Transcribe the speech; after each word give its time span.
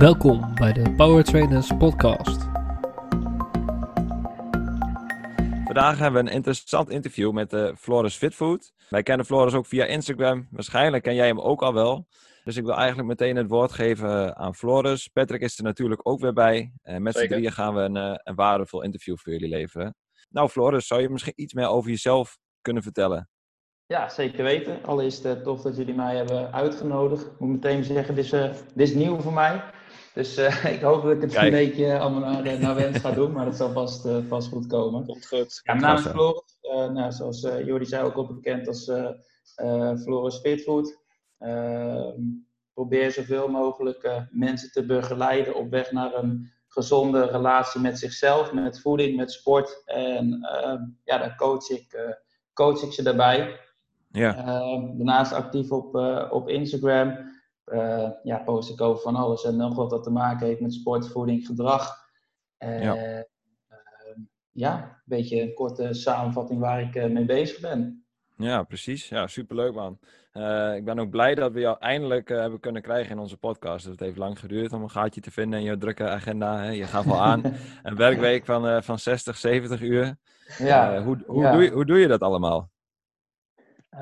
Welkom 0.00 0.54
bij 0.54 0.72
de 0.72 0.94
Power 0.94 1.24
Trainers 1.24 1.70
podcast. 1.78 2.42
Vandaag 5.64 5.98
hebben 5.98 6.24
we 6.24 6.28
een 6.28 6.34
interessant 6.34 6.90
interview 6.90 7.32
met 7.32 7.52
uh, 7.52 7.74
Floris 7.76 8.16
Fitfood. 8.16 8.72
Wij 8.88 9.02
kennen 9.02 9.26
Floris 9.26 9.54
ook 9.54 9.66
via 9.66 9.84
Instagram. 9.84 10.48
Waarschijnlijk 10.50 11.02
ken 11.02 11.14
jij 11.14 11.26
hem 11.26 11.40
ook 11.40 11.62
al 11.62 11.74
wel. 11.74 12.06
Dus 12.44 12.56
ik 12.56 12.64
wil 12.64 12.74
eigenlijk 12.74 13.08
meteen 13.08 13.36
het 13.36 13.48
woord 13.48 13.72
geven 13.72 14.36
aan 14.36 14.54
Floris. 14.54 15.08
Patrick 15.08 15.40
is 15.40 15.58
er 15.58 15.64
natuurlijk 15.64 16.08
ook 16.08 16.20
weer 16.20 16.32
bij. 16.32 16.72
En 16.82 17.02
met 17.02 17.16
z'n 17.16 17.26
drieën 17.26 17.52
gaan 17.52 17.74
we 17.74 17.80
een, 17.80 18.20
een 18.22 18.34
waardevol 18.34 18.82
interview 18.82 19.16
voor 19.18 19.32
jullie 19.32 19.48
leveren. 19.48 19.94
Nou 20.28 20.48
Floris, 20.48 20.86
zou 20.86 21.00
je 21.00 21.10
misschien 21.10 21.32
iets 21.36 21.54
meer 21.54 21.68
over 21.68 21.90
jezelf 21.90 22.38
kunnen 22.60 22.82
vertellen? 22.82 23.28
Ja, 23.86 24.08
zeker 24.08 24.44
weten. 24.44 24.84
Allereerst 24.84 25.24
uh, 25.24 25.32
tof 25.32 25.62
dat 25.62 25.76
jullie 25.76 25.94
mij 25.94 26.16
hebben 26.16 26.52
uitgenodigd. 26.52 27.26
Ik 27.26 27.38
moet 27.38 27.50
meteen 27.50 27.84
zeggen, 27.84 28.14
dit 28.14 28.24
is, 28.24 28.30
dit 28.30 28.88
is 28.88 28.94
nieuw 28.94 29.20
voor 29.20 29.32
mij. 29.32 29.62
Dus 30.14 30.38
uh, 30.38 30.64
ik 30.74 30.80
hoop 30.80 31.02
dat 31.02 31.12
ik 31.12 31.20
het 31.20 31.32
Kijk. 31.32 31.44
een 31.44 31.68
beetje 31.68 31.98
allemaal 31.98 32.42
naar, 32.42 32.60
naar 32.60 32.74
wens 32.74 32.98
ga 32.98 33.10
doen, 33.10 33.32
maar 33.32 33.44
dat 33.44 33.56
zal 33.56 33.72
vast, 33.72 34.06
uh, 34.06 34.16
vast 34.28 34.48
goed 34.48 34.66
komen. 34.66 35.06
Komt 35.06 35.26
goed. 35.26 35.60
Ja, 35.62 35.74
mijn 35.74 35.84
naam 35.84 35.96
is 35.96 36.10
Floris. 36.10 36.58
Uh, 36.62 36.88
nou, 36.88 37.12
zoals 37.12 37.40
Jordi 37.64 37.84
zei, 37.84 38.04
ook 38.04 38.14
al 38.14 38.26
bekend 38.26 38.66
als 38.66 38.90
Floris 40.02 40.38
Fitfood. 40.38 40.98
Ehm, 41.38 42.20
probeer 42.74 43.10
zoveel 43.10 43.48
mogelijk 43.48 44.26
mensen 44.30 44.72
te 44.72 44.86
begeleiden 44.86 45.54
op 45.54 45.70
weg 45.70 45.92
naar 45.92 46.14
een 46.14 46.52
gezonde 46.68 47.26
relatie 47.26 47.80
met 47.80 47.98
zichzelf, 47.98 48.52
met 48.52 48.80
voeding, 48.80 49.16
met 49.16 49.32
sport. 49.32 49.82
En 49.84 50.38
ehm, 50.42 50.82
ja, 51.04 51.18
daar 51.18 51.36
coach 51.36 51.70
ik, 51.70 52.16
coach 52.52 52.82
ik 52.82 52.92
ze 52.92 53.02
daarbij. 53.02 53.60
Ja. 54.08 54.36
Ehm, 54.36 54.96
daarnaast 54.96 55.32
actief 55.32 55.70
op, 55.70 55.94
op 56.30 56.48
Instagram 56.48 57.29
uh, 57.72 58.10
ja, 58.22 58.38
post 58.38 58.70
ik 58.70 58.80
over 58.80 59.02
van 59.02 59.16
alles 59.16 59.44
en 59.44 59.56
nog 59.56 59.74
wat 59.74 59.90
dat 59.90 60.02
te 60.02 60.10
maken 60.10 60.46
heeft 60.46 60.60
met 60.60 60.74
sport, 60.74 61.08
voeding, 61.08 61.46
gedrag. 61.46 61.96
Uh, 62.58 62.82
ja. 62.82 62.96
Uh, 62.96 63.22
ja, 64.50 64.82
een 64.82 65.02
beetje 65.04 65.42
een 65.42 65.54
korte 65.54 65.94
samenvatting 65.94 66.60
waar 66.60 66.80
ik 66.80 67.10
mee 67.10 67.24
bezig 67.24 67.60
ben. 67.60 68.04
Ja, 68.36 68.62
precies. 68.62 69.08
Ja, 69.08 69.26
superleuk 69.26 69.74
man. 69.74 69.98
ik 70.74 70.84
ben 70.84 70.98
ook 70.98 71.10
blij 71.10 71.34
dat 71.34 71.52
we 71.52 71.60
jou 71.60 71.76
eindelijk 71.78 72.28
hebben 72.28 72.60
kunnen 72.60 72.82
krijgen 72.82 73.10
in 73.10 73.18
onze 73.18 73.36
podcast. 73.36 73.84
Het 73.84 74.00
heeft 74.00 74.16
lang 74.16 74.38
geduurd 74.38 74.72
om 74.72 74.82
een 74.82 74.90
gaatje 74.90 75.20
te 75.20 75.30
vinden 75.30 75.58
in 75.58 75.64
je 75.64 75.78
drukke 75.78 76.08
agenda. 76.08 76.58
Hè? 76.58 76.70
Je 76.70 76.84
gaat 76.84 77.04
wel 77.04 77.20
aan. 77.20 77.42
een 77.82 77.96
werkweek 77.96 78.44
van, 78.44 78.82
van 78.82 78.98
60, 78.98 79.36
70 79.36 79.80
uur. 79.80 80.16
Ja. 80.58 81.02
hoe, 81.02 81.18
hoe, 81.26 81.42
ja. 81.42 81.52
Doe 81.52 81.62
je, 81.62 81.70
hoe 81.70 81.84
doe 81.84 81.98
je 81.98 82.08
dat 82.08 82.20
allemaal? 82.20 82.70
Uh, 83.94 84.00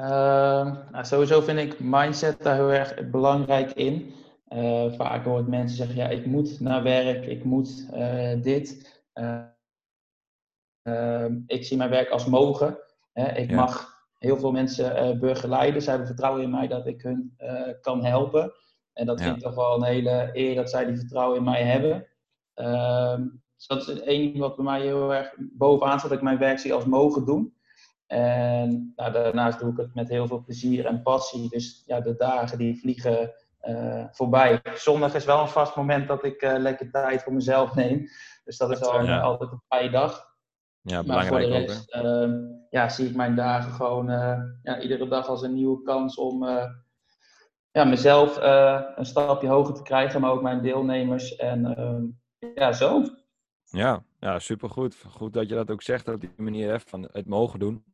nou, 0.91 1.05
sowieso 1.05 1.41
vind 1.41 1.59
ik 1.59 1.81
mindset 1.81 2.43
daar 2.43 2.55
heel 2.55 2.73
erg 2.73 3.11
belangrijk 3.11 3.73
in. 3.73 4.15
Uh, 4.49 4.93
vaak 4.93 5.25
hoor 5.25 5.41
ik 5.41 5.47
mensen 5.47 5.77
zeggen, 5.77 5.97
ja, 5.97 6.09
ik 6.09 6.27
moet 6.27 6.61
naar 6.61 6.83
werk, 6.83 7.27
ik 7.27 7.45
moet 7.45 7.89
uh, 7.95 8.43
dit. 8.43 8.97
Ehm, 9.13 9.47
ik 11.47 11.65
zie 11.65 11.77
mijn 11.77 11.91
werk 11.91 12.11
als 12.11 12.27
mogen. 12.27 12.79
ik 13.13 13.51
ja. 13.51 13.57
mag 13.57 13.97
heel 14.19 14.39
veel 14.39 14.53
mensen 14.53 14.97
eh, 14.97 15.19
begeleiden. 15.19 15.83
Zij 15.83 15.91
hebben 15.91 16.09
vertrouwen 16.11 16.43
in 16.43 16.51
mij 16.51 16.69
dat 16.69 16.87
ik 16.87 17.03
hun 17.03 17.37
kan 17.81 18.05
helpen. 18.05 18.53
En 18.93 19.07
dat 19.07 19.19
ja. 19.19 19.25
vind 19.25 19.37
ik 19.37 19.43
toch 19.43 19.55
wel 19.55 19.75
een 19.77 19.83
hele 19.83 20.31
eer 20.33 20.55
dat 20.55 20.71
zij 20.71 20.85
die 20.85 20.97
vertrouwen 20.97 21.39
in 21.39 21.45
mij 21.45 21.63
hebben. 21.63 22.07
Ehm, 22.55 23.27
dus 23.57 23.67
dat 23.67 23.89
is 23.89 24.01
één 24.01 24.39
wat 24.39 24.57
bij 24.57 24.65
mij 24.65 24.81
heel 24.81 25.15
erg 25.15 25.35
bovenaan 25.39 25.99
staat, 25.99 26.11
dat 26.11 26.19
ik 26.19 26.25
mijn 26.25 26.39
werk 26.39 26.59
zie 26.59 26.75
als 26.75 26.85
mogen 26.85 27.25
doen. 27.25 27.58
En 28.09 28.93
nou, 28.97 29.13
daarnaast 29.13 29.59
doe 29.59 29.71
ik 29.71 29.77
het 29.77 29.95
met 29.95 30.09
heel 30.09 30.27
veel 30.27 30.43
plezier 30.43 30.87
en 30.87 31.03
passie. 31.03 31.49
Dus 31.49 31.83
ja, 31.87 32.01
de 32.01 32.17
dagen 32.17 32.59
die 32.59 32.81
vliegen 32.81 33.33
uh, 33.63 34.05
voorbij. 34.11 34.61
Zondag 34.75 35.15
is 35.15 35.25
wel 35.25 35.41
een 35.41 35.49
vast 35.49 35.77
moment 35.77 36.09
dat 36.09 36.25
ik 36.25 36.43
uh, 36.43 36.59
lekker 36.59 36.91
tijd 36.91 37.23
voor 37.23 37.33
mezelf 37.33 37.75
neem. 37.75 38.07
Dus 38.45 38.57
dat 38.57 38.71
is 38.71 38.83
al, 38.83 39.05
ja. 39.05 39.21
altijd 39.21 39.53
een 39.53 39.63
vrije 39.69 39.91
dag. 39.91 40.27
Ja, 40.81 41.03
belangrijk 41.03 41.31
maar 41.31 41.43
voor 41.43 41.51
de 41.51 41.59
rest, 41.59 41.95
ook, 41.95 42.05
uh, 42.05 42.35
ja, 42.71 42.89
zie 42.89 43.09
ik 43.09 43.17
mijn 43.17 43.37
dagen 43.37 43.73
gewoon 43.73 44.11
eh, 44.11 44.39
ja, 44.63 44.81
iedere 44.81 45.09
dag 45.09 45.29
als 45.29 45.43
een 45.43 45.55
nieuwe 45.55 45.83
kans 45.83 46.17
om 46.17 46.45
ja, 47.71 47.85
mezelf 47.85 48.39
een 48.97 49.07
stapje 49.07 49.49
hoger 49.49 49.75
te 49.75 49.83
krijgen, 49.83 50.21
maar 50.21 50.31
ook 50.31 50.43
mijn 50.43 50.63
deelnemers. 50.63 51.37
En 51.37 51.77
ehm, 51.77 52.05
ja, 52.55 52.73
zo. 52.73 53.03
Ja, 53.65 54.03
ja, 54.21 54.39
supergoed. 54.39 55.05
Goed 55.09 55.33
dat 55.33 55.49
je 55.49 55.55
dat 55.55 55.71
ook 55.71 55.83
zegt 55.83 56.09
op 56.09 56.21
die 56.21 56.33
manier 56.37 56.71
hè, 56.71 56.81
van 56.81 57.09
het 57.13 57.27
mogen 57.27 57.59
doen. 57.59 57.85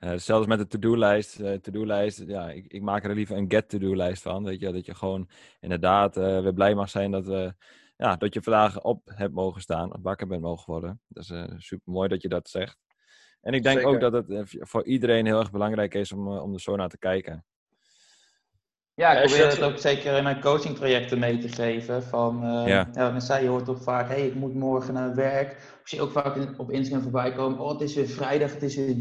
Uh, 0.00 0.12
zelfs 0.16 0.46
met 0.46 0.58
de 0.58 0.66
to-do-lijst. 0.66 1.40
Uh, 1.40 1.52
to-do-lijst, 1.52 2.24
ja, 2.26 2.50
ik, 2.50 2.66
ik, 2.66 2.82
maak 2.82 3.04
er 3.04 3.14
liever 3.14 3.36
een 3.36 3.50
get-to-do-lijst 3.50 4.22
van. 4.22 4.44
Weet 4.44 4.60
je, 4.60 4.72
dat 4.72 4.86
je 4.86 4.94
gewoon 4.94 5.28
inderdaad 5.60 6.16
uh, 6.16 6.40
weer 6.40 6.52
blij 6.52 6.74
mag 6.74 6.90
zijn 6.90 7.10
dat, 7.10 7.26
we, 7.26 7.54
ja, 7.96 8.16
dat 8.16 8.34
je 8.34 8.42
vandaag 8.42 8.80
op 8.82 9.02
hebt 9.14 9.34
mogen 9.34 9.60
staan, 9.60 9.94
of 9.94 10.02
wakker 10.02 10.26
bent 10.26 10.42
mogen 10.42 10.72
worden. 10.72 11.00
Dat 11.08 11.22
is 11.22 11.66
super 11.66 11.92
mooi 11.92 12.08
dat 12.08 12.22
je 12.22 12.28
dat 12.28 12.48
zegt. 12.48 12.78
En 13.40 13.54
ik 13.54 13.62
denk 13.62 13.78
Zeker. 13.78 13.94
ook 13.94 14.00
dat 14.00 14.12
het 14.12 14.56
voor 14.58 14.84
iedereen 14.84 15.26
heel 15.26 15.38
erg 15.38 15.50
belangrijk 15.50 15.94
is 15.94 16.12
om, 16.12 16.28
om 16.28 16.52
er 16.52 16.60
zo 16.60 16.76
naar 16.76 16.88
te 16.88 16.98
kijken. 16.98 17.44
Ja, 18.94 19.12
ik 19.12 19.28
probeer 19.28 19.48
het 19.48 19.62
ook 19.62 19.78
zeker 19.78 20.16
in 20.16 20.22
mijn 20.22 20.40
coachingtrajecten 20.40 21.18
mee 21.18 21.38
te 21.38 21.48
geven. 21.48 22.02
Van, 22.02 22.44
uh, 22.44 22.66
ja. 22.66 22.88
ja 22.92 23.20
zei, 23.20 23.42
je 23.42 23.48
hoort 23.48 23.64
toch 23.64 23.82
vaak, 23.82 24.08
hey, 24.08 24.26
ik 24.26 24.34
moet 24.34 24.54
morgen 24.54 24.94
naar 24.94 25.14
werk. 25.14 25.50
Ik 25.52 25.88
zie 25.88 26.00
ook 26.00 26.10
vaak 26.10 26.58
op 26.58 26.70
Instagram 26.70 27.02
voorbij 27.02 27.32
komen, 27.32 27.58
oh, 27.58 27.70
het 27.70 27.80
is 27.80 27.94
weer 27.94 28.08
vrijdag, 28.08 28.52
het 28.52 28.62
is 28.62 28.76
weer 28.76 28.96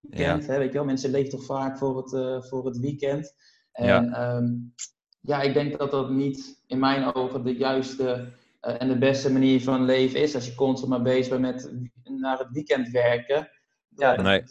weekend. 0.00 0.44
Ja. 0.44 0.52
Hè, 0.52 0.58
weet 0.58 0.72
je 0.72 0.78
wel? 0.78 0.84
Mensen 0.84 1.10
leven 1.10 1.30
toch 1.30 1.44
vaak 1.44 1.78
voor 1.78 1.96
het, 1.96 2.12
uh, 2.12 2.42
voor 2.42 2.66
het 2.66 2.78
weekend. 2.78 3.34
En 3.72 3.86
ja. 3.86 4.36
Um, 4.36 4.74
ja, 5.20 5.40
ik 5.40 5.54
denk 5.54 5.78
dat 5.78 5.90
dat 5.90 6.10
niet 6.10 6.62
in 6.66 6.78
mijn 6.78 7.14
ogen 7.14 7.44
de 7.44 7.56
juiste 7.56 8.32
uh, 8.62 8.82
en 8.82 8.88
de 8.88 8.98
beste 8.98 9.32
manier 9.32 9.62
van 9.62 9.84
leven 9.84 10.20
is. 10.20 10.34
Als 10.34 10.46
je 10.46 10.54
constant 10.54 10.90
maar 10.90 11.02
bezig 11.02 11.40
bent 11.40 11.42
met 11.42 11.72
naar 12.18 12.38
het 12.38 12.50
weekend 12.50 12.90
werken. 12.90 13.48
Ja, 13.88 14.20
nee. 14.20 14.40
er 14.40 14.46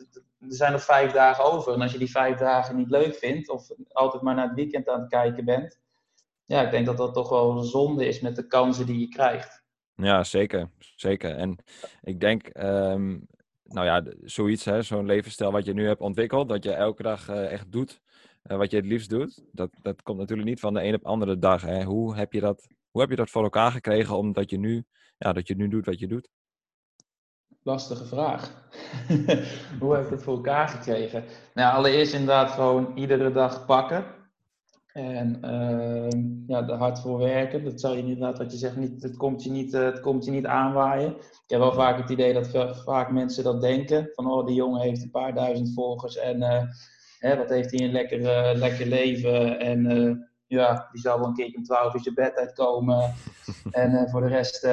zijn 0.47 0.71
nog 0.71 0.83
vijf 0.83 1.11
dagen 1.11 1.43
over. 1.43 1.73
En 1.73 1.81
als 1.81 1.91
je 1.91 1.97
die 1.97 2.11
vijf 2.11 2.37
dagen 2.37 2.75
niet 2.75 2.89
leuk 2.89 3.15
vindt, 3.15 3.49
of 3.49 3.69
altijd 3.87 4.23
maar 4.23 4.35
naar 4.35 4.47
het 4.47 4.55
weekend 4.55 4.89
aan 4.89 4.99
het 4.99 5.09
kijken 5.09 5.45
bent. 5.45 5.79
Ja, 6.45 6.61
ik 6.61 6.71
denk 6.71 6.85
dat 6.85 6.97
dat 6.97 7.13
toch 7.13 7.29
wel 7.29 7.57
een 7.57 7.63
zonde 7.63 8.07
is 8.07 8.19
met 8.19 8.35
de 8.35 8.47
kansen 8.47 8.85
die 8.85 8.99
je 8.99 9.07
krijgt. 9.07 9.63
Ja, 9.95 10.23
zeker. 10.23 10.69
Zeker. 10.95 11.35
En 11.35 11.57
ik 12.01 12.19
denk, 12.19 12.49
um, 12.57 13.27
nou 13.73 13.85
ja, 13.85 14.03
zoiets, 14.23 14.65
hè, 14.65 14.81
zo'n 14.81 15.05
levensstijl 15.05 15.51
wat 15.51 15.65
je 15.65 15.73
nu 15.73 15.87
hebt 15.87 16.01
ontwikkeld, 16.01 16.49
dat 16.49 16.63
je 16.63 16.71
elke 16.71 17.03
dag 17.03 17.29
uh, 17.29 17.51
echt 17.51 17.71
doet 17.71 18.01
uh, 18.43 18.57
wat 18.57 18.71
je 18.71 18.77
het 18.77 18.85
liefst 18.85 19.09
doet, 19.09 19.43
dat, 19.51 19.69
dat 19.81 20.01
komt 20.01 20.17
natuurlijk 20.17 20.49
niet 20.49 20.59
van 20.59 20.73
de 20.73 20.83
een 20.83 20.93
op 20.93 21.01
de 21.01 21.07
andere 21.07 21.39
dag. 21.39 21.61
Hè. 21.61 21.83
Hoe, 21.83 22.15
heb 22.15 22.33
je 22.33 22.39
dat, 22.39 22.67
hoe 22.91 23.01
heb 23.01 23.09
je 23.09 23.15
dat 23.15 23.29
voor 23.29 23.43
elkaar 23.43 23.71
gekregen 23.71 24.17
omdat 24.17 24.49
je 24.49 24.57
nu, 24.57 24.85
ja, 25.17 25.33
dat 25.33 25.47
je 25.47 25.55
nu 25.55 25.67
doet 25.67 25.85
wat 25.85 25.99
je 25.99 26.07
doet? 26.07 26.29
Lastige 27.63 28.05
vraag. 28.05 28.69
hoe 29.79 29.95
heb 29.95 30.05
ik 30.05 30.09
het 30.09 30.23
voor 30.23 30.35
elkaar 30.35 30.67
gekregen? 30.67 31.23
Nou, 31.53 31.75
allereerst 31.75 32.13
inderdaad 32.13 32.51
gewoon 32.51 32.97
iedere 32.97 33.31
dag 33.31 33.65
pakken. 33.65 34.05
En 34.93 35.39
uh, 35.45 36.45
ja, 36.47 36.67
er 36.67 36.77
hard 36.77 36.99
voor 36.99 37.17
werken. 37.17 37.63
Dat 37.63 37.79
zou 37.79 37.95
je 37.95 38.01
inderdaad, 38.01 38.37
wat 38.37 38.51
je 38.51 38.57
zegt, 38.57 38.75
niet, 38.75 39.03
het, 39.03 39.17
komt 39.17 39.43
je 39.43 39.51
niet, 39.51 39.73
uh, 39.73 39.85
het 39.85 39.99
komt 39.99 40.25
je 40.25 40.31
niet 40.31 40.45
aanwaaien. 40.45 41.15
Ik 41.17 41.43
heb 41.47 41.59
wel 41.59 41.73
vaak 41.73 41.97
het 41.97 42.09
idee 42.09 42.33
dat 42.33 42.77
vaak 42.83 43.11
mensen 43.11 43.43
dat 43.43 43.61
denken. 43.61 44.09
Van, 44.13 44.31
oh, 44.31 44.45
die 44.45 44.55
jongen 44.55 44.81
heeft 44.81 45.03
een 45.03 45.11
paar 45.11 45.33
duizend 45.33 45.73
volgers 45.73 46.17
en 46.17 46.41
uh, 46.41 46.63
hè, 47.19 47.37
wat 47.37 47.49
heeft 47.49 47.71
hij 47.71 47.85
een 47.85 47.91
lekker, 47.91 48.19
uh, 48.19 48.59
lekker 48.59 48.85
leven. 48.85 49.59
En 49.59 50.29
ja, 50.47 50.87
die 50.91 51.01
zal 51.01 51.19
wel 51.19 51.27
een 51.27 51.33
keer 51.33 51.55
om 51.55 51.63
twaalf 51.63 51.93
uur 51.93 52.01
je 52.03 52.13
bed 52.13 52.35
uitkomen. 52.35 53.13
en 53.71 54.09
voor 54.09 54.21
de 54.21 54.27
rest 54.27 54.67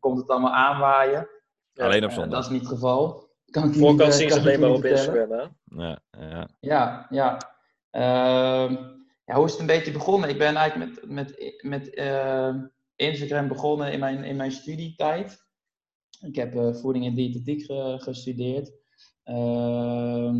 komt 0.00 0.18
het 0.18 0.28
allemaal 0.28 0.54
aanwaaien. 0.54 1.28
Alleen 1.74 2.04
op 2.04 2.10
zondag. 2.10 2.30
dat 2.30 2.44
is 2.44 2.50
niet 2.50 2.60
het 2.60 2.70
geval. 2.70 3.28
Kan 3.50 3.74
Voorkant 3.74 4.14
zien 4.14 4.30
ze 4.30 4.38
alleen 4.38 4.60
maar 4.60 4.70
op 4.70 4.84
Instagram, 4.84 5.30
hè? 5.30 5.44
Ja, 5.64 5.98
ja. 6.10 6.48
Ja, 6.60 7.06
ja. 7.10 7.38
Ehm, 9.30 9.36
ja, 9.36 9.36
hoe 9.36 9.44
is 9.44 9.50
het 9.50 9.60
een 9.60 9.76
beetje 9.76 9.92
begonnen? 9.92 10.28
Ik 10.28 10.38
ben 10.38 10.56
eigenlijk 10.56 10.90
met, 10.90 11.10
met, 11.10 11.54
met 11.62 11.96
uh, 11.96 12.54
Instagram 12.96 13.48
begonnen 13.48 13.92
in 13.92 13.98
mijn, 13.98 14.24
in 14.24 14.36
mijn 14.36 14.52
studietijd. 14.52 15.48
Ik 16.20 16.36
heb 16.36 16.54
uh, 16.54 16.74
voeding 16.74 17.06
en 17.06 17.14
diëtetiek 17.14 17.62
ge, 17.62 17.96
gestudeerd. 17.98 18.72
Uh, 19.24 20.34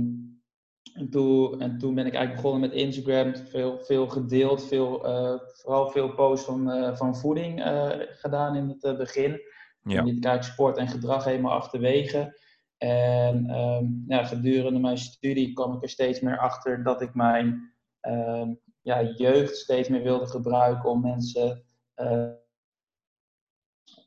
en, 0.94 1.08
toen, 1.10 1.60
en 1.60 1.78
toen 1.78 1.94
ben 1.94 2.06
ik 2.06 2.14
eigenlijk 2.14 2.42
begonnen 2.42 2.68
met 2.68 2.78
Instagram. 2.78 3.36
Veel, 3.36 3.78
veel 3.78 4.08
gedeeld, 4.08 4.66
veel, 4.66 5.06
eh, 5.06 5.38
vooral 5.52 5.88
veel 5.88 6.14
posts 6.14 6.46
van, 6.46 6.96
van 6.96 7.16
voeding 7.16 7.62
gedaan 8.08 8.56
in 8.56 8.76
het 8.80 8.98
begin. 8.98 9.40
Ja. 9.82 10.02
Niet 10.02 10.20
kijk 10.20 10.42
sport 10.42 10.76
en 10.76 10.88
gedrag 10.88 11.24
helemaal 11.24 11.52
achterwege. 11.52 12.38
En 12.78 13.50
um, 13.50 14.04
ja, 14.06 14.24
gedurende 14.24 14.78
mijn 14.78 14.98
studie 14.98 15.52
kwam 15.52 15.76
ik 15.76 15.82
er 15.82 15.88
steeds 15.88 16.20
meer 16.20 16.38
achter 16.38 16.82
dat 16.82 17.02
ik 17.02 17.14
mijn 17.14 17.72
um, 18.00 18.60
ja, 18.82 19.02
jeugd 19.02 19.56
steeds 19.56 19.88
meer 19.88 20.02
wilde 20.02 20.26
gebruiken 20.26 20.90
om 20.90 21.00
mensen. 21.00 21.64
Uh, 21.96 22.30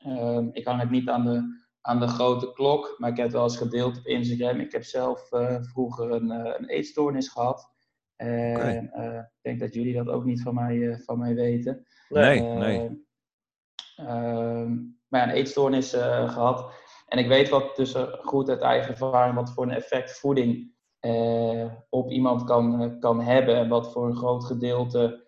uh, 0.07 0.47
ik 0.51 0.65
hang 0.65 0.79
het 0.79 0.89
niet 0.89 1.09
aan 1.09 1.25
de, 1.25 1.61
aan 1.81 1.99
de 1.99 2.07
grote 2.07 2.53
klok, 2.53 2.95
maar 2.97 3.09
ik 3.09 3.15
heb 3.15 3.25
het 3.25 3.35
wel 3.35 3.43
eens 3.43 3.57
gedeeld 3.57 3.97
op 3.97 4.05
Instagram. 4.05 4.59
Ik 4.59 4.71
heb 4.71 4.83
zelf 4.83 5.31
uh, 5.31 5.61
vroeger 5.61 6.11
een, 6.11 6.29
een 6.29 6.67
eetstoornis 6.67 7.27
gehad. 7.27 7.71
En 8.15 8.55
okay. 8.55 8.77
ik 8.77 9.41
denk 9.41 9.59
dat 9.59 9.73
jullie 9.73 9.93
dat 9.93 10.07
ook 10.07 10.25
niet 10.25 10.41
van 10.41 10.53
mij, 10.53 11.01
van 11.05 11.19
mij 11.19 11.35
weten. 11.35 11.85
Nee, 12.09 12.41
nee. 12.41 13.05
Ehm, 13.95 14.71
maar 15.07 15.21
ja, 15.21 15.23
een 15.23 15.35
eetstoornis 15.35 15.89
gehad. 15.93 16.73
En 17.07 17.17
ik 17.17 17.27
weet 17.27 17.49
wat 17.49 17.75
tussen 17.75 18.19
goed 18.21 18.49
uit 18.49 18.61
eigen 18.61 18.91
ervaring, 18.91 19.35
wat 19.35 19.53
voor 19.53 19.63
een 19.63 19.71
effect 19.71 20.19
voeding 20.19 20.72
op 21.89 22.11
iemand 22.11 22.43
kan, 22.43 22.95
kan 22.99 23.21
hebben. 23.21 23.55
En 23.55 23.69
wat 23.69 23.91
voor 23.91 24.07
een 24.07 24.15
groot 24.15 24.43
gedeelte 24.43 25.23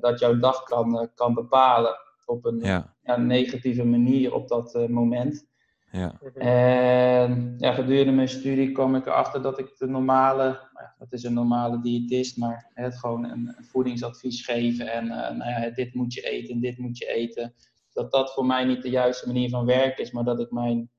dat 0.00 0.18
jouw 0.18 0.38
dag 0.38 0.62
kan, 0.62 1.10
kan 1.14 1.34
bepalen. 1.34 1.96
Op 2.26 2.44
een 2.44 2.58
ja. 2.58 2.94
Ja, 3.02 3.16
negatieve 3.16 3.84
manier 3.84 4.34
op 4.34 4.48
dat 4.48 4.88
moment. 4.88 5.48
Ja. 5.92 6.20
En 6.34 7.54
ja, 7.58 7.72
gedurende 7.72 8.12
mijn 8.12 8.28
studie 8.28 8.72
kwam 8.72 8.94
ik 8.94 9.06
erachter 9.06 9.42
dat 9.42 9.58
ik 9.58 9.76
de 9.78 9.86
normale, 9.86 10.60
dat 10.98 11.12
is 11.12 11.22
een 11.22 11.34
normale 11.34 11.80
diëtist, 11.80 12.36
maar 12.36 12.70
het 12.74 12.98
gewoon 12.98 13.24
een, 13.24 13.56
voedingsadvies 13.60 14.44
geven 14.44 14.92
en 14.92 15.04
uh, 15.04 15.10
nou 15.10 15.50
ja, 15.50 15.70
dit 15.70 15.94
moet 15.94 16.14
je 16.14 16.20
eten 16.20 16.54
en 16.54 16.60
dit 16.60 16.78
moet 16.78 16.98
je 16.98 17.06
eten. 17.06 17.54
Dat 17.92 18.12
dat 18.12 18.32
voor 18.32 18.46
mij 18.46 18.64
niet 18.64 18.82
de 18.82 18.90
juiste 18.90 19.26
manier 19.26 19.48
van 19.48 19.66
werken 19.66 20.04
is, 20.04 20.10
maar 20.10 20.24
dat 20.24 20.40
ik 20.40 20.50
mijn, 20.50 20.90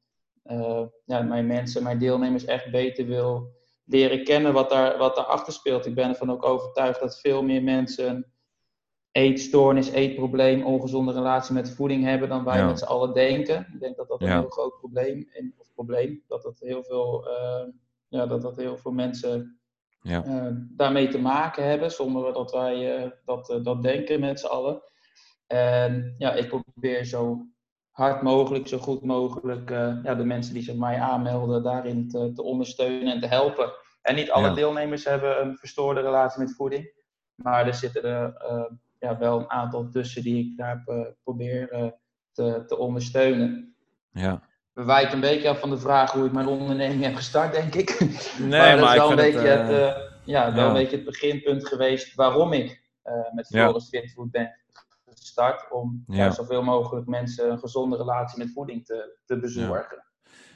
uh, 0.45 0.85
ja, 1.05 1.21
mijn 1.21 1.47
mensen, 1.47 1.83
mijn 1.83 1.97
deelnemers 1.97 2.45
echt 2.45 2.71
beter 2.71 3.05
wil 3.05 3.57
leren 3.89 4.23
kennen 4.23 4.53
wat, 4.53 4.69
daar, 4.69 4.97
wat 4.97 5.15
daarachter 5.15 5.53
speelt. 5.53 5.85
Ik 5.85 5.95
ben 5.95 6.09
ervan 6.09 6.31
ook 6.31 6.45
overtuigd 6.45 6.99
dat 6.99 7.19
veel 7.19 7.43
meer 7.43 7.63
mensen 7.63 8.33
eetstoornis, 9.11 9.89
eetprobleem, 9.89 10.63
ongezonde 10.63 11.11
relatie 11.11 11.53
met 11.53 11.71
voeding 11.71 12.03
hebben 12.03 12.29
dan 12.29 12.43
wij 12.43 12.65
met 12.65 12.79
z'n 12.79 12.85
allen 12.85 13.13
denken. 13.13 13.67
Ik 13.73 13.79
denk 13.79 13.95
dat 13.95 14.07
dat 14.07 14.21
een 14.21 14.31
heel 14.31 14.49
groot 14.49 14.77
probleem 14.79 15.27
is. 15.31 15.51
Of 15.57 15.73
probleem, 15.73 16.23
dat 16.27 16.41
dat 16.41 16.59
heel 16.59 16.83
veel, 16.83 17.27
uh, 17.27 17.67
ja, 18.07 18.25
dat 18.25 18.41
dat 18.41 18.55
heel 18.55 18.77
veel 18.77 18.91
mensen 18.91 19.59
ja. 20.01 20.25
uh, 20.25 20.55
daarmee 20.69 21.07
te 21.07 21.19
maken 21.19 21.63
hebben, 21.63 21.91
zonder 21.91 22.33
dat 22.33 22.51
wij 22.51 23.03
uh, 23.03 23.11
dat, 23.25 23.59
dat 23.63 23.83
denken 23.83 24.19
met 24.19 24.39
z'n 24.39 24.47
allen. 24.47 24.81
En 25.47 26.15
ja, 26.17 26.33
ik 26.33 26.47
probeer 26.47 27.05
zo 27.05 27.45
hard 27.99 28.21
mogelijk, 28.21 28.67
zo 28.67 28.77
goed 28.77 29.03
mogelijk, 29.03 29.69
ja, 30.03 30.15
de 30.15 30.25
mensen 30.25 30.53
die 30.53 30.63
zich 30.63 30.75
mij 30.75 30.99
aanmelden, 30.99 31.63
daarin 31.63 32.09
te, 32.09 32.31
te 32.35 32.43
ondersteunen 32.43 33.13
en 33.13 33.19
te 33.19 33.27
helpen. 33.27 33.71
En 34.01 34.15
niet 34.15 34.31
alle 34.31 34.53
deelnemers 34.53 35.05
hebben 35.05 35.41
een 35.41 35.57
verstoorde 35.57 36.01
relatie 36.01 36.39
met 36.39 36.55
voeding. 36.55 36.91
Maar 37.35 37.67
er 37.67 37.73
zitten 37.73 38.03
er 38.03 38.33
ja, 38.99 39.17
wel 39.17 39.39
een 39.39 39.49
aantal 39.49 39.89
tussen 39.89 40.23
die 40.23 40.45
ik 40.45 40.57
daar 40.57 40.83
uh, 40.87 41.05
probeer 41.23 41.73
uh, 41.73 41.87
te, 42.31 42.63
te 42.67 42.77
ondersteunen. 42.77 43.75
Ja. 44.11 44.41
We 44.73 44.83
wijken 44.83 45.13
een 45.13 45.19
beetje 45.19 45.49
af 45.49 45.59
van 45.59 45.69
de 45.69 45.77
vraag 45.77 46.11
hoe 46.11 46.25
ik 46.25 46.31
mijn 46.31 46.47
onderneming 46.47 47.03
heb 47.03 47.15
gestart, 47.15 47.53
denk 47.53 47.75
ik. 47.75 47.99
Nee, 48.39 48.49
maar, 48.49 48.77
dat 48.77 48.89
is 48.89 48.95
wel, 48.95 49.09
een 49.09 49.15
beetje, 49.15 49.47
het, 49.47 49.67
het 49.67 50.11
ja, 50.25 50.53
wel 50.53 50.67
een 50.67 50.73
beetje 50.73 50.95
het 50.95 51.05
beginpunt 51.05 51.67
geweest 51.67 52.15
waarom 52.15 52.53
ik 52.53 52.87
met 53.33 53.47
Flores. 53.47 53.89
Fitfood 53.89 54.31
ben 54.31 54.55
gestart. 55.29 55.71
Om 55.71 56.03
ja. 56.07 56.31
zoveel 56.31 56.63
mogelijk 56.63 57.07
mensen 57.07 57.51
een 57.51 57.59
gezonde 57.59 57.97
relatie 57.97 58.37
met 58.37 58.51
voeding 58.51 58.85
te, 58.85 59.17
te 59.25 59.39
bezorgen. 59.39 60.03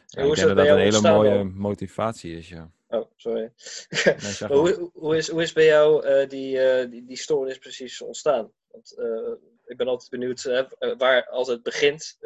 Ja, 0.05 0.21
ik 0.21 0.35
denk 0.35 0.47
dat 0.47 0.57
dat 0.57 0.67
een 0.67 0.77
hele 0.77 1.01
mooie 1.01 1.43
motivatie 1.43 2.37
is, 2.37 2.49
ja. 2.49 2.71
Oh, 2.87 3.05
sorry. 3.15 3.51
hoe, 4.57 4.89
hoe, 4.93 5.17
is, 5.17 5.29
hoe 5.29 5.41
is 5.41 5.53
bij 5.53 5.65
jou 5.65 6.07
uh, 6.07 6.29
die, 6.29 6.55
uh, 6.55 6.89
die, 6.89 7.05
die 7.05 7.17
stoornis 7.17 7.57
precies 7.57 8.01
ontstaan? 8.01 8.51
Want 8.71 8.95
uh, 8.97 9.33
ik 9.65 9.77
ben 9.77 9.87
altijd 9.87 10.09
benieuwd 10.09 10.65
waar, 10.97 11.27
als 11.29 11.47
het 11.47 11.63
begint, 11.63 12.17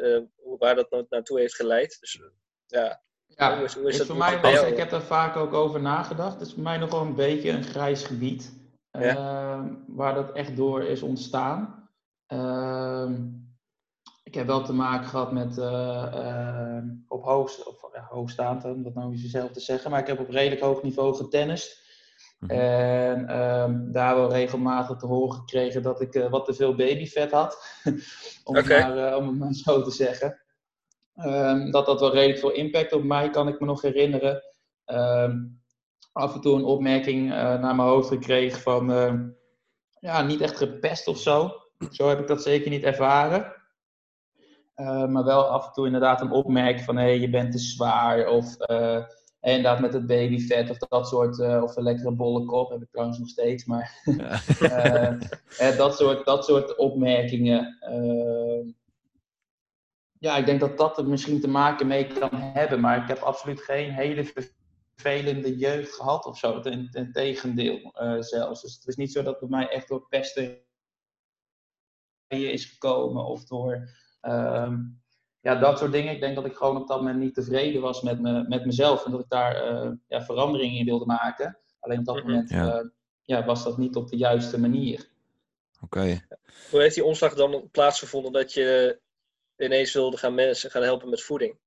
waar 0.58 0.74
dat 0.74 1.04
naartoe 1.08 1.38
heeft 1.38 1.54
geleid. 1.54 1.96
Dus 2.00 2.20
ja, 2.66 3.00
ja 3.26 3.56
hoe 3.56 3.64
is, 3.64 3.74
hoe 3.74 3.88
is 3.88 3.96
dat 3.98 4.06
voor 4.06 4.16
mij 4.16 4.40
was, 4.40 4.62
ik 4.62 4.76
heb 4.76 4.92
er 4.92 5.02
vaak 5.02 5.36
ook 5.36 5.52
over 5.52 5.80
nagedacht. 5.80 6.38
Het 6.38 6.46
is 6.46 6.54
voor 6.54 6.62
mij 6.62 6.76
nog 6.76 6.90
wel 6.90 7.00
een 7.00 7.14
beetje 7.14 7.50
een 7.50 7.64
grijs 7.64 8.04
gebied. 8.04 8.56
Ja? 8.90 9.78
waar 9.86 10.14
dat 10.14 10.32
echt 10.32 10.56
door 10.56 10.82
is 10.82 11.02
ontstaan. 11.02 11.77
Ehm, 12.28 13.26
ik 14.22 14.34
heb 14.34 14.46
wel 14.46 14.62
te 14.62 14.72
maken 14.72 15.08
gehad 15.08 15.32
met 15.32 15.58
uh, 15.58 16.78
op 17.08 17.24
hoog, 17.24 17.66
of, 17.66 17.88
ja, 17.92 18.06
hoogstaand, 18.10 18.64
om 18.64 18.82
dat 18.82 18.94
nou 18.94 19.12
eens 19.12 19.30
zelf 19.30 19.50
te 19.50 19.60
zeggen, 19.60 19.90
maar 19.90 20.00
ik 20.00 20.06
heb 20.06 20.20
op 20.20 20.30
redelijk 20.30 20.60
hoog 20.60 20.82
niveau 20.82 21.14
getennist. 21.14 21.86
Mhm. 22.38 22.52
En 22.52 23.40
um, 23.40 23.92
daar 23.92 24.14
wel 24.14 24.32
regelmatig 24.32 24.96
te 24.96 25.06
horen 25.06 25.38
gekregen 25.38 25.82
dat 25.82 26.00
ik 26.00 26.14
uh, 26.14 26.30
wat 26.30 26.44
te 26.44 26.54
veel 26.54 26.74
babyvet 26.74 27.30
had, 27.30 27.80
om, 28.44 28.56
okay. 28.56 28.80
maar, 28.80 29.16
om 29.16 29.28
het 29.28 29.38
maar 29.38 29.52
zo 29.52 29.82
te 29.82 29.90
zeggen. 29.90 30.42
Um, 31.14 31.70
dat 31.70 31.86
dat 31.86 32.00
wel 32.00 32.12
redelijk 32.12 32.38
veel 32.38 32.52
impact 32.52 32.92
op 32.92 33.04
mij, 33.04 33.30
kan 33.30 33.48
ik 33.48 33.60
me 33.60 33.66
nog 33.66 33.82
herinneren. 33.82 34.42
Um, 34.86 35.62
af 36.12 36.34
en 36.34 36.40
toe 36.40 36.56
een 36.56 36.64
opmerking 36.64 37.28
naar 37.28 37.74
mijn 37.74 37.88
hoofd 37.88 38.08
gekregen 38.08 38.60
van, 38.60 38.86
ja, 40.00 40.22
niet 40.22 40.40
echt 40.40 40.56
gepest 40.56 41.06
of 41.06 41.18
zo. 41.18 41.52
Zo 41.90 42.08
heb 42.08 42.18
ik 42.18 42.26
dat 42.26 42.42
zeker 42.42 42.70
niet 42.70 42.82
ervaren. 42.82 43.56
Uh, 44.76 45.06
maar 45.06 45.24
wel 45.24 45.44
af 45.44 45.66
en 45.66 45.72
toe 45.72 45.86
inderdaad 45.86 46.20
een 46.20 46.30
opmerking 46.30 46.84
van 46.84 46.96
hé, 46.96 47.02
hey, 47.02 47.18
je 47.18 47.30
bent 47.30 47.52
te 47.52 47.58
zwaar. 47.58 48.26
Of 48.26 48.70
uh, 48.70 49.04
inderdaad 49.40 49.80
met 49.80 49.92
het 49.92 50.06
babyvet 50.06 50.70
of 50.70 50.78
dat 50.78 51.08
soort, 51.08 51.38
uh, 51.38 51.62
of 51.62 51.76
een 51.76 51.82
lekkere 51.82 52.12
bolle 52.12 52.44
kop, 52.44 52.70
heb 52.70 52.82
ik 52.82 52.90
trouwens 52.90 53.18
nog 53.18 53.28
steeds. 53.28 53.64
Maar 53.64 54.02
ja. 54.58 55.18
dat, 55.76 55.96
soort, 55.96 56.24
dat 56.24 56.44
soort 56.44 56.76
opmerkingen. 56.76 57.78
ja, 60.18 60.36
ik 60.36 60.46
denk 60.46 60.60
dat 60.60 60.78
dat 60.78 60.98
er 60.98 61.08
misschien 61.08 61.40
te 61.40 61.48
maken 61.48 61.86
mee 61.86 62.06
kan 62.06 62.30
hebben. 62.32 62.80
Maar 62.80 63.02
ik 63.02 63.08
heb 63.08 63.18
absoluut 63.18 63.60
geen 63.60 63.90
hele 63.90 64.32
vervelende 64.94 65.56
jeugd 65.56 65.92
gehad 65.92 66.26
of 66.26 66.38
zo. 66.38 66.60
Ten, 66.60 66.88
ten 66.90 67.12
tegendeel 67.12 67.92
zelfs. 68.20 68.62
Dus 68.62 68.74
het 68.74 68.86
is 68.86 68.96
niet 68.96 69.12
zo 69.12 69.22
dat 69.22 69.40
bij 69.40 69.48
mij 69.48 69.68
echt 69.68 69.88
door 69.88 70.06
pesten 70.08 70.58
is 72.28 72.64
gekomen 72.64 73.24
of 73.24 73.44
door 73.44 73.88
Um, 74.22 75.00
ja, 75.40 75.54
dat 75.54 75.78
soort 75.78 75.92
dingen. 75.92 76.14
Ik 76.14 76.20
denk 76.20 76.34
dat 76.34 76.44
ik 76.44 76.56
gewoon 76.56 76.76
op 76.76 76.88
dat 76.88 76.96
moment 76.98 77.18
niet 77.18 77.34
tevreden 77.34 77.80
was 77.80 78.02
met, 78.02 78.20
me, 78.20 78.44
met 78.48 78.64
mezelf. 78.64 79.04
En 79.04 79.10
dat 79.10 79.20
ik 79.20 79.28
daar 79.28 79.84
uh, 79.84 79.92
ja, 80.08 80.24
verandering 80.24 80.78
in 80.78 80.84
wilde 80.84 81.06
maken. 81.06 81.58
Alleen 81.80 81.98
op 81.98 82.04
dat 82.04 82.16
mhm. 82.16 82.26
moment 82.26 82.50
ja. 82.50 82.80
Uh, 82.80 82.88
ja, 83.22 83.44
was 83.44 83.64
dat 83.64 83.78
niet 83.78 83.96
op 83.96 84.08
de 84.08 84.16
juiste 84.16 84.60
manier. 84.60 85.08
Oké. 85.80 86.26
Hoe 86.70 86.80
heeft 86.80 86.94
die 86.94 87.04
omslag 87.04 87.34
dan 87.34 87.68
plaatsgevonden 87.70 88.32
dat 88.32 88.52
je 88.52 89.00
ineens 89.56 89.92
wilde 89.92 90.16
gaan 90.16 90.34
mensen 90.34 90.70
gaan 90.70 90.82
helpen 90.82 91.08
met 91.08 91.22
voeding? 91.22 91.58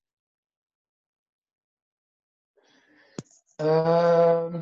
Uh, 3.61 4.61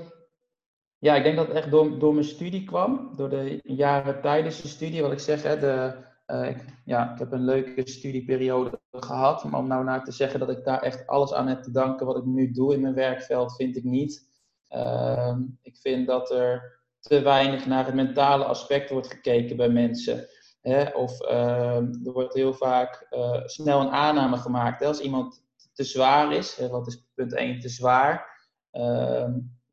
ja, 0.99 1.15
ik 1.15 1.23
denk 1.23 1.35
dat 1.35 1.47
het 1.47 1.55
echt 1.55 1.71
door, 1.71 1.99
door 1.99 2.13
mijn 2.13 2.25
studie 2.25 2.63
kwam. 2.63 3.13
Door 3.15 3.29
de 3.29 3.59
jaren 3.63 4.21
tijdens 4.21 4.61
de 4.61 4.67
studie. 4.67 5.01
Wat 5.01 5.11
ik 5.11 5.19
zeg, 5.19 5.43
hè, 5.43 5.59
de, 5.59 5.95
uh, 6.27 6.49
ik, 6.49 6.65
ja, 6.85 7.13
ik 7.13 7.19
heb 7.19 7.31
een 7.31 7.45
leuke 7.45 7.89
studieperiode 7.89 8.79
gehad. 8.91 9.43
Maar 9.43 9.59
om 9.59 9.67
nou 9.67 9.83
naar 9.83 10.03
te 10.03 10.11
zeggen 10.11 10.39
dat 10.39 10.49
ik 10.49 10.63
daar 10.63 10.81
echt 10.81 11.07
alles 11.07 11.33
aan 11.33 11.47
heb 11.47 11.63
te 11.63 11.71
danken 11.71 12.05
wat 12.05 12.17
ik 12.17 12.25
nu 12.25 12.51
doe 12.51 12.73
in 12.73 12.81
mijn 12.81 12.93
werkveld, 12.93 13.55
vind 13.55 13.75
ik 13.75 13.83
niet. 13.83 14.27
Uh, 14.69 15.37
ik 15.61 15.77
vind 15.77 16.07
dat 16.07 16.31
er 16.31 16.79
te 16.99 17.21
weinig 17.21 17.65
naar 17.65 17.85
het 17.85 17.95
mentale 17.95 18.43
aspect 18.43 18.89
wordt 18.89 19.07
gekeken 19.07 19.57
bij 19.57 19.69
mensen. 19.69 20.27
Hè? 20.61 20.89
Of 20.89 21.21
uh, 21.21 21.75
er 21.75 22.11
wordt 22.11 22.33
heel 22.33 22.53
vaak 22.53 23.07
uh, 23.09 23.41
snel 23.45 23.81
een 23.81 23.89
aanname 23.89 24.37
gemaakt. 24.37 24.79
Hè? 24.79 24.87
Als 24.87 24.99
iemand 24.99 25.43
te 25.73 25.83
zwaar 25.83 26.33
is, 26.33 26.55
hè? 26.55 26.67
wat 26.67 26.87
is 26.87 27.05
punt 27.15 27.35
1 27.35 27.59
te 27.59 27.69
zwaar? 27.69 28.37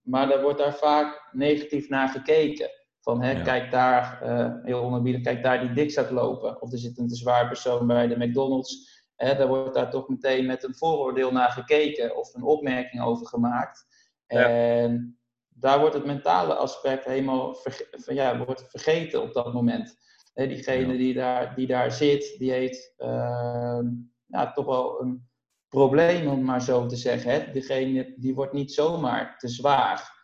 Ehm, 0.07 0.11
maar 0.11 0.31
er 0.31 0.43
wordt 0.43 0.59
daar 0.59 0.75
vaak 0.75 1.29
negatief 1.33 1.89
naar 1.89 2.09
gekeken. 2.09 2.71
Van 3.01 3.23
hè, 3.23 3.43
kijk 3.43 3.71
daar, 3.71 4.21
uh, 4.23 4.65
heel 4.65 4.83
onderbiedig, 4.83 5.23
kijk 5.23 5.43
daar 5.43 5.61
die 5.61 5.73
dik 5.73 5.91
staat 5.91 6.11
lopen. 6.11 6.63
Of 6.63 6.73
er 6.73 6.79
zit 6.79 6.99
een 6.99 7.09
te 7.09 7.17
zwaar 7.17 7.49
persoon 7.49 7.87
bij 7.87 8.07
de 8.07 8.27
McDonald's. 8.27 9.05
Hè, 9.17 9.37
daar 9.37 9.49
wordt 9.49 9.75
daar 9.75 9.91
toch 9.91 10.09
meteen 10.09 10.47
met 10.47 10.65
een 10.65 10.75
vooroordeel 10.75 11.33
naar 11.33 11.51
gekeken 11.51 12.17
of 12.17 12.35
een 12.35 12.43
opmerking 12.43 13.03
over 13.03 13.27
gemaakt. 13.27 13.87
En 14.27 15.19
daar 15.49 15.81
wordt 15.81 15.95
het 15.95 16.05
mentale 16.05 16.55
aspect 16.55 17.05
helemaal 17.05 17.55
verge 17.55 18.15
ja, 18.15 18.45
wordt 18.45 18.65
vergeten 18.69 19.23
op 19.23 19.33
dat 19.33 19.53
moment. 19.53 19.97
Hè, 20.35 20.47
diegene 20.47 20.97
die, 20.97 21.15
daar, 21.15 21.55
die 21.55 21.67
daar 21.67 21.93
zit, 21.93 22.35
die 22.39 22.53
heeft 22.53 22.95
uh, 22.99 23.81
ja, 24.27 24.53
toch 24.53 24.67
wel 24.67 25.01
een 25.01 25.29
probleem, 25.69 26.27
om 26.27 26.45
maar 26.45 26.63
zo 26.63 26.87
te 26.87 26.97
zeggen. 26.97 27.31
Hè. 27.31 27.51
Diegene 27.53 28.15
die 28.17 28.35
wordt 28.35 28.53
niet 28.53 28.73
zomaar 28.73 29.39
te 29.39 29.49
zwaar 29.49 30.15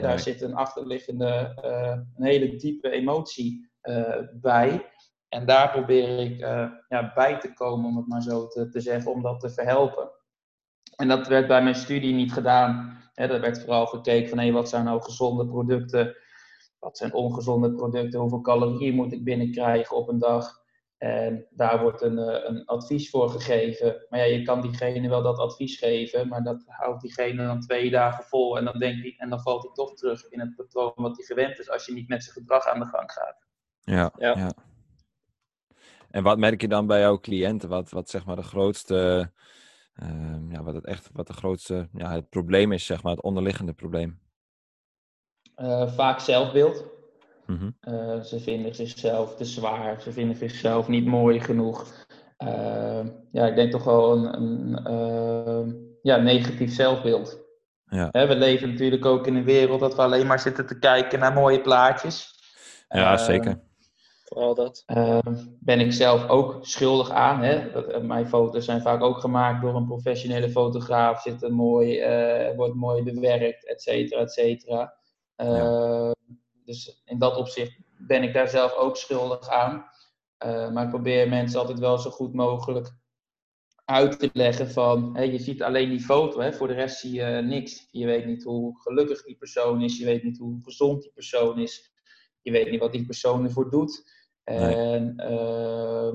daar 0.00 0.18
zit 0.18 0.40
een 0.40 0.54
achterliggende, 0.54 1.60
uh, 1.64 1.96
een 2.16 2.24
hele 2.24 2.56
diepe 2.56 2.90
emotie 2.90 3.70
uh, 3.82 4.18
bij. 4.32 4.92
En 5.28 5.46
daar 5.46 5.70
probeer 5.70 6.18
ik 6.18 6.40
uh, 6.40 6.70
ja, 6.88 7.12
bij 7.14 7.38
te 7.38 7.52
komen, 7.52 7.86
om 7.86 7.96
het 7.96 8.06
maar 8.06 8.22
zo 8.22 8.46
te, 8.46 8.68
te, 8.68 8.80
zeggen, 8.80 9.12
om 9.12 9.22
dat 9.22 9.40
te 9.40 9.50
verhelpen. 9.50 10.10
En 10.96 11.08
dat 11.08 11.26
werd 11.26 11.46
bij 11.46 11.62
mijn 11.62 11.74
studie 11.74 12.14
niet 12.14 12.32
gedaan. 12.32 12.98
Hè, 13.12 13.26
er 13.26 13.40
werd 13.40 13.60
vooral 13.60 13.86
gekeken 13.86 14.28
van 14.28 14.38
hey, 14.38 14.52
wat 14.52 14.68
zijn 14.68 14.84
nou 14.84 15.02
gezonde 15.02 15.46
producten, 15.46 16.16
wat 16.78 16.96
zijn 16.96 17.14
ongezonde 17.14 17.72
producten, 17.72 18.20
hoeveel 18.20 18.40
calorieën 18.40 18.94
moet 18.94 19.12
ik 19.12 19.24
binnenkrijgen 19.24 19.96
op 19.96 20.08
een 20.08 20.18
dag. 20.18 20.62
En 21.04 21.46
daar 21.50 21.80
wordt 21.82 22.02
een, 22.02 22.18
eh, 22.18 22.48
een 22.48 22.64
advies 22.64 23.10
voor 23.10 23.30
gegeven. 23.30 24.06
Maar 24.08 24.18
ja, 24.18 24.24
je 24.24 24.42
kan 24.42 24.60
diegene 24.60 25.08
wel 25.08 25.22
dat 25.22 25.38
advies 25.38 25.78
geven, 25.78 26.28
maar 26.28 26.42
dat 26.42 26.64
houdt 26.66 27.00
diegene 27.00 27.46
dan 27.46 27.60
twee 27.60 27.90
dagen 27.90 28.24
vol. 28.24 28.58
En 28.58 28.64
dan, 28.64 28.78
denkt 28.78 29.02
hij, 29.02 29.14
en 29.18 29.30
dan 29.30 29.40
valt 29.40 29.62
hij 29.62 29.72
toch 29.72 29.94
terug 29.94 30.28
in 30.28 30.40
het 30.40 30.54
patroon 30.54 30.92
wat 30.94 31.16
hij 31.16 31.24
gewend 31.24 31.58
is 31.58 31.70
als 31.70 31.86
je 31.86 31.92
niet 31.92 32.08
met 32.08 32.22
zijn 32.22 32.34
gedrag 32.34 32.66
aan 32.66 32.78
de 32.78 32.86
gang 32.86 33.12
gaat. 33.12 33.46
Ja, 33.80 34.12
ja. 34.18 34.36
ja. 34.36 34.52
En 36.10 36.22
wat 36.22 36.38
merk 36.38 36.60
je 36.60 36.68
dan 36.68 36.86
bij 36.86 37.00
jouw 37.00 37.18
cliënten? 37.18 37.68
Wat, 37.68 37.90
wat 37.90 38.10
zeg 38.10 38.24
maar 38.24 38.36
de 38.36 38.42
grootste, 38.42 39.30
uh, 40.02 40.36
ja, 40.48 40.62
wat 40.62 40.74
het 40.74 40.84
echt, 40.84 41.10
wat 41.12 41.26
de 41.26 41.32
grootste, 41.32 41.88
ja, 41.92 42.12
het 42.12 42.28
probleem 42.28 42.72
is, 42.72 42.86
zeg 42.86 43.02
maar, 43.02 43.12
het 43.12 43.22
onderliggende 43.22 43.72
probleem? 43.72 44.20
Uh, 45.56 45.92
vaak 45.92 46.20
zelfbeeld. 46.20 46.93
Mm 47.46 47.76
ze 48.22 48.40
vinden 48.40 48.74
zichzelf 48.74 49.36
te 49.36 49.44
zwaar, 49.44 50.00
ze 50.00 50.12
vinden 50.12 50.36
zichzelf 50.36 50.88
niet 50.88 51.06
mooi 51.06 51.40
genoeg. 51.40 52.06
Ehm, 52.36 53.08
ja, 53.32 53.46
ik 53.46 53.54
denk 53.54 53.70
toch 53.70 53.84
wel 53.84 54.12
een, 54.12 54.34
een 54.34 54.78
ehm, 54.86 55.72
ja, 56.02 56.16
negatief 56.16 56.72
zelfbeeld. 56.72 57.42
Ja. 57.84 58.10
we 58.10 58.36
leven 58.36 58.68
natuurlijk 58.68 59.04
ook 59.04 59.26
in 59.26 59.36
een 59.36 59.44
wereld 59.44 59.80
dat 59.80 59.94
we 59.94 60.02
alleen 60.02 60.26
maar 60.26 60.38
zitten 60.38 60.66
te 60.66 60.78
kijken 60.78 61.18
naar 61.18 61.32
mooie 61.32 61.60
plaatjes. 61.60 62.34
Ja, 62.88 63.16
zeker. 63.16 63.60
Vooral 64.24 64.54
dat. 64.54 64.84
ben 65.60 65.80
ik 65.80 65.92
zelf 65.92 66.28
ook 66.28 66.66
schuldig 66.66 67.10
aan. 67.10 67.42
Hè? 67.42 67.70
Dat, 67.70 67.86
eh, 67.86 68.00
mijn 68.00 68.28
foto's 68.28 68.64
zijn 68.64 68.82
vaak 68.82 69.02
ook 69.02 69.18
gemaakt 69.18 69.62
door 69.62 69.74
een 69.74 69.86
professionele 69.86 70.50
fotograaf. 70.50 71.20
Zitten 71.20 71.52
mooi, 71.52 71.98
uh, 72.48 72.56
wordt 72.56 72.74
mooi 72.74 73.02
bewerkt, 73.02 73.66
et 73.66 73.82
cetera, 73.82 74.20
et 74.20 74.32
cetera. 74.32 74.94
Dus 76.64 77.02
in 77.04 77.18
dat 77.18 77.36
opzicht 77.36 77.78
ben 77.98 78.22
ik 78.22 78.32
daar 78.32 78.48
zelf 78.48 78.74
ook 78.74 78.96
schuldig 78.96 79.48
aan. 79.48 79.84
Uh, 80.46 80.70
maar 80.70 80.84
ik 80.84 80.90
probeer 80.90 81.28
mensen 81.28 81.60
altijd 81.60 81.78
wel 81.78 81.98
zo 81.98 82.10
goed 82.10 82.34
mogelijk 82.34 82.92
uit 83.84 84.18
te 84.18 84.30
leggen 84.32 84.70
van, 84.70 85.16
je 85.30 85.38
ziet 85.38 85.62
alleen 85.62 85.88
die 85.88 86.00
foto, 86.00 86.40
hè, 86.40 86.52
voor 86.52 86.68
de 86.68 86.74
rest 86.74 86.98
zie 86.98 87.12
je 87.12 87.24
niks. 87.24 87.88
Je 87.90 88.06
weet 88.06 88.26
niet 88.26 88.44
hoe 88.44 88.80
gelukkig 88.80 89.24
die 89.24 89.36
persoon 89.36 89.82
is, 89.82 89.98
je 89.98 90.04
weet 90.04 90.22
niet 90.22 90.38
hoe 90.38 90.62
gezond 90.62 91.02
die 91.02 91.12
persoon 91.14 91.58
is, 91.58 91.92
je 92.42 92.50
weet 92.50 92.70
niet 92.70 92.80
wat 92.80 92.92
die 92.92 93.06
persoon 93.06 93.44
ervoor 93.44 93.70
doet. 93.70 94.12
En 94.44 95.14
uh, 95.20 96.12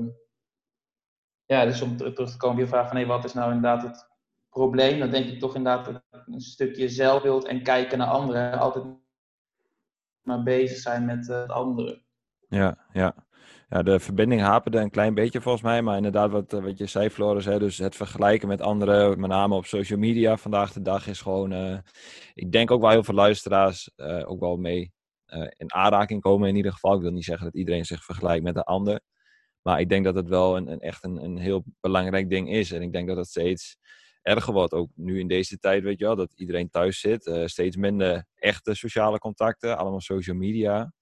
ja, 1.44 1.64
dus 1.64 1.82
om 1.82 1.96
terug 1.96 2.14
te 2.14 2.36
komen 2.36 2.56
op 2.56 2.62
je 2.62 2.68
vraag 2.68 2.88
van, 2.88 2.96
hey, 2.96 3.06
wat 3.06 3.24
is 3.24 3.32
nou 3.32 3.52
inderdaad 3.52 3.82
het 3.82 4.08
probleem? 4.48 4.98
Dan 4.98 5.10
denk 5.10 5.26
ik 5.26 5.38
toch 5.38 5.54
inderdaad 5.54 6.02
een 6.10 6.40
stukje 6.40 6.88
zelfbeeld 6.88 7.44
en 7.46 7.62
kijken 7.62 7.98
naar 7.98 8.08
anderen. 8.08 8.58
Altijd 8.58 8.84
maar 10.22 10.42
bezig 10.42 10.78
zijn 10.78 11.04
met 11.04 11.28
uh, 11.28 11.40
het 11.40 11.50
andere. 11.50 12.02
Ja, 12.48 12.86
ja 12.92 13.28
ja, 13.70 13.82
de 13.82 14.00
verbinding 14.00 14.40
haperde 14.40 14.78
een 14.78 14.90
klein 14.90 15.14
beetje 15.14 15.40
volgens 15.40 15.64
mij. 15.64 15.82
Maar 15.82 15.96
inderdaad, 15.96 16.30
wat, 16.30 16.52
eh, 16.52 16.62
wat 16.62 16.78
je 16.78 16.86
zei, 16.86 17.10
Floris, 17.10 17.44
hè, 17.44 17.58
dus 17.58 17.78
het 17.78 17.96
vergelijken 17.96 18.48
met 18.48 18.60
anderen, 18.60 19.20
met 19.20 19.30
name 19.30 19.54
op 19.54 19.66
social 19.66 19.98
media 19.98 20.36
vandaag 20.36 20.72
de 20.72 20.82
dag, 20.82 21.06
is 21.06 21.20
gewoon. 21.20 21.52
Uh, 21.52 21.78
ik 22.34 22.52
denk 22.52 22.70
ook 22.70 22.80
wel 22.80 22.90
heel 22.90 23.04
veel 23.04 23.14
luisteraars 23.14 23.90
ook 24.24 24.40
wel 24.40 24.56
mee 24.56 24.92
in 25.56 25.74
aanraking 25.74 26.20
komen 26.20 26.48
in 26.48 26.56
ieder 26.56 26.72
geval. 26.72 26.94
Ik 26.94 27.00
wil 27.02 27.10
niet 27.10 27.24
zeggen 27.24 27.44
dat 27.44 27.54
iedereen 27.54 27.84
zich 27.84 28.04
vergelijkt 28.04 28.44
met 28.44 28.54
de 28.54 28.64
ander. 28.64 29.00
Maar 29.62 29.80
ik 29.80 29.88
denk 29.88 30.04
dat 30.04 30.14
het 30.14 30.28
wel 30.28 30.56
een, 30.56 30.68
een 30.68 30.80
echt 30.80 31.04
een, 31.04 31.24
een 31.24 31.38
heel 31.38 31.64
belangrijk 31.80 32.30
ding 32.30 32.50
is. 32.50 32.72
En 32.72 32.82
ik 32.82 32.92
denk 32.92 33.08
dat 33.08 33.16
het 33.16 33.26
steeds 33.26 33.76
erger 34.22 34.52
wordt. 34.52 34.72
Ook 34.72 34.90
nu 34.94 35.18
in 35.18 35.28
deze 35.28 35.58
tijd, 35.58 35.82
weet 35.82 35.98
je 35.98 36.04
wel, 36.04 36.16
dat 36.16 36.32
iedereen 36.36 36.70
thuis 36.70 37.00
zit. 37.00 37.32
steeds 37.44 37.76
minder 37.76 38.24
echte 38.34 38.74
sociale 38.74 39.18
contacten, 39.18 39.78
allemaal 39.78 40.00
social 40.00 40.36
media. 40.36 40.92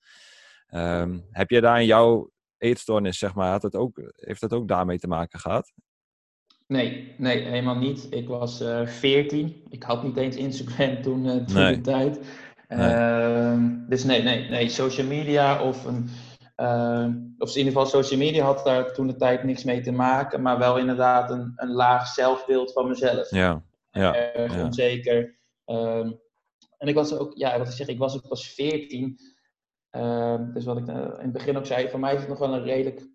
Um, 0.70 1.26
heb 1.30 1.50
je 1.50 1.60
daar 1.60 1.80
in 1.80 1.86
jouw 1.86 2.30
eetstoornis, 2.58 3.18
zeg 3.18 3.34
maar, 3.34 3.50
had 3.50 3.62
het 3.62 3.74
ook, 3.74 4.12
heeft 4.14 4.40
dat 4.40 4.52
ook 4.52 4.68
daarmee 4.68 4.98
te 4.98 5.08
maken 5.08 5.38
gehad? 5.38 5.72
Nee, 6.66 7.14
nee, 7.18 7.42
helemaal 7.42 7.78
niet. 7.78 8.06
Ik 8.10 8.28
was 8.28 8.62
uh, 8.62 8.80
eh, 8.80 8.88
14. 8.88 9.62
Ik 9.68 9.82
had 9.82 10.02
niet 10.02 10.16
eens 10.16 10.36
Instagram 10.36 11.02
toen, 11.02 11.24
uh, 11.24 11.32
toen 11.32 11.54
nee. 11.54 11.74
de 11.74 11.80
tijd. 11.80 12.20
Nee. 12.68 12.90
Uh, 12.90 13.88
dus 13.88 14.04
nee, 14.04 14.22
nee, 14.22 14.48
nee, 14.48 14.68
social 14.68 15.06
media 15.06 15.62
of 15.62 15.84
een. 15.84 16.08
Uh, 16.60 17.08
of 17.38 17.50
in 17.50 17.56
ieder 17.56 17.72
geval 17.72 17.86
social 17.86 18.18
media 18.18 18.44
had 18.44 18.64
daar 18.64 18.92
toen 18.92 19.06
de 19.06 19.16
tijd 19.16 19.42
niks 19.42 19.64
mee 19.64 19.80
te 19.80 19.92
maken, 19.92 20.42
maar 20.42 20.58
wel 20.58 20.78
inderdaad 20.78 21.30
een, 21.30 21.52
een 21.56 21.70
laag 21.70 22.06
zelfbeeld 22.06 22.72
van 22.72 22.88
mezelf. 22.88 23.30
Ja, 23.30 23.62
ja. 23.90 24.14
Erg 24.14 24.54
ja. 24.54 24.64
onzeker. 24.64 25.38
Ehm, 25.64 26.12
en 26.78 26.88
ik 26.88 26.94
was 26.94 27.14
ook, 27.14 27.36
ja, 27.36 27.58
wat 27.58 27.66
ik 27.66 27.72
zeg, 27.72 27.86
ik 27.86 27.98
was 27.98 28.16
ook 28.16 28.28
pas 28.28 28.48
14. 28.48 29.18
Ehm, 29.90 30.52
dus 30.52 30.64
wat 30.64 30.78
ik 30.78 30.88
uh, 30.88 30.94
in 30.96 31.18
het 31.18 31.32
begin 31.32 31.56
ook 31.56 31.66
zei, 31.66 31.88
voor 31.88 32.00
mij 32.00 32.14
is 32.14 32.20
het 32.20 32.28
nog 32.28 32.38
wel 32.38 32.54
een 32.54 32.62
redelijk 32.62 33.08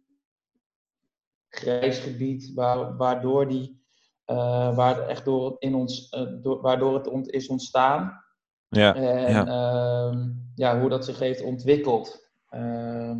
grijs 1.50 2.00
gebied, 2.00 2.52
waar, 2.54 2.98
waardoor, 2.98 3.48
die, 3.48 3.84
uh, 4.26 4.76
waar 4.76 4.96
het 4.96 5.08
echt 5.08 5.26
door 5.26 5.56
in 5.60 5.76
ons, 5.76 6.12
uh, 6.12 6.42
door, 6.42 6.62
waardoor 6.62 6.94
het 6.94 7.08
ont 7.08 7.30
is 7.30 7.48
ontstaan. 7.48 8.24
Ja, 8.70 8.96
en 8.96 9.32
ja. 9.32 9.46
Ehm, 9.46 10.30
ja, 10.56 10.80
hoe 10.80 10.90
dat 10.90 11.06
zich 11.06 11.20
heeft 11.20 11.44
ontwikkeld. 11.44 12.32
Ehm, 12.50 13.20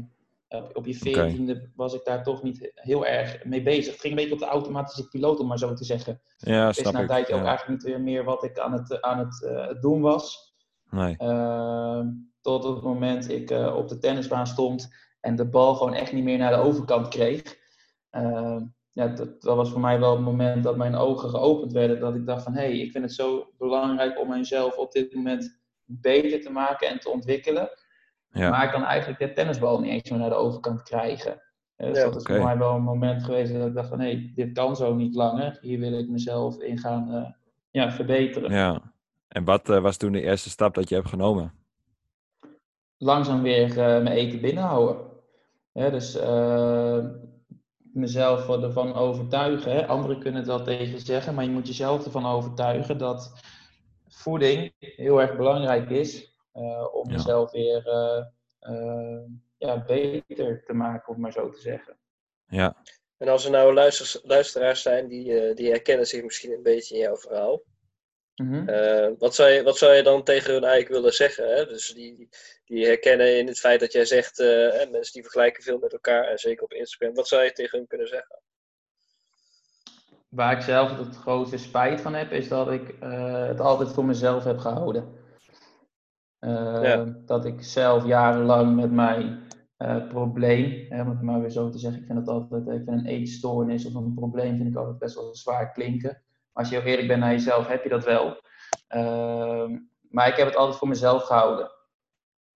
op 0.74 0.86
je 0.86 0.94
veertiende 0.94 1.54
okay. 1.54 1.72
was 1.76 1.94
ik 1.94 2.04
daar 2.04 2.24
toch 2.24 2.44
niet 2.44 2.72
heel 2.74 3.06
erg 3.06 3.46
mee 3.46 3.64
bezig. 3.64 3.92
Het 3.92 4.02
ging 4.02 4.14
een 4.14 4.20
beetje 4.20 4.34
op 4.34 4.40
de 4.40 4.46
automatische 4.46 5.08
piloot, 5.08 5.40
om 5.40 5.48
maar 5.48 5.58
zo 5.58 5.74
te 5.74 5.84
zeggen. 5.86 6.22
Ja, 6.38 6.70
ik 6.70 6.76
wist 6.76 6.92
na 6.92 7.00
een 7.00 7.08
tijdje 7.08 7.36
ook 7.36 7.46
eigenlijk 7.46 7.84
niet 7.84 7.98
meer 7.98 8.24
wat 8.24 8.44
ik 8.44 8.60
aan 8.60 8.74
het, 8.74 9.02
aan 9.02 9.20
het 9.20 9.82
doen 9.82 10.02
was. 10.02 10.54
Nee. 10.90 11.16
Tot 12.44 12.64
het 12.64 12.82
moment 12.82 13.30
ik 13.30 13.52
uh, 13.52 13.76
op 13.76 13.88
de 13.90 13.98
tennisbaan 13.98 14.48
stond 14.48 14.96
en 15.20 15.36
de 15.36 15.46
bal 15.46 15.76
gewoon 15.76 15.94
echt 15.94 16.14
niet 16.14 16.24
meer 16.24 16.38
naar 16.38 16.52
de 16.52 16.68
overkant 16.68 17.08
kreeg. 17.08 17.58
Uh, 18.12 18.62
ja, 18.92 19.08
dat, 19.08 19.42
dat, 19.42 19.56
was 19.56 19.72
voor 19.72 19.80
mij 19.80 20.00
wel 20.00 20.12
het 20.12 20.22
moment 20.22 20.64
dat 20.64 20.78
mijn 20.78 20.96
ogen 20.96 21.30
geopend 21.30 21.72
werden. 21.72 22.00
Dat 22.00 22.16
ik 22.16 22.26
dacht 22.26 22.44
van, 22.44 22.54
hé, 22.54 22.62
hey, 22.62 22.78
ik 22.78 22.92
vind 22.92 23.04
het 23.04 23.14
zo 23.14 23.54
belangrijk 23.58 24.20
om 24.20 24.28
mijzelf 24.28 24.78
op 24.78 24.92
dit 24.92 25.14
moment 25.14 25.60
beter 25.86 26.42
te 26.42 26.50
maken 26.50 26.88
en 26.88 27.00
te 27.00 27.10
ontwikkelen. 27.10 27.70
Ja. 28.34 28.50
Maar 28.50 28.64
ik 28.64 28.72
kan 28.72 28.84
eigenlijk 28.84 29.20
de 29.20 29.34
tennisbal 29.34 29.80
niet 29.80 29.92
eens 29.92 30.10
meer 30.10 30.20
naar 30.20 30.30
de 30.30 30.36
overkant 30.36 30.84
krijgen. 30.84 31.42
Dus 31.76 31.98
ja, 31.98 32.04
dat 32.04 32.16
is 32.16 32.22
okay. 32.22 32.36
voor 32.36 32.46
mij 32.46 32.58
wel 32.58 32.76
een 32.76 32.84
moment 32.84 33.24
geweest 33.24 33.54
dat 33.54 33.68
ik 33.68 33.74
dacht 33.74 33.90
van, 33.90 34.00
hé, 34.00 34.06
hey, 34.06 34.32
dit 34.36 34.52
kan 34.52 34.76
zo 34.76 34.94
niet 34.94 35.16
langer. 35.16 35.58
Hier 35.62 35.80
wil 35.80 36.00
ik 36.00 36.10
mezelf 36.10 36.62
in 36.62 36.78
gaan 36.78 37.16
uh, 37.16 37.30
ja, 37.72 37.92
verbeteren. 37.92 38.52
Ja, 38.52 38.82
en 39.28 39.44
wat 39.44 39.70
uh, 39.70 39.80
was 39.80 39.98
toen 39.98 40.12
de 40.12 40.22
eerste 40.22 40.50
stap 40.50 40.74
dat 40.74 40.90
je 40.90 40.96
hebt 40.96 41.10
genomen? 41.10 41.54
langzaam 43.04 43.42
weer 43.42 43.70
uh, 43.70 43.76
mijn 43.76 44.08
eten 44.08 44.42
binnenhouden. 44.42 45.06
Hè, 45.74 45.92
dus 45.92 46.16
uh, 46.16 47.06
mezelf 47.94 48.50
ervan 48.50 48.94
overtuigen. 48.94 49.72
Hè. 49.72 49.88
Anderen 49.88 50.20
kunnen 50.20 50.40
het 50.40 50.50
wel 50.50 50.64
tegen 50.64 51.00
zeggen, 51.00 51.34
maar 51.34 51.44
je 51.44 51.50
moet 51.50 51.68
jezelf 51.68 52.06
ervan 52.06 52.26
overtuigen 52.26 52.98
dat 52.98 53.34
voeding 54.08 54.74
heel 54.80 55.22
erg 55.22 55.36
belangrijk 55.36 55.90
is 55.90 56.33
om 56.92 57.10
ja. 57.10 57.16
jezelf 57.16 57.52
weer 57.52 57.84
ja, 59.58 59.84
beter 59.86 60.64
te 60.66 60.74
maken, 60.74 61.14
om 61.14 61.20
maar 61.20 61.32
zo 61.32 61.50
te 61.50 61.60
zeggen. 61.60 61.98
Ja. 62.48 62.76
En 63.18 63.28
als 63.28 63.46
er 63.46 63.52
nou 63.52 63.74
luister, 63.74 64.22
luisteraars 64.24 64.82
zijn 64.82 65.08
die, 65.08 65.54
die 65.54 65.70
herkennen 65.70 66.08
zich 66.08 66.24
misschien 66.24 66.52
een 66.52 66.64
beetje 66.64 66.96
in 66.96 67.02
jouw 67.02 67.18
verhaal. 67.18 67.62
Mm 68.36 68.54
-hmm. 68.54 68.70
uh, 68.70 69.10
wat, 69.18 69.36
zou 69.36 69.50
je, 69.50 69.64
wat 69.64 69.78
zou 69.78 69.94
je 69.94 70.04
dan 70.04 70.24
tegen 70.24 70.54
hun 70.54 70.64
eigenlijk 70.64 70.94
willen 70.94 71.14
zeggen? 71.14 71.56
Hè? 71.56 71.66
Dus 71.66 71.94
die, 71.94 72.30
die 72.66 72.86
herkennen 72.86 73.38
in 73.38 73.48
het 73.48 73.60
feit 73.60 73.80
dat 73.80 73.92
jij 73.92 74.06
zegt, 74.06 74.40
uh, 74.40 74.48
mensen 74.92 75.14
die 75.14 75.22
vergelijken 75.22 75.64
veel 75.64 75.78
met 75.78 75.94
elkaar, 75.94 76.24
en 76.24 76.38
zeker 76.38 76.64
op 76.64 76.74
Instagram. 76.74 77.14
Wat 77.14 77.28
zou 77.28 77.44
je 77.44 77.52
tegen 77.52 77.78
hun 77.78 77.88
kunnen 77.88 78.08
zeggen? 78.08 78.42
Waar 80.30 80.58
ik 80.58 80.62
zelf 80.62 80.98
het 80.98 81.16
grootste 81.16 81.58
spijt 81.58 82.02
van 82.02 82.14
heb, 82.14 82.32
is 82.32 82.48
dat 82.48 82.72
ik 82.72 82.96
uh, 83.04 83.48
het 83.48 83.60
altijd 83.60 83.90
voor 83.90 84.06
mezelf 84.06 84.44
heb 84.44 84.58
gehouden. 84.58 85.23
Ja. 86.46 87.06
Dat 87.26 87.46
ik 87.46 87.64
zelf 87.64 88.06
jarenlang 88.06 88.76
met 88.76 88.92
mijn 88.92 89.42
probleem, 90.10 90.86
hè, 90.90 91.02
om 91.02 91.10
het 91.10 91.22
maar 91.22 91.42
weer 91.42 91.50
zo 91.50 91.70
te 91.70 91.78
zeggen, 91.78 92.02
ik 92.02 92.06
vind 92.08 92.20
het 92.20 92.28
altijd, 92.28 92.68
ik 92.68 92.84
vind 92.86 92.88
een 92.88 93.06
eetstoornis 93.06 93.86
of 93.86 93.94
een 93.94 94.14
probleem 94.14 94.58
vind 94.58 94.70
ik 94.70 94.76
altijd 94.76 94.98
best 94.98 95.16
wel 95.16 95.36
zwaar 95.36 95.72
klinken 95.72 96.24
als 96.54 96.70
je 96.70 96.76
heel 96.76 96.86
eerlijk 96.86 97.08
bent 97.08 97.20
naar 97.20 97.32
jezelf, 97.32 97.68
heb 97.68 97.84
je 97.84 97.90
dat 97.90 98.04
wel. 98.04 98.42
Uh, 98.96 99.78
maar 100.10 100.28
ik 100.28 100.36
heb 100.36 100.48
het 100.48 100.56
altijd 100.56 100.78
voor 100.78 100.88
mezelf 100.88 101.24
gehouden. 101.24 101.72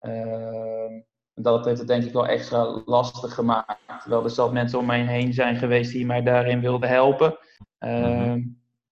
Uh, 0.01 1.01
dat 1.34 1.65
heeft 1.65 1.79
het 1.79 1.88
denk 1.88 2.03
ik 2.03 2.13
wel 2.13 2.27
extra 2.27 2.82
lastig 2.86 3.34
gemaakt. 3.34 3.79
Terwijl 4.01 4.24
er 4.24 4.29
zelf 4.29 4.51
mensen 4.51 4.79
om 4.79 4.86
mij 4.86 5.06
heen 5.06 5.34
zijn 5.34 5.56
geweest 5.56 5.91
die 5.91 6.06
mij 6.06 6.22
daarin 6.22 6.62
wilden 6.62 6.89
helpen. 6.89 7.38
Uh, 7.79 8.36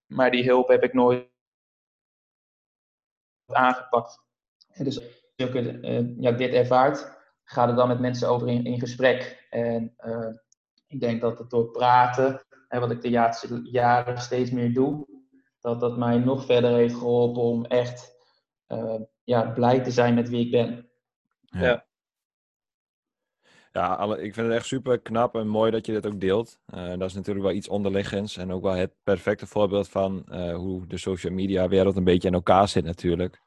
maar 0.06 0.30
die 0.30 0.44
hulp 0.44 0.68
heb 0.68 0.82
ik 0.82 0.92
nooit 0.92 1.28
aangepakt. 3.46 4.24
En 4.76 4.84
dus 4.84 4.98
als 5.00 5.22
je 5.36 5.80
uh, 5.82 6.22
ja, 6.22 6.32
dit 6.32 6.52
ervaart, 6.52 7.16
ga 7.44 7.68
er 7.68 7.74
dan 7.74 7.88
met 7.88 8.00
mensen 8.00 8.28
over 8.28 8.48
in, 8.48 8.64
in 8.64 8.80
gesprek. 8.80 9.46
En 9.50 9.94
uh, 10.06 10.34
ik 10.86 11.00
denk 11.00 11.20
dat 11.20 11.38
het 11.38 11.50
door 11.50 11.70
praten 11.70 12.46
en 12.68 12.80
wat 12.80 12.90
ik 12.90 13.00
de 13.00 13.10
laatste 13.10 13.60
jaren 13.62 14.18
steeds 14.18 14.50
meer 14.50 14.72
doe, 14.72 15.06
dat 15.60 15.80
dat 15.80 15.98
mij 15.98 16.18
nog 16.18 16.44
verder 16.44 16.74
heeft 16.74 16.94
geholpen 16.94 17.42
om 17.42 17.64
echt 17.64 18.14
uh, 18.68 19.00
ja, 19.24 19.42
blij 19.42 19.80
te 19.80 19.90
zijn 19.90 20.14
met 20.14 20.28
wie 20.28 20.44
ik 20.44 20.50
ben. 20.50 20.88
Ja. 21.40 21.84
Ja, 23.72 23.94
alle, 23.94 24.22
ik 24.22 24.34
vind 24.34 24.46
het 24.46 24.56
echt 24.56 24.66
super 24.66 25.00
knap 25.00 25.34
en 25.34 25.48
mooi 25.48 25.70
dat 25.70 25.86
je 25.86 25.92
dit 25.92 26.06
ook 26.06 26.20
deelt. 26.20 26.58
Uh, 26.74 26.88
dat 26.88 27.08
is 27.08 27.14
natuurlijk 27.14 27.46
wel 27.46 27.54
iets 27.54 27.68
onderliggends 27.68 28.36
en 28.36 28.52
ook 28.52 28.62
wel 28.62 28.74
het 28.74 28.92
perfecte 29.02 29.46
voorbeeld 29.46 29.88
van 29.88 30.26
uh, 30.28 30.54
hoe 30.54 30.86
de 30.86 30.98
social 30.98 31.32
media 31.32 31.68
wereld 31.68 31.96
een 31.96 32.04
beetje 32.04 32.28
in 32.28 32.34
elkaar 32.34 32.68
zit 32.68 32.84
natuurlijk. 32.84 33.42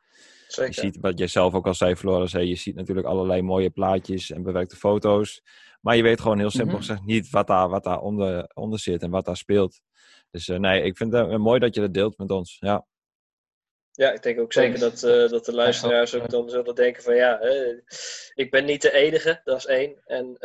Zeker. 0.52 0.74
Je 0.76 0.82
ziet, 0.82 0.98
wat 1.02 1.18
jij 1.18 1.28
zelf 1.28 1.54
ook 1.54 1.68
al 1.68 1.74
zei, 1.74 1.96
Floris, 1.96 2.32
je 2.32 2.56
ziet 2.56 2.76
natuurlijk 2.76 3.08
allerlei 3.08 3.42
mooie 3.42 3.70
plaatjes 3.70 4.32
en 4.32 4.44
bewerkte 4.44 4.76
foto's. 4.76 5.42
Maar 5.82 5.96
je 5.96 6.04
weet 6.04 6.22
gewoon 6.22 6.40
heel 6.40 6.50
simpel 6.50 6.78
mhm. 6.78 6.78
gezegd 6.78 7.06
niet 7.06 7.30
wat 7.30 7.48
daar, 7.48 7.70
wat 7.70 7.84
daar 7.84 8.00
onder, 8.00 8.52
onder 8.54 8.80
zit 8.80 9.02
en 9.02 9.10
wat 9.10 9.26
daar 9.26 9.38
speelt. 9.38 9.80
Dus 10.32 10.48
nee, 10.48 10.84
ik 10.84 10.98
vind 10.98 11.14
het 11.14 11.38
mooi 11.38 11.60
dat 11.60 11.76
je 11.76 11.82
dat 11.82 11.94
deelt 11.94 12.18
met 12.18 12.32
ons. 12.32 12.58
Ja. 12.60 12.86
Ja, 13.92 14.12
ik 14.12 14.24
denk 14.24 14.40
ook 14.40 14.54
zeker 14.54 14.80
dat, 14.80 15.00
dat 15.30 15.46
de 15.46 15.54
luisteraars 15.54 16.16
ook 16.16 16.30
dan 16.30 16.50
zullen 16.50 16.76
denken 16.76 17.04
van 17.04 17.16
ja, 17.16 17.40
ik 18.34 18.48
ben 18.50 18.66
niet 18.66 18.82
de 18.82 18.94
enige, 18.94 19.42
dat 19.44 19.58
is 19.58 19.66
één. 19.66 20.02
En 20.06 20.38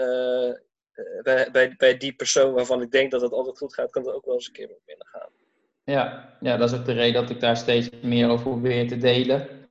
bij, 1.23 1.49
bij, 1.52 1.75
bij 1.76 1.96
die 1.96 2.14
persoon 2.14 2.52
waarvan 2.52 2.82
ik 2.82 2.90
denk 2.90 3.11
dat 3.11 3.20
het 3.20 3.32
altijd 3.32 3.58
goed 3.58 3.75
gaat, 3.75 3.90
kan 3.90 4.04
het 4.04 4.14
ook 4.14 4.25
wel 4.25 4.34
eens 4.34 4.46
een 4.46 4.52
keer 4.52 4.68
wat 4.68 4.80
minder 4.87 5.06
gaan. 5.06 5.30
Ja, 5.84 6.37
ja, 6.40 6.56
dat 6.56 6.73
is 6.73 6.78
ook 6.78 6.84
de 6.84 6.92
reden 6.92 7.20
dat 7.20 7.30
ik 7.30 7.40
daar 7.40 7.56
steeds 7.56 7.88
meer 8.02 8.28
over 8.28 8.50
probeer 8.50 8.88
te 8.88 8.99
delen. 8.99 9.63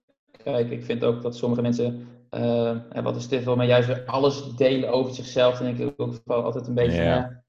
Kijk, 0.44 0.72
ik 0.72 0.84
vind 0.84 1.04
ook 1.04 1.22
dat 1.22 1.36
sommige 1.36 1.62
mensen, 1.62 2.08
uh, 2.32 2.80
wat 3.04 3.16
is 3.16 3.28
dit 3.28 3.44
wel, 3.44 3.56
maar 3.56 3.66
juist 3.66 3.88
weer 3.88 4.06
alles 4.06 4.56
delen 4.56 4.92
over 4.92 5.14
zichzelf. 5.14 5.58
Dan 5.58 5.76
denk 5.76 5.92
ik 5.92 6.02
ook 6.02 6.22
altijd 6.26 6.68
een 6.68 6.74
beetje, 6.74 7.04
ja. 7.04 7.44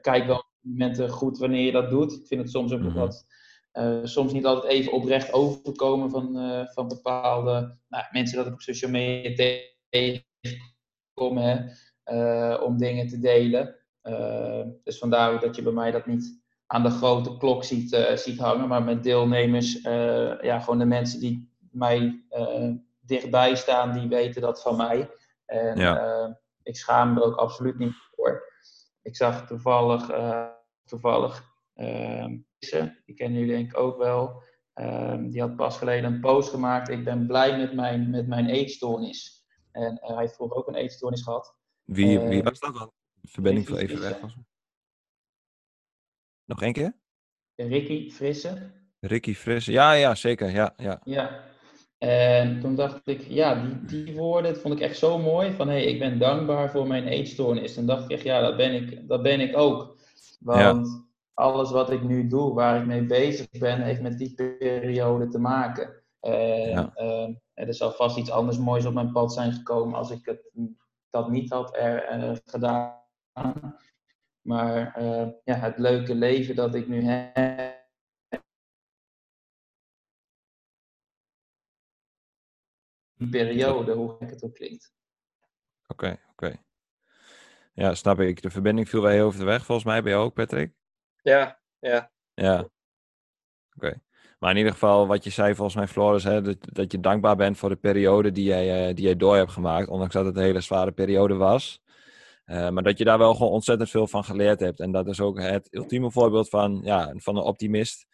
kijk 0.00 0.26
wel 0.26 0.44
momenten 0.60 1.08
goed 1.08 1.38
wanneer 1.38 1.64
je 1.64 1.72
dat 1.72 1.90
doet. 1.90 2.12
Ik 2.12 2.26
vind 2.26 2.40
het 2.40 2.50
soms 2.50 2.72
ook 2.72 2.80
mm 2.80 2.94
wat, 2.94 3.26
uh, 3.72 3.98
soms 4.02 4.32
niet 4.32 4.46
altijd 4.46 4.72
even 4.72 4.92
oprecht 4.92 5.32
overkomen 5.32 6.10
van, 6.10 6.36
uh, 6.36 6.66
van 6.66 6.88
bepaalde 6.88 7.78
nou, 7.88 8.04
mensen 8.10 8.36
dat 8.36 8.46
ik 8.46 8.52
op 8.52 8.60
social 8.60 8.90
media 8.90 9.58
tegenkom, 9.88 11.38
om 12.62 12.78
dingen 12.78 13.08
te 13.08 13.18
delen. 13.20 13.76
dus 14.84 14.98
vandaar 14.98 15.40
dat 15.40 15.56
je 15.56 15.62
bij 15.62 15.72
mij 15.72 15.90
dat 15.90 16.06
niet 16.06 16.42
aan 16.66 16.82
de 16.82 16.90
grote 16.90 17.36
klok 17.36 17.64
ziet, 17.64 18.12
ziet 18.14 18.38
hangen. 18.38 18.68
Maar 18.68 18.82
met 18.82 19.02
deelnemers, 19.02 19.80
ja, 20.40 20.60
gewoon 20.60 20.78
de 20.78 20.84
mensen 20.84 21.20
die 21.20 21.53
mij 21.74 22.24
uh, 22.30 22.72
dichtbij 23.00 23.54
staan, 23.54 23.92
die 23.92 24.08
weten 24.08 24.42
dat 24.42 24.62
van 24.62 24.76
mij. 24.76 25.10
En 25.46 25.76
ja. 25.76 26.38
ik 26.62 26.76
schaam 26.76 27.12
me 27.12 27.20
er 27.20 27.26
ook 27.26 27.36
absoluut 27.36 27.78
niet 27.78 27.94
voor. 28.14 28.52
Ik 29.02 29.16
zag 29.16 29.46
toevallig, 29.46 30.10
toevallig 30.84 31.52
die 33.04 33.14
kennen 33.14 33.38
jullie 33.38 33.54
denk 33.54 33.70
ik 33.70 33.78
ook 33.78 33.98
wel. 33.98 34.42
die 35.30 35.40
had 35.40 35.56
pas 35.56 35.78
geleden 35.78 36.12
een 36.12 36.20
post 36.20 36.50
gemaakt. 36.50 36.88
Ik 36.88 37.04
ben 37.04 37.26
blij 37.26 37.58
met 37.58 37.74
mijn, 37.74 38.10
met 38.10 38.26
mijn 38.26 38.48
eetstoornis. 38.48 39.44
En 39.72 39.98
hij 40.00 40.16
heeft 40.16 40.34
vroeger 40.34 40.56
ook 40.56 40.68
een 40.68 40.74
eetstoornis 40.74 41.22
gehad. 41.22 41.56
Wie, 41.82 42.18
wie 42.20 42.42
was 42.42 42.60
dat 42.60 42.74
dan? 42.74 42.92
Verbinding 43.22 43.68
voor 43.68 43.76
even 43.76 44.00
weg 44.00 44.20
was. 44.20 44.36
Nog 46.44 46.62
één 46.62 46.72
keer? 46.72 46.96
Ricky 47.54 48.10
Frisse. 48.10 48.70
Ricky 49.00 49.34
Frisse, 49.34 49.72
ja, 49.72 49.92
ja, 49.92 50.14
zeker. 50.14 50.50
Ja, 50.50 50.74
ja. 50.76 51.00
ja. 51.04 51.44
En 52.04 52.60
toen 52.60 52.74
dacht 52.74 53.00
ik, 53.04 53.20
ja, 53.28 53.54
die, 53.54 54.04
die 54.04 54.16
woorden 54.16 54.56
vond 54.56 54.74
ik 54.74 54.80
echt 54.80 54.98
zo 54.98 55.18
mooi. 55.18 55.52
Van 55.52 55.68
hé, 55.68 55.74
hey, 55.74 55.84
ik 55.84 55.98
ben 55.98 56.18
dankbaar 56.18 56.70
voor 56.70 56.86
mijn 56.86 57.06
eetstoornis. 57.06 57.76
En 57.76 57.86
dacht 57.86 58.10
ik 58.10 58.22
ja, 58.22 58.40
dat 58.40 58.56
ben 58.56 58.74
ik, 58.74 59.08
dat 59.08 59.22
ben 59.22 59.40
ik 59.40 59.56
ook. 59.56 59.96
Want 60.40 61.06
alles 61.34 61.70
wat 61.70 61.90
ik 61.90 62.02
nu 62.02 62.26
doe, 62.26 62.54
waar 62.54 62.80
ik 62.80 62.86
mee 62.86 63.06
bezig 63.06 63.46
ben, 63.50 63.82
heeft 63.82 64.00
met 64.00 64.18
die 64.18 64.34
periode 64.34 65.28
te 65.28 65.38
maken. 65.38 66.02
En 66.20 66.68
ja. 66.68 66.92
uh, 66.96 67.28
er 67.54 67.74
zal 67.74 67.90
vast 67.90 68.18
iets 68.18 68.30
anders 68.30 68.58
moois 68.58 68.86
op 68.86 68.94
mijn 68.94 69.12
pad 69.12 69.32
zijn 69.32 69.52
gekomen 69.52 69.98
als 69.98 70.10
ik 70.10 70.26
het, 70.26 70.50
dat 71.10 71.30
niet 71.30 71.50
had 71.50 71.76
er, 71.76 72.18
uh, 72.18 72.36
gedaan. 72.44 73.02
Maar 74.40 74.96
uh, 75.00 75.26
ja, 75.44 75.54
het 75.54 75.78
leuke 75.78 76.14
leven 76.14 76.54
dat 76.54 76.74
ik 76.74 76.88
nu 76.88 77.02
heb. 77.02 77.73
Periode, 83.28 83.92
hoe 83.92 84.16
gek 84.18 84.30
het 84.30 84.44
ook 84.44 84.54
klinkt. 84.54 84.92
Oké, 85.86 86.04
okay, 86.04 86.12
oké. 86.12 86.46
Okay. 86.46 86.62
Ja, 87.72 87.94
snap 87.94 88.20
ik. 88.20 88.42
De 88.42 88.50
verbinding 88.50 88.88
viel 88.88 89.02
wij 89.02 89.22
over 89.22 89.38
de 89.38 89.44
weg, 89.44 89.64
volgens 89.64 89.86
mij 89.86 90.02
bij 90.02 90.12
jou 90.12 90.24
ook, 90.24 90.34
Patrick? 90.34 90.72
Ja, 91.22 91.60
ja. 91.78 92.10
Ja. 92.34 92.58
Oké. 92.58 92.70
Okay. 93.76 94.02
Maar 94.38 94.50
in 94.50 94.56
ieder 94.58 94.72
geval, 94.72 95.06
wat 95.06 95.24
je 95.24 95.30
zei 95.30 95.54
volgens 95.54 95.76
mij, 95.76 95.88
Floris, 95.88 96.24
hè, 96.24 96.42
dat, 96.42 96.56
dat 96.60 96.92
je 96.92 97.00
dankbaar 97.00 97.36
bent 97.36 97.58
voor 97.58 97.68
de 97.68 97.76
periode 97.76 98.32
die 98.32 98.44
jij, 98.44 98.88
uh, 98.88 98.94
die 98.94 99.04
jij 99.04 99.16
door 99.16 99.36
hebt 99.36 99.52
gemaakt, 99.52 99.88
ondanks 99.88 100.14
dat 100.14 100.24
het 100.24 100.36
een 100.36 100.42
hele 100.42 100.60
zware 100.60 100.92
periode 100.92 101.34
was. 101.34 101.82
Uh, 102.46 102.68
maar 102.68 102.82
dat 102.82 102.98
je 102.98 103.04
daar 103.04 103.18
wel 103.18 103.34
gewoon 103.34 103.52
ontzettend 103.52 103.90
veel 103.90 104.06
van 104.06 104.24
geleerd 104.24 104.60
hebt. 104.60 104.80
En 104.80 104.92
dat 104.92 105.08
is 105.08 105.20
ook 105.20 105.40
het 105.40 105.68
ultieme 105.70 106.10
voorbeeld 106.10 106.48
van, 106.48 106.80
ja, 106.82 107.12
van 107.16 107.36
een 107.36 107.42
optimist. 107.42 108.06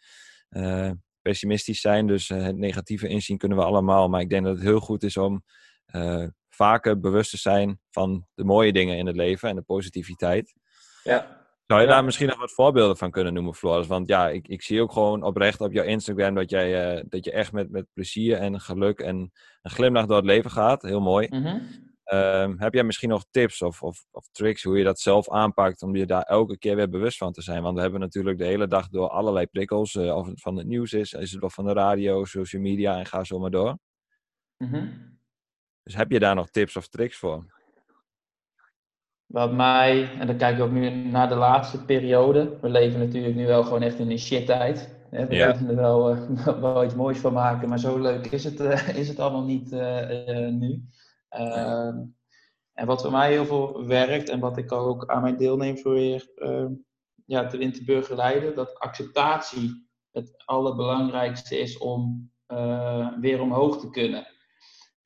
Uh, 0.49 0.91
pessimistisch 1.21 1.81
zijn, 1.81 2.07
dus 2.07 2.29
uh, 2.29 2.43
het 2.43 2.57
negatieve 2.57 3.07
inzien 3.07 3.37
kunnen 3.37 3.57
we 3.57 3.63
allemaal. 3.63 4.09
Maar 4.09 4.21
ik 4.21 4.29
denk 4.29 4.43
dat 4.43 4.55
het 4.55 4.63
heel 4.63 4.79
goed 4.79 5.03
is 5.03 5.17
om 5.17 5.43
vaker 6.49 6.99
bewust 6.99 7.29
te 7.29 7.37
zijn 7.37 7.79
van 7.89 8.25
de 8.33 8.43
mooie 8.43 8.73
dingen 8.73 8.97
in 8.97 9.05
het 9.05 9.15
leven 9.15 9.49
en 9.49 9.55
de 9.55 9.61
positiviteit. 9.61 10.53
Ja. 11.03 11.39
Zou 11.67 11.81
je 11.81 11.87
daar 11.87 12.03
misschien 12.03 12.27
nog 12.27 12.39
wat 12.39 12.53
voorbeelden 12.53 12.97
van 12.97 13.11
kunnen 13.11 13.33
noemen, 13.33 13.55
Floris? 13.55 13.87
Want 13.87 14.09
ja, 14.09 14.29
ik, 14.29 14.47
ik 14.47 14.61
zie 14.61 14.81
ook 14.81 14.91
gewoon 14.91 15.23
oprecht 15.23 15.61
op 15.61 15.71
jouw 15.71 15.83
Instagram 15.83 16.35
dat, 16.35 16.49
jij, 16.49 17.03
dat 17.09 17.25
je 17.25 17.31
echt 17.31 17.51
met, 17.51 17.71
met 17.71 17.85
plezier 17.93 18.37
en 18.37 18.59
geluk 18.59 18.99
en 18.99 19.31
een 19.61 19.71
glimlach 19.71 20.05
door 20.05 20.15
het 20.15 20.25
leven 20.25 20.51
gaat. 20.51 20.81
Heel 20.81 21.01
mooi. 21.01 21.27
Mm 21.29 21.90
Ehm, 22.11 22.57
heb 22.57 22.73
jij 22.73 22.83
misschien 22.83 23.09
nog 23.09 23.25
tips 23.29 23.61
of, 23.61 23.81
of, 23.81 24.05
of, 24.11 24.27
tricks 24.31 24.63
hoe 24.63 24.77
je 24.77 24.83
dat 24.83 24.99
zelf 24.99 25.29
aanpakt 25.29 25.81
om 25.81 25.95
je 25.95 26.05
daar 26.05 26.21
elke 26.21 26.57
keer 26.57 26.75
weer 26.75 26.89
bewust 26.89 27.17
van 27.17 27.31
te 27.31 27.41
zijn? 27.41 27.61
Want 27.63 27.75
we 27.75 27.81
hebben 27.81 27.99
natuurlijk 27.99 28.37
de 28.37 28.45
hele 28.45 28.67
dag 28.67 28.89
door 28.89 29.09
allerlei 29.09 29.45
prikkels, 29.47 29.93
uh, 29.93 30.15
of 30.15 30.27
het 30.27 30.41
van 30.41 30.55
het 30.55 30.67
nieuws 30.67 30.93
is, 30.93 31.13
is 31.13 31.31
het 31.31 31.39
wel 31.39 31.49
van 31.49 31.65
de 31.65 31.73
radio, 31.73 32.25
social 32.25 32.61
media 32.61 32.97
en 32.97 33.05
ga 33.05 33.23
zo 33.23 33.39
maar 33.39 33.51
door. 33.51 33.77
Mhm. 34.57 34.87
Dus 35.83 35.95
heb 35.95 36.11
je 36.11 36.19
daar 36.19 36.35
nog 36.35 36.49
tips 36.49 36.75
of 36.75 36.87
tricks 36.87 37.17
voor? 37.17 37.45
Wat 39.25 39.53
mij, 39.53 40.11
en 40.19 40.27
dan 40.27 40.37
kijk 40.37 40.57
ik 40.57 40.63
ook 40.63 40.71
nu 40.71 40.89
naar 40.89 41.29
de 41.29 41.35
laatste 41.35 41.85
periode. 41.85 42.57
We 42.61 42.69
leven 42.69 42.99
natuurlijk 42.99 43.35
nu 43.35 43.45
wel 43.45 43.63
gewoon 43.63 43.81
echt 43.81 43.99
in 43.99 44.11
een 44.11 44.19
shit 44.19 44.45
tijd. 44.45 44.95
We 45.09 45.35
ja. 45.35 45.51
kunnen 45.51 45.69
er 45.69 45.75
wel, 45.75 46.15
uh, 46.15 46.45
wel 46.61 46.83
iets 46.83 46.95
moois 46.95 47.17
van 47.17 47.33
maken, 47.33 47.69
maar 47.69 47.79
zo 47.79 47.99
leuk 47.99 48.25
is 48.25 48.43
het, 48.43 48.59
uh, 48.59 48.97
is 48.97 49.07
het 49.07 49.19
allemaal 49.19 49.45
niet 49.45 49.71
nu. 50.51 50.83
Ehm, 51.31 52.03
en 52.73 52.85
wat 52.85 53.01
voor 53.01 53.11
mij 53.11 53.31
heel 53.31 53.45
veel 53.45 53.85
werkt 53.85 54.29
en 54.29 54.39
wat 54.39 54.57
ik 54.57 54.71
ook 54.71 55.07
aan 55.07 55.21
mijn 55.21 55.37
deelnemers 55.37 55.81
probeer 55.81 56.31
uh, 56.35 56.65
ja, 57.25 57.45
te, 57.45 57.57
in 57.57 57.73
te 57.73 58.53
dat 58.55 58.79
acceptatie 58.79 59.89
het 60.11 60.43
allerbelangrijkste 60.45 61.59
is 61.59 61.77
om 61.77 62.31
uh, 62.47 63.17
weer 63.19 63.41
omhoog 63.41 63.79
te 63.79 63.89
kunnen. 63.89 64.27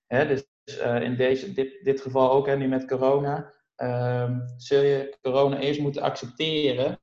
Hè, 0.08 0.28
dus 0.28 0.46
uh, 0.68 1.02
in 1.02 1.16
deze, 1.16 1.54
dit, 1.54 1.84
dit 1.84 2.02
geval 2.02 2.32
ook, 2.32 2.46
hè, 2.46 2.56
nu 2.56 2.68
met 2.68 2.88
corona, 2.88 3.54
uh, 3.78 4.38
zul 4.58 4.82
je 4.82 5.18
corona 5.22 5.60
eerst 5.60 5.80
moeten 5.80 6.02
accepteren 6.02 7.00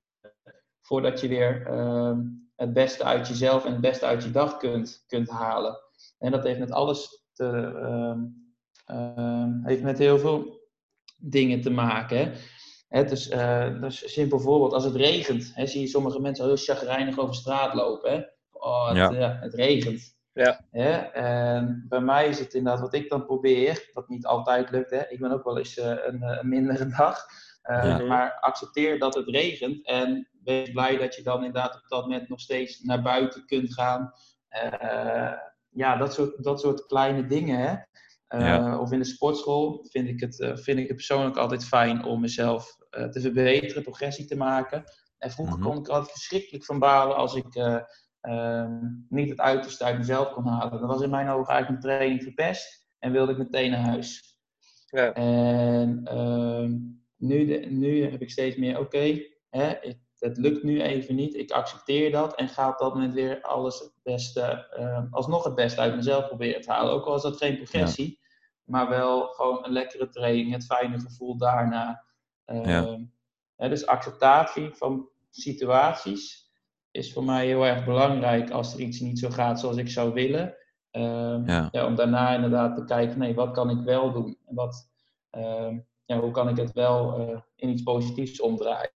voordat 0.81 1.21
je 1.21 1.29
weer 1.29 1.67
ehm, 1.67 2.21
het 2.57 2.73
beste 2.73 3.05
uit 3.05 3.29
jezelf 3.29 3.65
en 3.65 3.73
het 3.73 3.81
beste 3.81 4.07
uit 4.07 4.25
je 4.25 4.31
dag 4.31 4.57
kunt, 4.57 5.05
kunt 5.07 5.29
halen. 5.29 5.79
En 6.19 6.31
dat 6.31 6.45
heeft 6.45 6.59
met 6.59 6.73
alles 6.73 7.27
te, 7.33 7.47
uh, 8.87 9.47
heeft 9.63 9.83
met 9.83 9.99
heel 9.99 10.19
veel 10.19 10.61
dingen 11.17 11.61
te 11.61 11.71
maken. 11.71 12.33
Hè? 12.89 13.05
dus, 13.05 13.31
uh, 13.31 13.81
dus 13.81 14.03
een 14.03 14.09
simpel 14.09 14.41
voorbeeld, 14.41 14.73
als 14.73 14.85
het 14.85 14.95
regent, 14.95 15.51
hè, 15.55 15.67
zie 15.67 15.81
je 15.81 15.87
sommige 15.87 16.21
mensen 16.21 16.45
heel 16.45 16.57
chagrijnig 16.57 17.19
over 17.19 17.35
straat 17.35 17.75
lopen. 17.75 18.13
Hè? 18.13 18.23
Oh, 18.51 18.89
het, 18.89 18.97
ja. 18.97 19.13
Uh, 19.13 19.41
het 19.41 19.55
regent. 19.55 20.17
Ja. 20.33 20.65
Hè? 20.71 20.91
En 20.99 21.85
bij 21.89 22.01
mij 22.01 22.29
is 22.29 22.39
het 22.39 22.55
inderdaad 22.55 22.81
wat 22.81 22.95
ik 22.95 23.09
dan 23.09 23.27
probeer, 23.27 23.91
wat 23.93 24.09
niet 24.09 24.27
altijd 24.27 24.71
lukt. 24.71 24.91
Hè? 24.91 25.09
Ik 25.09 25.21
ben 25.21 25.33
ook 25.33 25.45
wel 25.45 25.59
eens 25.59 25.79
uh, 25.79 25.85
een, 25.85 26.23
een, 26.23 26.49
mindere 26.49 26.87
dag. 26.99 27.27
Ja. 27.63 27.99
Maar 27.99 28.39
accepteer 28.41 28.99
dat 28.99 29.15
het 29.15 29.29
regent 29.29 29.87
en 29.87 30.29
wees 30.45 30.71
blij 30.71 30.97
dat 30.97 31.15
je 31.15 31.23
dan 31.23 31.45
inderdaad 31.45 31.75
op 31.75 31.89
dat 31.89 32.03
moment 32.03 32.29
nog 32.29 32.41
steeds 32.41 32.81
naar 32.81 33.03
buiten 33.03 33.47
kunt 33.47 33.75
gaan. 33.75 34.13
ja, 35.69 35.97
dat 35.97 36.15
soort, 36.15 36.45
dat 36.45 36.61
soort 36.61 36.87
kleine 36.87 37.27
dingen. 37.27 37.59
Hè? 37.59 37.75
Uh, 38.35 38.79
Of 38.81 38.93
in 38.93 38.99
de 38.99 39.05
sportschool 39.05 39.87
vind 39.91 40.09
ik, 40.09 40.21
het, 40.21 40.39
uh, 40.39 40.57
vind 40.57 40.79
ik 40.79 40.87
het 40.87 40.97
persoonlijk 40.97 41.37
altijd 41.37 41.65
fijn 41.65 42.05
om 42.05 42.21
mezelf 42.21 42.77
uh, 42.91 43.09
te 43.09 43.21
verbeteren, 43.21 43.83
progressie 43.83 44.25
te 44.25 44.37
maken. 44.37 44.85
En 45.19 45.31
vroeger 45.31 45.57
mm 45.57 45.63
-hmm. 45.63 45.71
kon 45.71 45.81
ik 45.81 45.87
er 45.87 45.93
altijd 45.93 46.13
verschrikkelijk 46.13 46.65
van 46.65 46.79
balen 46.79 47.17
als 47.17 47.35
ik 47.35 47.55
ehm, 48.21 48.79
niet 49.09 49.29
het 49.29 49.39
uiterste 49.39 49.85
uit 49.85 49.99
mezelf 49.99 50.33
kon 50.33 50.47
halen. 50.47 50.79
Dan 50.79 50.89
was 50.89 51.03
in 51.03 51.11
mijn 51.11 51.29
ogen 51.29 51.53
eigenlijk 51.55 51.85
mijn 51.85 51.97
training 51.97 52.23
verpest 52.23 52.87
en 52.99 53.13
wilde 53.13 53.33
ik 53.33 53.39
meteen 53.39 53.71
naar 53.71 53.81
huis. 53.81 54.37
Ja. 54.87 55.13
En 55.13 56.01
ehm, 56.05 56.79
nu, 57.17 57.47
de, 57.47 57.67
nu 57.71 58.11
heb 58.11 58.23
ik 58.23 58.31
steeds 58.31 58.57
meer, 58.57 58.79
oké, 58.79 58.97
okay, 59.51 59.83
het 60.23 60.37
lukt 60.37 60.63
nu 60.63 60.83
even 60.83 61.15
niet, 61.15 61.35
ik 61.35 61.51
accepteer 61.51 62.11
dat 62.11 62.35
en 62.35 62.49
ga 62.49 62.69
op 62.69 62.79
dat 62.79 62.95
moment 62.95 63.15
weer 63.15 63.41
alles 63.41 63.79
het 63.79 63.93
beste, 64.03 64.69
uh, 64.79 65.03
alsnog 65.11 65.45
het 65.45 65.55
beste 65.55 65.81
uit 65.81 65.97
mezelf 65.97 66.27
proberen 66.27 66.61
te 66.61 66.71
halen. 66.71 66.93
Ook 66.93 67.05
al 67.05 67.15
is 67.15 67.23
dat 67.23 67.37
geen 67.37 67.57
progressie, 67.57 68.21
maar 68.73 68.89
wel 68.89 69.27
gewoon 69.27 69.65
een 69.65 69.73
lekkere 69.73 70.09
training, 70.09 70.53
het 70.53 70.65
fijne 70.65 71.01
gevoel 71.01 71.37
daarna. 71.37 72.05
Ja. 72.45 72.99
Hè, 73.57 73.69
dus 73.69 73.87
acceptatie 73.87 74.71
van 74.75 75.09
situaties 75.31 76.51
is 76.91 77.13
voor 77.13 77.25
mij 77.25 77.47
heel 77.47 77.67
erg 77.67 77.85
belangrijk 77.85 78.51
als 78.51 78.75
er 78.75 78.81
iets 78.81 79.01
niet 79.01 79.19
zo 79.19 79.31
gaat 79.31 79.61
zoals 79.61 79.77
ik 79.77 79.89
zou 79.89 80.13
willen. 80.13 80.57
Ja. 80.91 81.69
Ja, 81.73 81.87
om 81.87 81.95
daarna 81.95 82.35
inderdaad 82.35 82.77
te 82.77 82.85
kijken, 82.85 83.19
nee, 83.19 83.35
wat 83.35 83.53
kan 83.53 83.71
ik 83.71 83.85
wel 83.85 84.13
doen? 84.13 84.39
En 84.47 84.55
wat, 84.55 84.91
ja, 86.05 86.21
hoe 86.21 86.31
kan 86.31 86.49
ik 86.49 86.57
het 86.57 86.73
wel 86.73 87.21
in 87.57 87.69
iets 87.69 87.83
positiefs 87.83 88.41
omdraaien? 88.41 88.91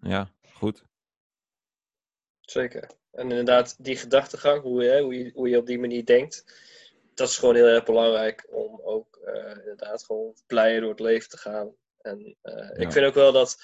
Ja, 0.00 0.28
goed. 0.52 0.84
Zeker. 2.40 2.90
En 3.10 3.30
inderdaad, 3.30 3.84
die 3.84 3.96
gedachtegang, 3.96 4.62
hoe 4.62 4.82
je, 4.82 5.02
hoe 5.02 5.18
je, 5.18 5.30
hoe 5.34 5.48
je 5.48 5.58
op 5.58 5.66
die 5.66 5.78
manier 5.78 6.04
denkt, 6.04 6.62
dat 7.14 7.28
is 7.28 7.38
gewoon 7.38 7.54
heel 7.54 7.66
erg 7.66 7.84
belangrijk 7.84 8.46
om 8.50 8.80
ook 8.82 9.18
inderdaad 9.58 10.04
gewoon 10.04 10.34
blijer 10.46 10.80
door 10.80 10.90
het 10.90 11.00
leven 11.00 11.28
te 11.28 11.36
gaan. 11.38 11.74
En 12.00 12.36
ik 12.74 12.92
vind 12.92 13.06
ook 13.06 13.14
wel 13.14 13.32
dat, 13.32 13.56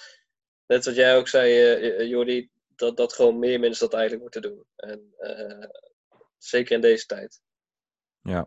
net 0.67 0.85
wat 0.85 0.95
jij 0.95 1.17
ook 1.17 1.29
zei, 1.29 1.77
uh, 1.79 2.09
Jordi, 2.09 2.51
dat, 2.77 2.97
dat 2.97 3.13
gewoon 3.13 3.39
meer 3.39 3.61
mensen 3.61 3.85
dat 3.85 3.99
eigenlijk 3.99 4.23
moeten 4.23 4.43
doen. 4.43 4.65
En 4.77 5.15
zeker 6.39 6.75
in 6.75 6.81
deze 6.81 7.07
tijd. 7.07 7.41
Ja, 8.23 8.47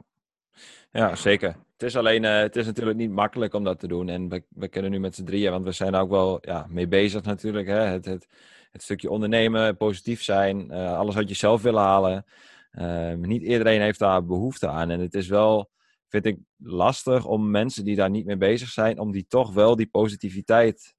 ja 0.92 1.16
zeker. 1.16 1.56
Het 1.72 1.84
is 1.84 1.96
alleen, 1.96 2.24
het 2.24 2.56
is 2.56 2.66
natuurlijk 2.66 2.98
niet 2.98 3.12
makkelijk 3.12 3.54
om 3.54 3.64
dat 3.64 3.80
te 3.80 3.88
doen. 3.88 4.10
En 4.10 4.30
we, 4.30 4.44
we 4.50 4.68
kennen 4.68 4.92
nu 4.92 5.00
met 5.00 5.16
z'n 5.16 5.24
drieën, 5.24 5.52
want 5.52 5.66
we 5.66 5.72
zijn 5.72 5.96
ook 5.96 6.10
wel 6.10 6.38
ja, 6.42 6.66
mee 6.70 6.88
bezig 6.88 7.24
natuurlijk. 7.24 7.68
Hè? 7.68 7.80
Het, 7.80 8.06
het, 8.06 8.28
het 8.72 8.84
stukje 8.84 9.10
ondernemen, 9.10 9.78
positief 9.78 10.24
zijn, 10.24 10.72
alles 10.72 11.16
wat 11.16 11.30
je 11.30 11.36
zelf 11.36 11.62
wil 11.62 11.78
halen. 11.78 12.26
Uh, 12.80 13.14
niet 13.14 13.42
iedereen 13.42 13.82
heeft 13.82 14.00
daar 14.00 14.26
behoefte 14.26 14.68
aan. 14.68 14.90
En 14.90 15.00
het 15.00 15.14
is 15.14 15.28
wel, 15.28 15.70
vind 16.08 16.26
ik, 16.26 16.38
lastig 16.58 17.26
om 17.26 17.52
mensen 17.52 17.86
die 17.86 17.96
daar 17.96 18.10
niet 18.10 18.26
mee 18.26 18.38
bezig 18.38 18.70
zijn, 18.70 19.00
om 19.00 19.12
die 19.12 19.26
toch 19.28 19.54
wel 19.54 19.76
die 19.76 19.90
positiviteit 19.90 20.96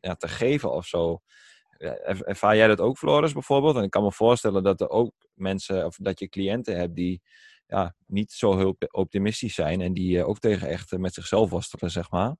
ja, 0.00 0.14
te 0.14 0.28
geven 0.28 0.72
of 0.72 0.86
zo. 0.86 1.20
Ervaar 1.78 2.56
jij 2.56 2.66
dat 2.66 2.80
ook, 2.80 2.98
Floris, 2.98 3.32
bijvoorbeeld? 3.32 3.76
En 3.76 3.82
ik 3.82 3.90
kan 3.90 4.02
me 4.02 4.12
voorstellen 4.12 4.62
dat 4.62 4.80
er 4.80 4.88
ook 4.88 5.14
mensen, 5.34 5.86
of 5.86 5.96
dat 5.96 6.18
je 6.18 6.28
cliënten 6.28 6.76
hebt 6.76 6.94
die 6.94 7.22
ja, 7.72 7.94
niet 8.06 8.32
zo 8.32 8.56
heel 8.56 8.76
optimistisch 8.90 9.54
zijn 9.54 9.80
en 9.80 9.92
die 9.92 10.18
eh, 10.18 10.28
ook 10.28 10.38
tegen 10.38 10.68
echt 10.68 10.98
met 10.98 11.14
zichzelf 11.14 11.50
worstelen, 11.50 11.90
zeg 11.90 12.10
maar. 12.10 12.36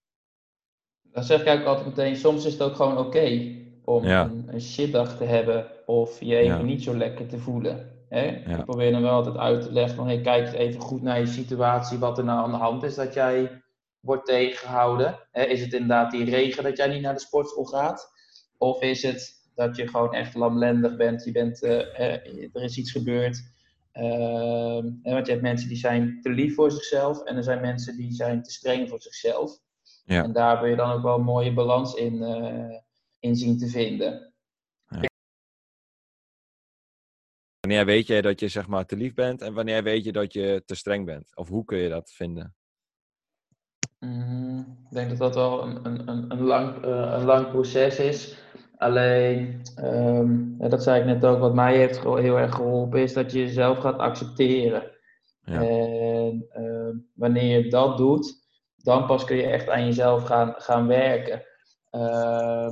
Dan 1.03 1.25
zeg 1.25 1.41
ik 1.41 1.47
eigenlijk 1.47 1.79
altijd 1.79 1.97
meteen, 1.97 2.17
soms 2.17 2.45
is 2.45 2.53
het 2.53 2.63
ook 2.63 2.77
gewoon 2.77 2.99
oké 2.99 3.61
om 3.85 4.05
een, 4.05 4.49
een 4.49 4.61
shitdag 4.61 5.17
te 5.17 5.25
hebben 5.25 5.67
of 5.87 6.21
je 6.21 6.37
even 6.37 6.67
niet 6.67 6.83
zo 6.83 6.97
lekker 6.97 7.27
te 7.27 7.39
voelen. 7.39 7.91
Hè? 8.09 8.27
Ik 8.27 8.65
probeer 8.65 8.93
dan 8.93 9.03
wel 9.03 9.11
altijd 9.11 9.37
uit 9.37 9.63
te 9.63 9.73
leggen 9.73 9.97
van, 9.97 10.07
hey, 10.07 10.21
kijk 10.21 10.53
even 10.53 10.81
goed 10.81 11.03
naar 11.03 11.19
je 11.19 11.27
situatie, 11.27 11.99
wat 11.99 12.19
er 12.19 12.25
nou 12.25 12.45
aan 12.45 12.51
de 12.51 12.57
hand 12.57 12.83
is 12.83 12.95
dat 12.95 13.15
jij 13.15 13.63
wordt 14.01 14.27
tegengehouden. 14.27 15.19
Hè? 15.31 15.43
Is 15.43 15.61
het 15.61 15.73
inderdaad 15.73 16.11
die 16.11 16.25
regen 16.25 16.63
dat 16.63 16.77
jij 16.77 16.89
niet 16.89 17.03
naar 17.03 17.15
de 17.15 17.21
sportschool 17.21 17.65
gaat? 17.65 18.13
Of 18.59 18.83
is 18.83 19.03
het 19.03 19.41
dat 19.55 19.77
je 19.77 19.89
gewoon 19.89 20.15
echt 20.15 20.35
lamlendig 20.35 20.97
bent, 20.97 21.25
je 21.25 21.33
bent 21.33 21.63
uh, 21.63 22.01
er 22.53 22.63
is 22.63 22.79
iets 22.79 22.93
gebeurd 22.93 23.53
Ehm, 23.93 24.91
want 25.03 25.27
je 25.27 25.33
hebt 25.33 25.43
mensen 25.43 25.69
die 25.69 25.77
zijn 25.77 26.19
te 26.23 26.31
lief 26.31 26.55
voor 26.55 26.71
zichzelf 26.71 27.23
en 27.25 27.37
er 27.37 27.43
zijn 27.43 27.61
mensen 27.61 27.97
die 27.97 28.13
zijn 28.13 28.43
te 28.43 28.51
streng 28.51 28.89
voor 28.89 29.01
zichzelf. 29.01 29.59
Ja. 30.05 30.23
En 30.23 30.33
daar 30.33 30.61
wil 30.61 30.71
je 30.71 30.77
dan 30.77 30.93
ook 30.93 31.03
wel 31.03 31.19
een 31.19 31.25
mooie 31.25 31.53
balans 31.53 31.95
in, 31.95 32.15
uh, 32.15 32.79
in 33.23 33.37
zien 33.37 33.59
te 33.59 33.69
vinden. 33.69 34.33
Wanneer 37.61 37.85
weet 37.85 38.07
je 38.07 38.23
dat 38.23 38.41
je 38.41 38.49
zeg 38.49 38.67
maar 38.67 38.87
te 38.87 38.97
lief 38.97 39.15
bent 39.15 39.43
en 39.43 39.55
wanneer 39.55 39.83
weet 39.83 40.05
je 40.05 40.13
dat 40.13 40.33
je 40.33 40.63
te 40.67 40.75
streng 40.75 41.07
bent? 41.07 41.37
Of 41.37 41.49
hoe 41.49 41.65
kun 41.65 41.79
je 41.79 41.89
dat 41.89 42.13
vinden? 42.13 42.55
Mm, 43.99 44.79
ik 44.85 44.95
denk 44.95 45.09
dat 45.09 45.19
dat 45.19 45.35
wel 45.35 45.63
een, 45.63 45.87
een, 45.87 46.31
een, 46.31 46.41
lang, 46.41 46.85
uh, 46.85 47.13
een 47.19 47.25
lang 47.25 47.51
proces 47.51 47.99
is. 47.99 48.37
Alleen, 48.77 49.63
um, 49.77 50.59
dat 50.59 50.83
zei 50.83 51.01
ik 51.01 51.07
net 51.07 51.25
ook, 51.25 51.39
wat 51.39 51.55
mij 51.55 51.77
heeft 51.77 52.03
heel 52.03 52.39
erg 52.39 52.55
geholpen, 52.55 53.01
is 53.01 53.13
dat 53.13 53.33
je 53.33 53.39
jezelf 53.39 53.79
gaat 53.79 53.99
accepteren. 53.99 54.91
Ja. 55.45 55.63
En 55.63 56.49
uh, 56.57 56.97
wanneer 57.15 57.65
je 57.65 57.71
dat 57.71 57.99
doet, 57.99 58.47
dan 58.77 59.07
pas 59.07 59.25
kun 59.25 59.37
je 59.37 59.47
echt 59.47 59.69
aan 59.69 59.85
jezelf 59.85 60.25
gaan, 60.25 60.55
gaan 60.57 60.87
werken. 60.87 61.43
Uh, 61.91 62.69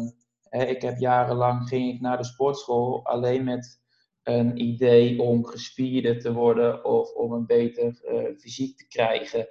ik 0.50 0.82
heb 0.82 0.98
jarenlang 0.98 1.68
ging 1.68 1.94
ik 1.94 2.00
naar 2.00 2.16
de 2.16 2.24
sportschool 2.24 3.06
alleen 3.06 3.44
met 3.44 3.80
een 4.22 4.60
idee 4.60 5.22
om 5.22 5.44
gespierder 5.44 6.20
te 6.20 6.32
worden 6.32 6.84
of 6.84 7.12
om 7.12 7.32
een 7.32 7.46
beter 7.46 8.00
uh, 8.04 8.38
fysiek 8.38 8.76
te 8.76 8.86
krijgen. 8.86 9.48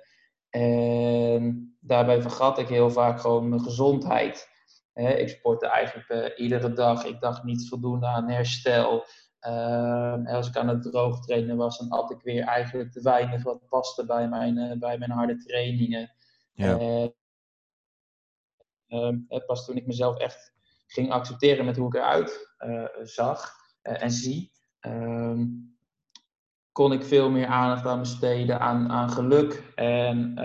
En 0.49 1.77
daarbij 1.79 2.21
vergat 2.21 2.57
ik 2.57 2.67
heel 2.67 2.91
vaak 2.91 3.19
gewoon 3.19 3.49
mijn 3.49 3.61
gezondheid 3.61 4.49
ik 5.07 5.29
sportte 5.29 5.67
eigenlijk 5.67 6.09
uh, 6.09 6.45
iedere 6.45 6.73
dag. 6.73 7.05
Ik 7.05 7.19
dacht 7.19 7.43
niet 7.43 7.67
voldoende 7.69 8.05
aan 8.05 8.29
herstel. 8.29 9.05
Uh, 9.47 10.25
als 10.25 10.47
ik 10.47 10.57
aan 10.57 10.67
het 10.67 10.81
droog 10.81 11.25
trainen 11.25 11.57
was, 11.57 11.77
dan 11.77 11.87
had 11.89 12.11
ik 12.11 12.21
weer 12.21 12.43
eigenlijk 12.43 12.91
te 12.91 13.01
weinig 13.01 13.43
wat 13.43 13.67
paste 13.67 14.05
bij 14.05 14.27
mijn, 14.27 14.57
uh, 14.57 14.79
bij 14.79 14.97
mijn 14.97 15.11
harde 15.11 15.37
trainingen. 15.37 16.11
Ja. 16.53 16.77
Ehm, 18.87 19.17
pas 19.45 19.65
toen 19.65 19.75
ik 19.75 19.87
mezelf 19.87 20.17
echt 20.17 20.53
ging 20.91 21.11
accepteren 21.11 21.65
met 21.65 21.77
hoe 21.77 21.87
ik 21.87 21.93
eruit 21.93 22.53
eh, 22.57 22.83
zag 23.03 23.51
en 23.81 24.11
zie, 24.11 24.51
ehm, 24.79 25.45
kon 26.71 26.91
ik 26.91 27.03
veel 27.03 27.29
meer 27.29 27.47
aandacht 27.47 27.85
aan 27.85 27.99
besteden 27.99 28.59
aan, 28.59 28.89
aan 28.89 29.09
geluk. 29.09 29.71
En, 29.75 30.37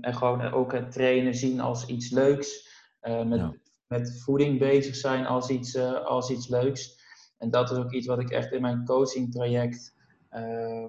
en 0.00 0.14
gewoon 0.14 0.52
ook 0.52 0.72
het 0.72 0.92
trainen 0.92 1.34
zien 1.34 1.60
als 1.60 1.86
iets 1.86 2.10
leuks. 2.10 2.72
met, 3.00 3.38
ja 3.38 3.54
met 3.86 4.22
voeding 4.22 4.58
bezig 4.58 4.94
zijn 4.94 5.26
als 5.26 5.48
iets, 5.48 5.78
als 6.04 6.30
iets 6.30 6.48
leuks. 6.48 7.02
En 7.38 7.50
dat 7.50 7.70
is 7.70 7.76
ook 7.76 7.92
iets 7.92 8.06
wat 8.06 8.20
ik 8.20 8.30
echt 8.30 8.52
in 8.52 8.60
mijn 8.60 8.84
coaching 8.84 9.32
traject 9.32 9.94
uh, 10.30 10.88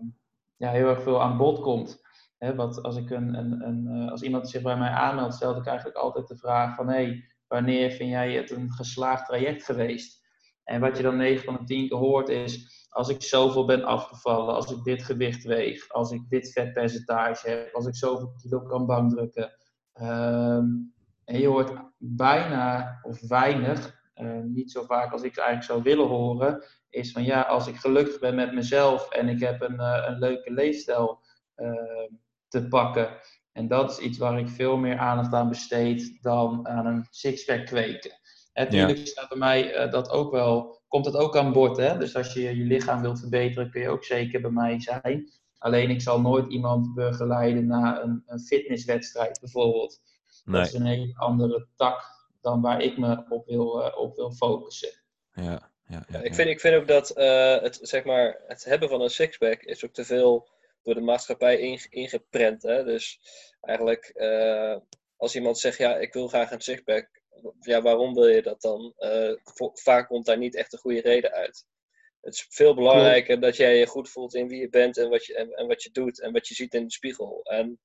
ja, 0.56 0.72
heel 0.72 0.88
erg 0.88 1.02
veel 1.02 1.22
aan 1.22 1.38
bod 1.38 1.60
komt. 1.60 2.04
He, 2.38 2.56
wat 2.56 2.84
als, 2.84 2.96
ik 2.96 3.10
een, 3.10 3.34
een, 3.34 3.68
een, 3.68 4.10
als 4.10 4.22
iemand 4.22 4.50
zich 4.50 4.62
bij 4.62 4.78
mij 4.78 4.90
aanmeldt, 4.90 5.36
stel 5.36 5.58
ik 5.58 5.66
eigenlijk 5.66 5.98
altijd 5.98 6.28
de 6.28 6.38
vraag 6.38 6.76
van 6.76 6.88
hey, 6.88 7.24
wanneer 7.48 7.92
vind 7.92 8.10
jij 8.10 8.34
het 8.34 8.52
een 8.52 8.72
geslaagd 8.72 9.26
traject 9.26 9.64
geweest? 9.64 10.24
En 10.64 10.82
wat 10.82 10.98
je 10.98 11.04
dan 11.04 11.18
9 11.18 11.44
van 11.44 11.56
de 11.56 11.64
10 11.64 11.88
keer 11.88 11.98
hoort 11.98 12.30
is, 12.30 12.86
als 12.90 13.10
ik 13.10 13.22
zoveel 13.22 13.66
ben 13.66 13.84
afgevallen, 13.84 14.56
als 14.56 14.72
ik 14.72 14.84
dit 14.84 15.04
gewicht 15.04 15.44
weeg, 15.44 15.90
als 15.90 16.12
ik 16.12 16.30
dit 16.30 16.52
vetpercentage 16.52 17.50
heb, 17.50 17.74
als 17.74 17.86
ik 17.86 17.96
zoveel 17.96 18.34
kilo 18.42 18.62
kan 18.62 18.86
bankdrukken, 18.86 19.54
ehm, 19.94 20.66
en 21.26 21.40
je 21.40 21.48
hoort 21.48 21.74
bijna 21.98 23.00
of 23.04 23.28
weinig, 23.28 24.04
uh, 24.16 24.40
niet 24.44 24.72
zo 24.72 24.84
vaak 24.84 25.12
als 25.12 25.24
ik 25.24 25.38
eigenlijk 25.38 25.68
zou 25.68 25.84
willen 25.84 26.08
horen, 26.08 26.64
is 26.90 27.12
van 27.12 27.24
ja, 27.24 27.42
als 27.42 27.68
ik 27.68 27.76
gelukkig 27.76 28.20
ben 28.20 28.36
met 28.36 28.54
mezelf 28.54 29.10
en 29.10 29.30
ik 29.30 29.40
heb 29.40 29.62
een, 29.62 29.76
uh, 29.76 30.04
een 30.08 30.18
leuke 30.18 30.52
leefstijl 30.52 31.22
uh, 31.56 32.10
te 32.48 32.68
pakken. 32.68 33.10
En 33.56 33.68
dat 33.68 33.92
is 33.92 33.98
iets 33.98 34.18
waar 34.18 34.40
ik 34.40 34.50
veel 34.50 34.78
meer 34.78 34.98
aandacht 34.98 35.34
aan 35.34 35.50
besteed 35.50 36.18
dan 36.22 36.68
aan 36.68 36.86
een 36.86 37.08
sixpack 37.10 37.66
kweken. 37.66 38.12
Natuurlijk 38.54 38.98
ja. 38.98 39.06
staat 39.06 39.30
bij 39.30 39.38
mij 39.38 39.90
dat 39.90 40.10
ook 40.10 40.32
wel, 40.32 40.82
komt 40.88 41.06
het 41.06 41.16
ook 41.16 41.38
aan 41.38 41.52
bod. 41.52 41.78
Hè? 41.78 41.98
Dus 41.98 42.16
als 42.16 42.34
je 42.34 42.42
je 42.42 42.66
lichaam 42.66 43.02
wilt 43.02 43.20
verbeteren, 43.20 43.72
kun 43.72 43.82
je 43.82 43.90
ook 43.90 44.04
zeker 44.04 44.42
bij 44.42 44.52
mij 44.52 44.82
zijn. 44.82 45.32
Alleen 45.58 45.90
ik 45.90 46.02
zal 46.02 46.22
nooit 46.22 46.52
iemand 46.52 46.94
begeleiden 46.94 47.68
naar 47.68 48.04
een, 48.04 48.24
een 48.26 48.40
fitnesswedstrijd 48.40 49.40
bijvoorbeeld. 49.40 50.02
Nee. 50.44 50.62
Dat 50.62 50.68
is 50.68 50.74
een 50.74 50.86
hele 50.86 51.16
andere 51.16 51.68
tak 51.76 52.04
dan 52.42 52.62
waar 52.62 52.82
ik 52.82 52.98
me 52.98 53.26
op 53.30 53.46
wil, 53.46 53.82
uh, 53.82 53.98
op 53.98 54.16
wil 54.16 54.32
focussen. 54.32 54.90
Ja, 55.34 55.44
ja, 55.44 55.70
ja, 55.88 56.06
ja, 56.08 56.20
Ik, 56.20 56.36
vind, 56.36 56.50
ik 56.50 56.60
vind 56.60 56.76
ook 56.76 56.88
dat 56.88 57.18
uh, 57.18 57.62
het, 57.62 57.80
zeg 57.82 58.04
maar, 58.04 58.42
het 58.48 58.66
hebben 58.66 58.90
van 58.90 59.02
een 59.02 59.10
sixpack 59.10 59.62
is 59.62 59.86
ook 59.86 59.94
te 59.94 60.06
veel 60.06 60.48
door 60.86 60.94
de 60.96 61.02
maatschappij 61.02 61.58
inge 61.58 61.88
ingeprent. 61.90 62.64
Hè? 62.64 62.84
Dus 62.84 63.20
eigenlijk, 63.62 64.12
uh, 64.16 64.78
als 65.18 65.36
iemand 65.36 65.60
zegt, 65.60 65.78
ja, 65.78 65.98
ik 65.98 66.14
wil 66.14 66.28
graag 66.28 66.52
een 66.52 66.62
sixpack, 66.62 67.10
ja, 67.60 67.82
waarom 67.82 68.14
wil 68.14 68.28
je 68.28 68.42
dat 68.42 68.62
dan? 68.62 68.94
vaak 69.74 70.08
komt 70.08 70.26
daar 70.26 70.38
niet 70.38 70.56
echt 70.56 70.74
een 70.74 70.80
goede 70.80 71.02
reden 71.02 71.32
uit. 71.32 71.66
Het 72.22 72.34
is 72.34 72.46
veel 72.50 72.76
belangrijker 72.76 73.40
dat 73.40 73.56
jij 73.56 73.78
je 73.78 73.86
goed 73.86 74.10
voelt 74.10 74.36
in 74.36 74.48
wie 74.48 74.60
je 74.60 74.70
bent 74.70 74.98
en 74.98 75.10
wat 75.10 75.26
je, 75.26 75.36
en, 75.36 75.52
en 75.52 75.68
wat 75.68 75.84
je 75.84 75.92
doet 75.92 76.22
en 76.22 76.34
wat 76.34 76.48
je 76.48 76.54
ziet 76.54 76.74
in 76.74 76.84
de 76.84 76.92
spiegel. 76.92 77.44
En 77.44 77.80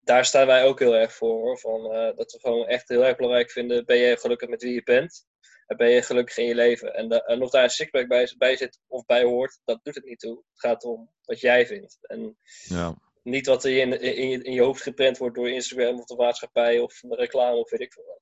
daar 0.00 0.24
staan 0.24 0.46
wij 0.46 0.64
ook 0.64 0.78
heel 0.78 0.96
erg 0.96 1.12
voor. 1.12 1.40
Hoor. 1.40 1.58
Van, 1.58 1.94
uh, 1.94 2.16
dat 2.16 2.32
we 2.32 2.38
gewoon 2.40 2.66
echt 2.66 2.88
heel 2.88 3.04
erg 3.04 3.16
belangrijk 3.16 3.50
vinden. 3.50 3.84
Ben 3.84 3.96
je 3.96 4.16
gelukkig 4.16 4.48
met 4.48 4.62
wie 4.62 4.74
je 4.74 4.82
bent? 4.82 5.26
En 5.68 5.76
ben 5.76 5.90
je 5.90 6.02
gelukkig 6.02 6.36
in 6.36 6.44
je 6.44 6.54
leven? 6.54 6.94
En, 6.94 7.08
de, 7.08 7.24
en 7.24 7.42
of 7.42 7.50
daar 7.50 7.62
een 7.62 7.70
sixpack 7.70 8.08
bij, 8.08 8.34
bij, 8.38 8.56
zit 8.56 8.80
of 8.86 9.06
bij 9.06 9.22
hoort, 9.22 9.60
dat 9.64 9.80
doet 9.82 9.94
het 9.94 10.04
niet 10.04 10.18
toe. 10.18 10.42
Het 10.50 10.60
gaat 10.60 10.84
om 10.84 11.10
wat 11.24 11.40
jij 11.40 11.66
vindt. 11.66 11.98
En 12.00 12.36
ja. 12.64 12.94
niet 13.22 13.46
wat 13.46 13.64
er 13.64 13.78
in, 13.78 14.00
in, 14.00 14.28
je, 14.28 14.42
in 14.42 14.52
je 14.52 14.62
hoofd 14.62 14.82
geprent 14.82 15.18
wordt 15.18 15.36
door 15.36 15.50
Instagram 15.50 15.98
of 15.98 16.04
de 16.04 16.16
maatschappij 16.16 16.78
of 16.78 17.00
de 17.00 17.16
reclame 17.16 17.56
of 17.56 17.70
weet 17.70 17.80
ik 17.80 17.92
veel 17.92 18.20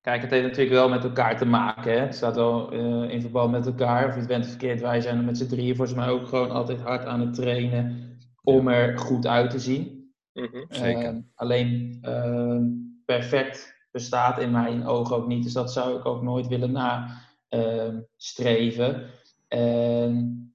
Kijk, 0.00 0.22
het 0.22 0.30
heeft 0.30 0.42
natuurlijk 0.42 0.74
wel 0.74 0.88
met 0.88 1.04
elkaar 1.04 1.38
te 1.38 1.44
maken. 1.44 1.92
Hè? 1.92 1.98
Het 1.98 2.14
staat 2.14 2.36
wel 2.36 2.72
uh, 2.72 3.10
in 3.10 3.20
verband 3.20 3.50
met 3.50 3.66
elkaar. 3.66 4.06
Of 4.06 4.12
je 4.12 4.18
het 4.18 4.28
bent 4.28 4.46
verkeerd, 4.46 4.80
wij 4.80 5.00
zijn 5.00 5.18
er 5.18 5.24
met 5.24 5.38
z'n 5.38 5.46
drieën 5.46 5.76
volgens 5.76 5.96
mij 5.96 6.08
ook 6.08 6.26
gewoon 6.26 6.50
altijd 6.50 6.80
hard 6.80 7.04
aan 7.04 7.20
het 7.20 7.34
trainen 7.34 8.18
om 8.42 8.68
er 8.68 8.98
goed 8.98 9.26
uit 9.26 9.50
te 9.50 9.58
zien. 9.58 10.12
Mhm, 10.32 10.64
zeker. 10.68 11.04
Ehm, 11.04 11.20
alleen 11.34 11.98
ehm, 12.02 12.62
perfect 13.04 13.75
bestaat 13.96 14.38
in 14.38 14.50
mijn 14.50 14.86
ogen 14.86 15.16
ook 15.16 15.26
niet. 15.26 15.42
Dus 15.42 15.52
dat 15.52 15.72
zou 15.72 15.98
ik 15.98 16.06
ook 16.06 16.22
nooit 16.22 16.46
willen 16.46 16.72
nastreven. 17.48 19.10
En 19.48 20.46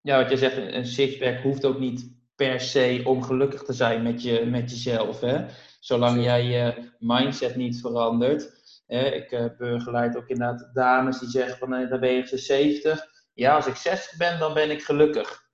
ja, 0.00 0.16
wat 0.22 0.30
je 0.30 0.36
zegt, 0.36 0.56
een 0.56 0.86
sixpack 0.86 1.40
hoeft 1.40 1.64
ook 1.64 1.78
niet 1.78 2.18
per 2.34 2.60
se 2.60 3.00
om 3.04 3.22
gelukkig 3.22 3.62
te 3.62 3.72
zijn 3.72 4.02
met, 4.02 4.22
je, 4.22 4.46
met 4.46 4.70
jezelf. 4.70 5.20
Hè? 5.20 5.46
Zolang 5.80 6.22
jij 6.22 6.44
je 6.44 6.90
mindset 6.98 7.56
niet 7.56 7.80
verandert. 7.80 8.52
Hè? 8.86 9.06
Ik 9.06 9.32
uh, 9.32 9.44
begeleid 9.58 10.16
ook 10.16 10.28
inderdaad 10.28 10.70
dames 10.72 11.18
die 11.18 11.28
zeggen 11.28 11.58
van 11.58 11.74
uh, 11.74 11.90
dan 11.90 12.00
ben 12.00 12.12
je 12.12 12.36
70. 12.36 13.06
Ja, 13.34 13.54
als 13.54 13.66
ik 13.66 13.74
60 13.74 14.16
ben, 14.16 14.38
dan 14.38 14.54
ben 14.54 14.70
ik 14.70 14.82
gelukkig. 14.82 15.48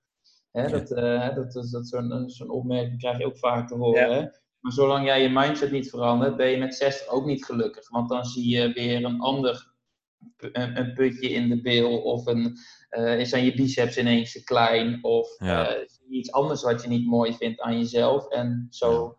Hè? 0.51 0.67
Dat, 0.67 0.91
uh, 0.91 1.35
dat, 1.35 1.51
dat, 1.51 1.69
dat 1.71 1.87
zo'n 1.87 2.29
zo'n 2.29 2.49
opmerking 2.49 2.99
krijg 2.99 3.17
je 3.17 3.25
ook 3.25 3.37
vaak 3.37 3.67
te 3.67 3.75
horen. 3.75 4.13
Hè? 4.13 4.27
Maar 4.67 4.75
zolang 4.75 5.05
jij 5.05 5.21
je 5.21 5.29
mindset 5.29 5.71
niet 5.71 5.89
verandert, 5.89 6.35
ben 6.35 6.47
je 6.47 6.57
met 6.57 6.75
60 6.75 7.07
ook 7.07 7.25
niet 7.25 7.45
gelukkig. 7.45 7.89
Want 7.89 8.09
dan 8.09 8.25
zie 8.25 8.49
je 8.49 8.73
weer 8.73 9.03
een 9.03 9.19
ander 9.19 9.71
een, 10.37 10.77
een 10.77 10.93
putje 10.93 11.29
in 11.29 11.49
de 11.49 11.61
bil 11.61 12.01
of 12.01 12.25
een, 12.25 12.57
uh, 12.91 13.23
zijn 13.23 13.45
je 13.45 13.55
biceps 13.55 13.97
ineens 13.97 14.31
te 14.31 14.43
klein 14.43 15.03
of 15.03 15.35
ja. 15.37 15.77
uh, 15.77 15.83
iets 16.09 16.31
anders 16.31 16.63
wat 16.63 16.81
je 16.81 16.87
niet 16.87 17.05
mooi 17.05 17.33
vindt 17.33 17.59
aan 17.59 17.77
jezelf. 17.77 18.29
En 18.29 18.67
zo 18.69 19.17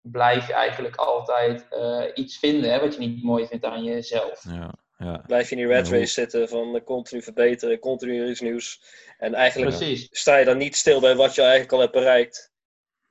blijf 0.00 0.46
je 0.46 0.52
eigenlijk 0.52 0.96
altijd 0.96 1.66
uh, 1.70 2.04
iets 2.14 2.38
vinden 2.38 2.72
hè, 2.72 2.80
wat 2.80 2.94
je 2.94 3.00
niet 3.00 3.22
mooi 3.22 3.46
vindt 3.46 3.64
aan 3.64 3.84
jezelf. 3.84 4.44
Ja. 4.48 4.74
Ja. 4.98 5.22
Blijf 5.26 5.48
je 5.48 5.56
in 5.56 5.66
die 5.66 5.74
red 5.74 5.88
race 5.88 6.12
zitten 6.12 6.48
van 6.48 6.82
continu 6.84 7.22
verbeteren, 7.22 7.78
continu 7.78 8.30
iets 8.30 8.40
nieuws. 8.40 8.82
En 9.18 9.34
eigenlijk 9.34 9.76
Precies. 9.76 10.08
sta 10.10 10.36
je 10.36 10.44
dan 10.44 10.58
niet 10.58 10.76
stil 10.76 11.00
bij 11.00 11.16
wat 11.16 11.34
je 11.34 11.42
eigenlijk 11.42 11.72
al 11.72 11.80
hebt 11.80 11.92
bereikt. 11.92 12.52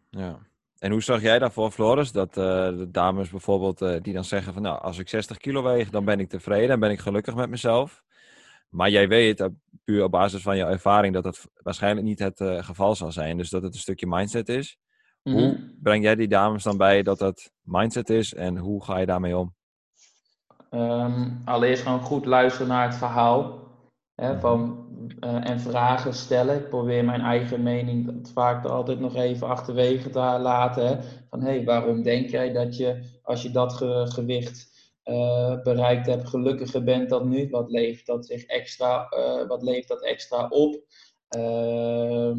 Ja. 0.09 0.51
En 0.83 0.91
hoe 0.91 1.03
zag 1.03 1.21
jij 1.21 1.39
daarvoor, 1.39 1.71
Floris? 1.71 2.11
Dat 2.11 2.37
uh, 2.37 2.43
de 2.77 2.87
dames 2.91 3.29
bijvoorbeeld 3.29 3.81
uh, 3.81 3.95
die 4.01 4.13
dan 4.13 4.23
zeggen 4.23 4.53
van 4.53 4.61
nou, 4.61 4.81
als 4.81 4.97
ik 4.97 5.09
60 5.09 5.37
kilo 5.37 5.63
weeg, 5.63 5.89
dan 5.89 6.05
ben 6.05 6.19
ik 6.19 6.29
tevreden 6.29 6.69
en 6.69 6.79
ben 6.79 6.91
ik 6.91 6.99
gelukkig 6.99 7.35
met 7.35 7.49
mezelf. 7.49 8.03
Maar 8.69 8.89
jij 8.89 9.07
weet, 9.07 9.39
uh, 9.39 9.47
puur 9.83 10.03
op 10.03 10.11
basis 10.11 10.41
van 10.41 10.57
jouw 10.57 10.69
ervaring, 10.69 11.13
dat 11.13 11.23
dat 11.23 11.47
waarschijnlijk 11.55 12.05
niet 12.05 12.19
het 12.19 12.43
geval 12.65 12.95
zal 12.95 13.11
zijn. 13.11 13.37
Dus 13.37 13.49
dat 13.49 13.63
het 13.63 13.73
een 13.73 13.79
stukje 13.79 14.07
mindset 14.07 14.49
is. 14.49 14.77
Mm 15.23 15.33
-hmm. 15.33 15.43
Hoe 15.43 15.73
breng 15.81 16.03
jij 16.03 16.15
die 16.15 16.27
dames 16.27 16.63
dan 16.63 16.77
bij 16.77 17.03
dat 17.03 17.19
dat 17.19 17.51
mindset 17.61 18.09
is 18.09 18.33
en 18.33 18.57
hoe 18.57 18.83
ga 18.83 18.97
je 18.97 19.05
daarmee 19.05 19.37
om? 19.37 19.55
Um, 20.71 21.41
allereerst 21.45 21.83
gewoon 21.83 22.01
goed 22.01 22.25
luisteren 22.25 22.67
naar 22.67 22.85
het 22.85 22.95
verhaal. 22.95 23.62
Hè, 24.15 24.31
mhm. 24.31 24.39
van 24.39 24.87
uh, 25.19 25.49
en 25.49 25.59
vragen 25.59 26.13
stellen. 26.13 26.57
Ik 26.57 26.69
probeer 26.69 27.05
mijn 27.05 27.21
eigen 27.21 27.63
mening 27.63 28.29
vaak 28.33 28.65
altijd 28.65 28.99
nog 28.99 29.15
even 29.15 29.47
achterwege 29.47 30.09
te 30.09 30.19
laten. 30.19 30.87
Hè? 30.87 30.97
Van 31.29 31.41
hé, 31.41 31.49
hey, 31.49 31.63
waarom 31.63 32.03
denk 32.03 32.29
jij 32.29 32.53
dat 32.53 32.77
je 32.77 33.19
als 33.23 33.41
je 33.41 33.51
dat 33.51 33.73
ge 33.73 34.05
gewicht 34.09 34.71
uh, 35.05 35.61
bereikt 35.61 36.05
hebt, 36.05 36.29
gelukkiger 36.29 36.83
bent 36.83 37.09
dan 37.09 37.29
nu? 37.29 37.49
Wat 37.49 37.71
levert 37.71 38.05
dat 38.05 38.25
zich 38.25 38.43
extra, 38.45 39.13
uh, 39.17 39.47
wat 39.47 39.63
levert 39.63 39.87
dat 39.87 40.03
extra 40.03 40.47
op? 40.47 40.81
Ehm, 41.27 42.37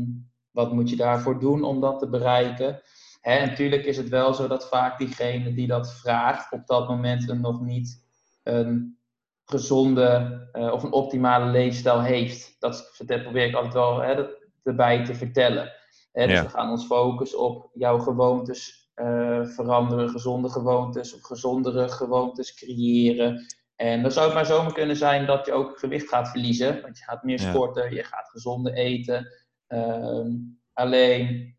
wat 0.50 0.72
moet 0.72 0.90
je 0.90 0.96
daarvoor 0.96 1.40
doen 1.40 1.64
om 1.64 1.80
dat 1.80 1.98
te 1.98 2.08
bereiken? 2.08 2.80
Hè, 3.20 3.46
natuurlijk 3.46 3.84
is 3.84 3.96
het 3.96 4.08
wel 4.08 4.34
zo 4.34 4.48
dat 4.48 4.68
vaak 4.68 4.98
diegene 4.98 5.54
die 5.54 5.66
dat 5.66 5.94
vraagt 5.94 6.52
op 6.52 6.66
dat 6.66 6.88
moment 6.88 7.28
er 7.28 7.40
nog 7.40 7.60
niet 7.60 8.04
een 8.42 8.98
gezonde 9.44 10.40
uh, 10.52 10.72
of 10.72 10.82
een 10.82 10.92
optimale 10.92 11.50
leefstijl 11.50 12.02
heeft. 12.02 12.56
Dat 12.58 12.94
probeer 13.06 13.46
ik 13.46 13.54
altijd 13.54 13.74
wel 13.74 14.00
hè, 14.00 14.24
erbij 14.62 15.04
te 15.04 15.14
vertellen. 15.14 15.72
Hè, 16.12 16.26
dus 16.26 16.40
we 16.40 16.48
gaan 16.48 16.70
ons 16.70 16.86
focussen 16.86 17.38
op 17.38 17.70
jouw 17.74 17.98
gewoontes 17.98 18.90
uh, 18.96 19.46
veranderen, 19.46 20.10
gezonde 20.10 20.48
gewoontes 20.48 21.14
of 21.14 21.22
gezondere 21.22 21.88
gewoontes 21.88 22.54
creëren. 22.54 23.46
En 23.76 24.02
dan 24.02 24.10
zou 24.10 24.26
het 24.26 24.34
maar 24.34 24.46
zomaar 24.46 24.72
kunnen 24.72 24.96
zijn 24.96 25.26
dat 25.26 25.46
je 25.46 25.52
ook 25.52 25.78
gewicht 25.78 26.08
gaat 26.08 26.28
verliezen. 26.28 26.82
Want 26.82 26.98
je 26.98 27.04
gaat 27.04 27.22
meer 27.22 27.38
sporten, 27.38 27.94
je 27.94 28.04
gaat 28.04 28.28
gezonder 28.28 28.72
eten. 28.72 29.28
Um, 29.68 30.60
alleen 30.72 31.56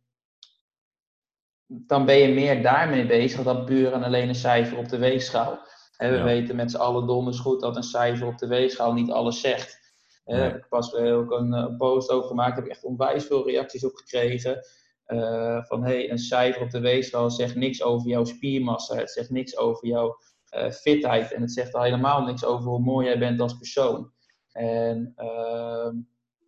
dan 1.67 2.05
ben 2.05 2.15
je 2.15 2.33
meer 2.33 2.63
daarmee 2.63 3.05
bezig 3.05 3.43
dan 3.43 3.65
puur 3.65 3.93
en 3.93 4.03
alleen 4.03 4.27
een 4.27 4.35
cijfer 4.35 4.77
op 4.77 4.89
de 4.89 4.97
weegschaal. 4.97 5.59
We 5.97 6.21
weten 6.21 6.55
met 6.55 6.71
z'n 6.71 6.77
allen 6.77 7.07
donders 7.07 7.39
goed 7.39 7.61
dat 7.61 7.75
een 7.75 7.83
cijfer 7.83 8.27
op 8.27 8.37
de 8.37 8.47
weegschaal 8.47 8.93
niet 8.93 9.11
alles 9.11 9.41
zegt. 9.41 9.93
Nee. 10.25 10.45
Ik 10.45 10.51
heb 10.51 10.65
pas 10.69 10.95
ook 10.95 11.31
een, 11.31 11.51
een, 11.51 11.77
post 11.77 12.09
over 12.09 12.27
gemaakt, 12.27 12.55
heb 12.55 12.65
echt 12.65 12.83
onwijs 12.83 13.25
veel 13.25 13.45
reacties 13.47 13.85
op 13.85 13.95
gekregen. 13.95 14.59
Uh, 15.07 15.63
van 15.63 15.83
hey, 15.83 16.11
een 16.11 16.17
cijfer 16.17 16.61
op 16.61 16.69
de 16.69 16.79
weegschaal 16.79 17.31
zegt 17.31 17.55
niks 17.55 17.83
over 17.83 18.09
jouw 18.09 18.25
spiermassa, 18.25 18.95
het 18.95 19.11
zegt 19.11 19.29
niks 19.29 19.57
over 19.57 19.87
jouw 19.87 20.17
uh, 20.55 20.71
fitheid 20.71 21.33
en 21.33 21.41
het 21.41 21.51
zegt 21.51 21.73
al 21.73 21.83
helemaal 21.83 22.21
niks 22.21 22.45
over 22.45 22.69
hoe 22.69 22.79
mooi 22.79 23.05
jij 23.05 23.19
bent 23.19 23.39
als 23.39 23.57
persoon. 23.57 24.11
En, 24.51 25.13
uh, 25.17 25.89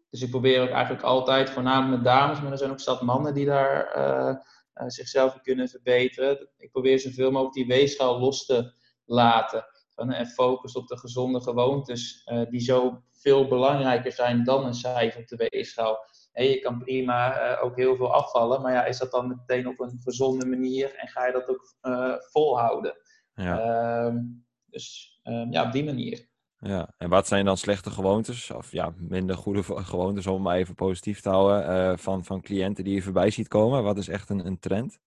dus 0.10 0.22
ik 0.22 0.30
probeer 0.30 0.62
ook 0.62 0.70
eigenlijk 0.70 1.04
altijd, 1.04 1.50
voornamelijk 1.50 2.04
met 2.04 2.14
dames, 2.14 2.42
maar 2.42 2.52
er 2.52 2.58
zijn 2.58 2.72
ook 2.72 2.80
zat 2.80 3.02
mannen 3.02 3.34
die 3.34 3.46
daar 3.46 3.86
eh, 4.78 4.88
zichzelf 4.88 5.42
kunnen 5.42 5.70
verbeteren. 5.70 6.50
Ik 6.58 6.72
probeer 6.72 7.00
zoveel 7.00 7.32
mogelijk 7.32 7.56
die 7.56 7.68
weegschaal 7.68 8.20
los 8.20 8.46
te 8.46 8.74
laten. 9.08 9.66
En 9.96 10.28
focus 10.28 10.76
op 10.76 10.88
de 10.88 10.98
gezonde 10.98 11.42
gewoontes, 11.42 12.22
uh, 12.26 12.50
die 12.50 12.60
zo 12.60 13.02
veel 13.12 13.48
belangrijker 13.48 14.12
zijn 14.12 14.44
dan 14.44 14.66
een 14.66 14.74
cijfer 14.74 15.22
op 15.22 15.28
de 15.28 15.50
weegschaal. 15.50 15.98
Hey, 16.32 16.50
je 16.50 16.60
kan 16.60 16.80
prima 16.80 17.52
uh, 17.58 17.64
ook 17.64 17.76
heel 17.76 17.96
veel 17.96 18.14
afvallen, 18.14 18.62
maar 18.62 18.74
ja, 18.74 18.86
is 18.86 18.98
dat 18.98 19.12
dan 19.12 19.28
meteen 19.28 19.68
op 19.68 19.80
een 19.80 20.00
gezonde 20.04 20.46
manier 20.46 20.96
en 20.96 21.08
ga 21.08 21.26
je 21.26 21.32
dat 21.32 21.50
ook 21.50 21.76
uh, 21.82 22.14
volhouden? 22.18 22.98
Ja. 23.34 24.06
Uh, 24.06 24.16
dus 24.66 25.20
ehm, 25.24 25.52
ja, 25.52 25.66
op 25.66 25.72
die 25.72 25.84
manier. 25.84 26.28
Ja, 26.60 26.94
en 26.98 27.10
wat 27.10 27.28
zijn 27.28 27.46
dan 27.46 27.58
slechte 27.58 27.90
gewoontes, 27.90 28.52
of 28.52 28.72
ja, 28.72 28.94
minder 28.98 29.38
goede 29.38 29.64
gewoontes, 29.64 30.28
om 30.28 30.42
maar 30.42 30.56
even 30.56 30.76
positief 30.76 31.22
te 31.22 31.30
houden, 31.30 32.00
van, 32.00 32.24
van 32.24 32.42
cliënten 32.42 32.84
die 32.84 32.94
je 32.94 33.02
voorbij 33.02 33.30
ziet 33.30 33.48
komen? 33.48 33.84
Wat 33.84 33.98
is 33.98 34.08
echt 34.08 34.30
een, 34.30 34.46
een 34.46 34.60
trend? 34.60 35.00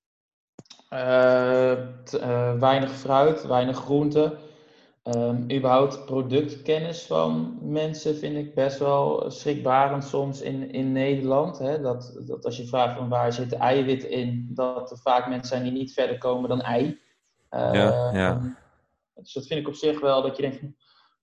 Uh, 0.93 1.73
uh, 2.15 2.59
weinig 2.59 2.91
fruit, 2.91 3.47
weinig 3.47 3.77
groente. 3.77 4.37
Um, 5.05 5.51
überhaupt 5.51 6.05
productkennis 6.05 7.03
van 7.03 7.59
mensen 7.63 8.17
vind 8.17 8.37
ik 8.37 8.55
best 8.55 8.79
wel 8.79 9.31
schrikbarend 9.31 10.05
soms 10.05 10.41
in, 10.41 10.73
in 10.73 10.93
Nederland. 10.93 11.59
Hè? 11.59 11.81
Dat, 11.81 12.21
dat 12.27 12.45
als 12.45 12.57
je 12.57 12.67
vraagt 12.67 12.97
van 12.97 13.09
waar 13.09 13.33
zit 13.33 13.53
eiwit 13.53 14.05
in, 14.05 14.51
dat 14.55 14.91
er 14.91 14.99
vaak 14.99 15.29
mensen 15.29 15.49
zijn 15.49 15.63
die 15.63 15.73
niet 15.73 15.93
verder 15.93 16.19
komen 16.19 16.49
dan 16.49 16.61
ei. 16.61 17.01
Uh, 17.51 17.71
ja, 17.73 18.11
ja. 18.13 18.41
Dus 19.15 19.33
dat 19.33 19.47
vind 19.47 19.61
ik 19.61 19.69
op 19.69 19.75
zich 19.75 20.01
wel 20.01 20.23
dat 20.23 20.37
je 20.37 20.43
denkt, 20.43 20.63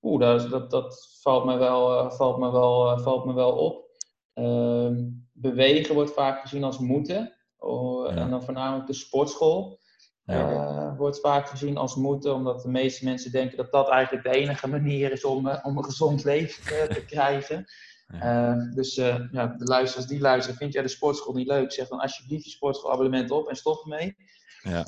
oeh, 0.01 0.21
dat, 0.21 0.49
dat, 0.49 0.71
dat 0.71 1.17
valt, 1.21 1.45
me 1.45 1.57
wel, 1.57 2.11
valt, 2.11 2.37
me 2.37 2.51
wel, 2.51 2.99
valt 2.99 3.25
me 3.25 3.33
wel 3.33 3.51
op. 3.51 3.85
Ehm, 4.33 5.05
bewegen 5.31 5.95
wordt 5.95 6.13
vaak 6.13 6.41
gezien 6.41 6.63
als 6.63 6.79
moeten. 6.79 7.33
Oh, 7.57 8.11
en 8.11 8.29
dan 8.29 8.43
voornamelijk 8.43 8.87
de 8.87 8.93
sportschool. 8.93 9.79
Ja. 10.23 10.51
Uh, 10.51 10.97
wordt 10.97 11.19
vaak 11.19 11.47
gezien 11.47 11.77
als 11.77 11.95
moeten, 11.95 12.33
omdat 12.33 12.61
de 12.61 12.69
meeste 12.69 13.05
mensen 13.05 13.31
denken 13.31 13.57
dat 13.57 13.71
dat 13.71 13.89
eigenlijk 13.89 14.23
de 14.23 14.39
enige 14.39 14.67
manier 14.67 15.11
is 15.11 15.23
om, 15.23 15.47
uh, 15.47 15.59
om 15.63 15.77
een 15.77 15.83
gezond 15.83 16.23
leven 16.23 16.73
uh, 16.73 16.83
te 16.83 17.05
krijgen. 17.15 17.65
Ja. 18.07 18.55
dus 18.73 18.95
ja, 18.95 19.47
de 19.57 19.65
luisteraars 19.65 20.07
die 20.07 20.19
luisteren, 20.19 20.57
vind 20.57 20.73
jij 20.73 20.81
de 20.81 20.87
sportschool 20.87 21.33
niet 21.33 21.47
leuk? 21.47 21.71
Zeg 21.71 21.87
dan 21.87 21.99
alsjeblieft 21.99 22.43
je 22.43 22.49
sportschoolabonnement 22.49 23.31
op 23.31 23.47
en 23.47 23.55
stop 23.55 23.81
ermee. 23.81 24.15
Ja. 24.61 24.87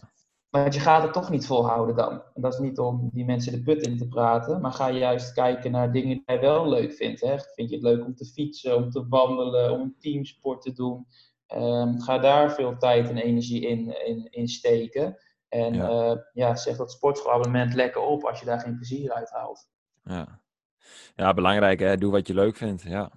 Maar 0.50 0.74
je 0.74 0.80
gaat 0.80 1.04
het 1.04 1.14
toch 1.14 1.30
niet 1.30 1.46
volhouden 1.46 1.96
dan. 1.96 2.12
En 2.34 2.42
dat 2.42 2.54
is 2.54 2.60
niet 2.60 2.80
om 2.80 3.10
die 3.14 3.26
mensen 3.26 3.52
de 3.52 3.64
put 3.64 3.86
in 3.86 3.98
te 3.98 4.08
praten, 4.08 4.62
maar 4.62 4.72
ga 4.72 4.88
je 4.88 5.00
juist 5.00 5.34
kijken 5.34 5.72
naar 5.72 5.92
dingen 5.92 6.10
die 6.10 6.24
jij 6.26 6.40
wel 6.40 6.70
leuk 6.70 6.94
vindt. 6.94 7.22
Hè? 7.22 7.40
Vind 7.40 7.70
je 7.70 7.76
het 7.76 7.84
leuk 7.84 8.06
om 8.06 8.16
te 8.16 8.26
fietsen, 8.26 8.76
om 8.76 8.90
te 8.90 9.08
wandelen, 9.08 9.72
om 9.72 9.96
teamsport 10.00 10.62
te 10.62 10.74
doen? 10.74 11.08
Um, 11.56 12.02
ga 12.02 12.18
daar 12.18 12.52
veel 12.54 12.78
tijd 12.78 13.10
en 13.10 13.18
energie 13.18 13.68
in, 13.68 14.06
in, 14.06 14.28
in 14.32 14.48
steken. 14.48 15.18
En 15.48 15.74
ja. 15.74 15.90
Uh, 15.90 16.18
ja, 16.34 16.56
zeg 16.56 16.78
dat 16.78 16.92
sportschoolabonnement 16.92 17.74
lekker 17.74 18.02
op 18.02 18.24
als 18.24 18.40
je 18.40 18.46
daar 18.46 18.60
geen 18.60 18.76
plezier 18.76 19.12
uit 19.12 19.30
haalt. 19.30 19.70
Ja, 20.04 20.42
ja 21.16 21.34
belangrijk 21.34 21.80
hè, 21.80 21.98
doe 21.98 22.12
wat 22.12 22.28
je 22.28 22.34
leuk 22.34 22.56
vindt. 22.56 22.82
Ja, 22.84 23.12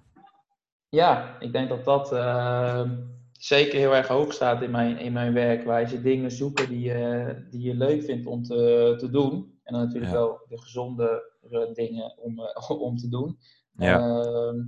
ja 0.89 1.39
ik 1.39 1.51
denk 1.51 1.69
dat 1.69 1.85
dat 1.85 2.13
uh, 2.13 2.91
zeker 3.31 3.79
heel 3.79 3.95
erg 3.95 4.07
hoog 4.07 4.33
staat 4.33 4.61
in 4.61 4.71
mijn, 4.71 4.97
in 4.97 5.13
mijn 5.13 5.33
werkwijze. 5.33 6.01
Dingen 6.01 6.31
zoeken 6.31 6.69
die 6.69 6.81
je, 6.81 7.47
die 7.49 7.61
je 7.61 7.73
leuk 7.73 8.03
vindt 8.03 8.25
om 8.25 8.43
te, 8.43 8.93
te 8.97 9.09
doen. 9.09 9.59
En 9.63 9.73
dan 9.73 9.81
natuurlijk 9.81 10.11
ja. 10.11 10.17
wel 10.17 10.45
de 10.49 10.61
gezonde 10.61 11.31
dingen 11.73 12.17
om, 12.17 12.39
om 12.87 12.97
te 12.97 13.09
doen. 13.09 13.37
Ja. 13.77 13.99
Uh, 13.99 14.63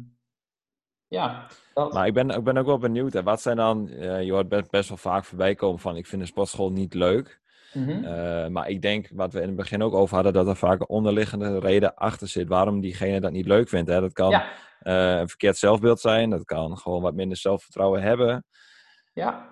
ja, 1.08 1.48
Maar 1.91 2.08
ik 2.08 2.13
ben, 2.13 2.30
ik 2.30 2.44
ben 2.44 2.58
ook 2.58 2.65
wel 2.65 2.78
benieuwd. 2.78 3.13
Hè. 3.13 3.24
Wat 3.24 3.41
zijn 3.41 3.58
dan, 3.58 3.88
uh, 3.91 4.24
je 4.24 4.32
hoort 4.32 4.50
best, 4.50 4.70
best 4.70 4.89
wel 4.89 4.98
vaak 4.98 5.26
voorbij 5.26 5.56
komen 5.56 5.80
van 5.80 5.96
ik 5.96 6.08
vind 6.08 6.22
de 6.22 6.28
sportschool 6.28 6.72
niet 6.72 6.94
leuk. 6.94 7.39
Mm 7.74 7.84
-hmm. 7.84 8.04
uh, 8.04 8.48
maar 8.48 8.70
ik 8.70 8.82
denk, 8.82 9.10
wat 9.13 9.34
we 9.34 9.41
in 9.41 9.48
het 9.48 9.56
begin 9.56 9.84
ook 9.84 9.94
over 9.94 10.15
hadden, 10.15 10.34
dat 10.34 10.48
er 10.48 10.56
vaak 10.56 10.80
een 10.80 10.89
onderliggende 10.89 11.60
reden 11.60 11.96
achter 11.96 12.28
zit 12.28 12.48
waarom 12.48 12.80
diegene 12.80 13.20
dat 13.20 13.32
niet 13.32 13.46
leuk 13.46 13.70
vindt. 13.70 13.89
Hè. 13.89 14.02
Dat 14.02 14.13
kan 14.13 14.30
ja. 14.30 14.44
uh, 14.84 15.20
een 15.20 15.28
verkeerd 15.28 15.58
zelfbeeld 15.58 16.00
zijn, 16.00 16.30
dat 16.30 16.46
kan 16.46 16.78
gewoon 16.78 17.02
wat 17.02 17.13
minder 17.13 17.38
zelfvertrouwen 17.38 18.02
hebben. 18.02 18.46
Ja. 19.13 19.50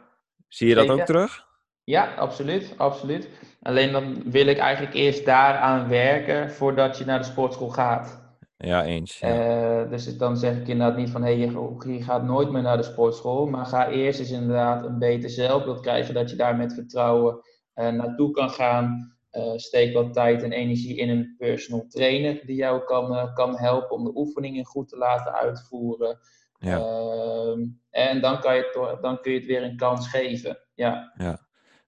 Zie 0.48 0.68
je 0.68 0.76
dat 0.76 0.86
Zeker. 0.86 1.00
ook 1.00 1.06
terug? 1.06 1.46
Ja, 1.84 2.13
absoluut, 2.16 2.74
absoluut. 2.78 3.30
Alleen 3.62 3.92
dan 3.92 4.32
wil 4.32 4.48
ik 4.48 4.58
eigenlijk 4.58 4.96
eerst 4.96 5.26
daaraan 5.26 5.88
werken 5.89 6.52
voordat 6.52 6.98
je 6.98 7.06
naar 7.06 7.20
de 7.20 7.26
sportschool 7.26 7.70
gaat. 7.70 8.23
Ja, 8.65 8.86
eens. 8.86 9.19
Ja. 9.19 9.84
dus 9.84 10.17
dan 10.17 10.38
zeg 10.38 10.58
ik 10.58 10.67
inderdaad 10.67 10.97
niet 10.97 11.10
van 11.10 11.23
hé, 11.23 11.38
hey, 11.38 11.39
je, 11.39 11.93
je 11.93 12.04
gaat 12.04 12.23
nooit 12.23 12.52
meer 12.52 12.62
naar 12.62 12.78
de 12.78 12.84
sportschool. 12.84 13.45
Maar 13.45 13.65
ga 13.65 13.89
eerst 13.89 14.19
eens 14.19 14.32
inderdaad 14.32 14.86
een 14.86 14.99
beter 14.99 15.30
zelfbeeld 15.30 15.80
krijgen. 15.80 16.13
Dat 16.13 16.30
je 16.30 16.36
daar 16.36 16.56
met 16.56 16.73
vertrouwen 16.73 17.41
naartoe 17.73 18.32
kan 18.32 18.49
gaan. 18.49 19.13
Uh, 19.32 19.52
steek 19.56 19.93
wat 19.93 20.13
tijd 20.13 20.43
en 20.43 20.52
energie 20.52 20.97
in 20.97 21.10
een 21.10 21.36
personal 21.38 21.86
trainer 21.88 22.41
die 22.45 22.56
jou 22.56 22.84
kan, 22.84 23.34
kan 23.34 23.58
helpen 23.58 23.95
om 23.95 24.04
de 24.04 24.15
oefeningen 24.15 24.65
goed 24.65 24.89
te 24.89 24.97
laten 24.97 25.34
uitvoeren. 25.34 26.19
Ja. 26.60 26.78
Ehm, 26.78 27.65
en 27.89 28.21
dan, 28.21 28.39
kan 28.39 28.56
je 28.56 28.97
dan 29.02 29.21
kun 29.21 29.32
je 29.32 29.38
het 29.38 29.47
weer 29.47 29.63
een 29.63 29.78
kans 29.78 30.10
geven. 30.10 30.58
Ja. 30.73 31.13
ja. 31.17 31.39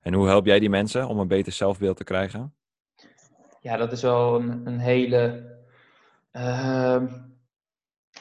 En 0.01 0.13
hoe 0.13 0.27
help 0.27 0.45
jij 0.45 0.59
die 0.59 0.69
mensen 0.69 1.07
om 1.07 1.19
een 1.19 1.27
beter 1.27 1.51
zelfbeeld 1.51 1.97
te 1.97 2.03
krijgen? 2.03 2.53
Ja, 3.59 3.77
dat 3.77 3.91
is 3.91 4.01
wel 4.01 4.35
een, 4.35 4.61
een 4.65 4.79
hele. 4.79 5.53
Uh, 6.36 7.04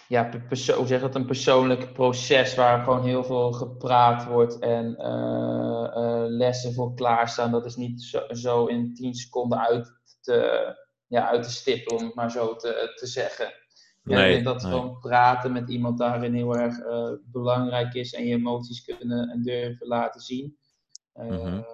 ja, 0.09 0.31
hoe 0.49 0.87
zeg 0.87 1.01
dat? 1.01 1.15
Een 1.15 1.27
persoonlijk 1.27 1.93
proces 1.93 2.55
waar 2.55 2.85
gewoon 2.85 3.05
heel 3.05 3.25
veel 3.25 3.53
gepraat 3.53 4.25
wordt 4.25 4.59
en 4.59 4.97
uh, 4.99 5.91
uh, 5.97 6.25
lessen 6.27 6.75
voor 6.75 6.95
klaarstaan. 6.95 7.51
Dat 7.51 7.65
is 7.65 7.77
niet 7.77 8.03
zo, 8.03 8.23
zo 8.29 8.67
in 8.67 8.95
10 8.95 9.15
seconden 9.15 9.59
uit 9.59 9.93
te, 10.21 10.69
ja, 11.07 11.29
uit 11.29 11.43
te 11.43 11.51
stippen, 11.51 11.97
om 11.97 12.05
het 12.05 12.15
maar 12.15 12.31
zo 12.31 12.57
te, 12.57 12.93
te 12.95 13.07
zeggen. 13.07 13.53
Ja, 14.03 14.17
nee, 14.17 14.27
ik 14.27 14.33
denk 14.33 14.45
dat 14.45 14.63
nee. 14.63 14.73
gewoon 14.73 14.99
praten 14.99 15.53
met 15.53 15.71
iemand 15.71 15.99
daarin 15.99 16.35
heel 16.35 16.57
erg 16.57 16.79
uh, 16.79 17.13
belangrijk 17.25 17.95
is 17.95 18.13
en 18.15 18.27
je 18.27 18.35
emoties 18.35 18.85
kunnen 18.85 19.29
en 19.29 19.43
durven 19.43 19.87
laten 19.87 20.21
zien. 20.21 20.59
Mm 21.15 21.29
-hmm. 21.29 21.67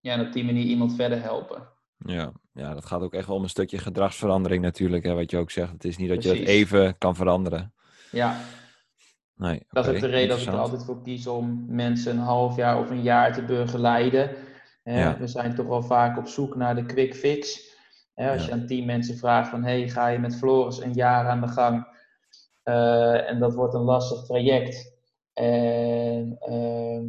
Ja, 0.00 0.12
en 0.12 0.26
op 0.26 0.32
die 0.32 0.44
manier 0.44 0.64
iemand 0.64 0.94
verder 0.94 1.22
helpen. 1.22 1.68
Ja, 2.04 2.32
ja, 2.52 2.74
dat 2.74 2.84
gaat 2.84 3.00
ook 3.00 3.14
echt 3.14 3.26
wel 3.26 3.36
om 3.36 3.42
een 3.42 3.48
stukje 3.48 3.78
gedragsverandering 3.78 4.62
natuurlijk, 4.62 5.04
hè, 5.04 5.14
wat 5.14 5.30
je 5.30 5.38
ook 5.38 5.50
zegt. 5.50 5.72
Het 5.72 5.84
is 5.84 5.96
niet 5.96 6.08
dat 6.08 6.18
Precies. 6.18 6.38
je 6.38 6.44
het 6.44 6.48
even 6.48 6.98
kan 6.98 7.16
veranderen. 7.16 7.72
Ja. 8.10 8.36
Nee, 9.34 9.62
dat 9.68 9.86
is 9.86 10.00
de 10.00 10.06
reden 10.06 10.28
dat 10.28 10.40
ik 10.40 10.46
er 10.46 10.58
altijd 10.58 10.84
voor 10.84 11.02
kies 11.02 11.26
om 11.26 11.64
mensen 11.68 12.12
een 12.12 12.22
half 12.22 12.56
jaar 12.56 12.78
of 12.78 12.90
een 12.90 13.02
jaar 13.02 13.32
te 13.32 13.42
begeleiden. 13.42 14.30
Ja. 14.84 15.18
We 15.18 15.26
zijn 15.26 15.54
toch 15.54 15.66
wel 15.66 15.82
vaak 15.82 16.18
op 16.18 16.26
zoek 16.26 16.56
naar 16.56 16.74
de 16.74 16.86
quick 16.86 17.14
fix 17.14 17.70
als 18.28 18.46
je 18.46 18.52
aan 18.52 18.66
tien 18.66 18.86
mensen 18.86 19.16
vraagt 19.16 19.50
van, 19.50 19.64
hey, 19.64 19.88
ga 19.88 20.08
je 20.08 20.18
met 20.18 20.36
Floris 20.36 20.80
een 20.80 20.92
jaar 20.92 21.28
aan 21.28 21.40
de 21.40 21.48
gang? 21.48 21.86
Uh, 22.64 23.30
en 23.30 23.38
dat 23.38 23.54
wordt 23.54 23.74
een 23.74 23.80
lastig 23.80 24.22
traject. 24.22 24.98
En 25.32 26.38
uh, 26.48 27.00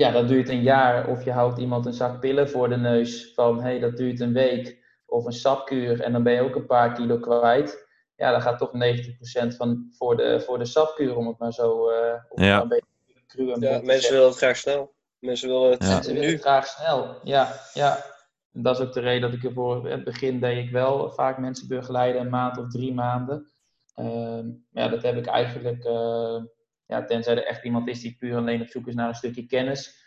ja, 0.00 0.10
dat 0.10 0.28
duurt 0.28 0.48
een 0.48 0.62
jaar. 0.62 1.08
Of 1.08 1.24
je 1.24 1.32
houdt 1.32 1.58
iemand 1.58 1.86
een 1.86 1.92
zak 1.92 2.20
pillen 2.20 2.50
voor 2.50 2.68
de 2.68 2.76
neus 2.76 3.32
van, 3.34 3.60
hey, 3.60 3.78
dat 3.78 3.96
duurt 3.96 4.20
een 4.20 4.32
week. 4.32 4.78
Of 5.06 5.24
een 5.24 5.32
sapkuur 5.32 6.00
en 6.00 6.12
dan 6.12 6.22
ben 6.22 6.32
je 6.32 6.40
ook 6.40 6.54
een 6.54 6.66
paar 6.66 6.92
kilo 6.92 7.18
kwijt. 7.18 7.88
Ja, 8.16 8.30
dan 8.30 8.42
gaat 8.42 8.58
toch 8.58 8.70
90% 8.72 9.56
van 9.56 9.88
voor 9.90 10.16
de, 10.16 10.40
voor 10.40 10.58
de 10.58 10.64
sapkuur, 10.64 11.16
om 11.16 11.26
het 11.26 11.38
maar 11.38 11.52
zo 11.52 11.90
uh, 11.90 11.96
ja. 12.34 12.60
een 12.60 12.68
beetje 12.68 12.86
cru 13.26 13.52
en 13.52 13.60
Ja, 13.60 13.80
mensen 13.82 14.12
willen 14.12 14.28
het 14.28 14.36
graag 14.36 14.56
snel. 14.56 14.92
Mensen 15.18 15.48
willen 15.48 15.70
het, 15.70 15.82
ja. 15.82 15.88
mensen 15.88 16.14
willen 16.14 16.30
het 16.30 16.40
graag 16.40 16.66
snel. 16.66 17.16
Ja, 17.22 17.52
ja. 17.74 18.04
En 18.52 18.62
dat 18.62 18.78
is 18.78 18.86
ook 18.86 18.92
de 18.92 19.00
reden 19.00 19.20
dat 19.20 19.32
ik 19.32 19.44
ervoor, 19.44 19.84
in 19.84 19.90
het 19.90 20.04
begin 20.04 20.40
deed 20.40 20.64
ik 20.64 20.70
wel 20.70 21.10
vaak 21.10 21.38
mensen 21.38 21.68
begeleiden, 21.68 22.20
een 22.20 22.30
maand 22.30 22.58
of 22.58 22.68
drie 22.68 22.94
maanden. 22.94 23.50
Uh, 23.96 24.44
ja, 24.70 24.88
dat 24.88 25.02
heb 25.02 25.16
ik 25.16 25.26
eigenlijk, 25.26 25.84
uh, 25.84 26.42
ja, 26.90 27.04
tenzij 27.04 27.36
er 27.36 27.44
echt 27.44 27.64
iemand 27.64 27.88
is 27.88 28.00
die 28.00 28.16
puur 28.18 28.36
alleen 28.36 28.60
op 28.60 28.68
zoek 28.68 28.86
is 28.86 28.94
naar 28.94 29.08
een 29.08 29.14
stukje 29.14 29.46
kennis. 29.46 29.98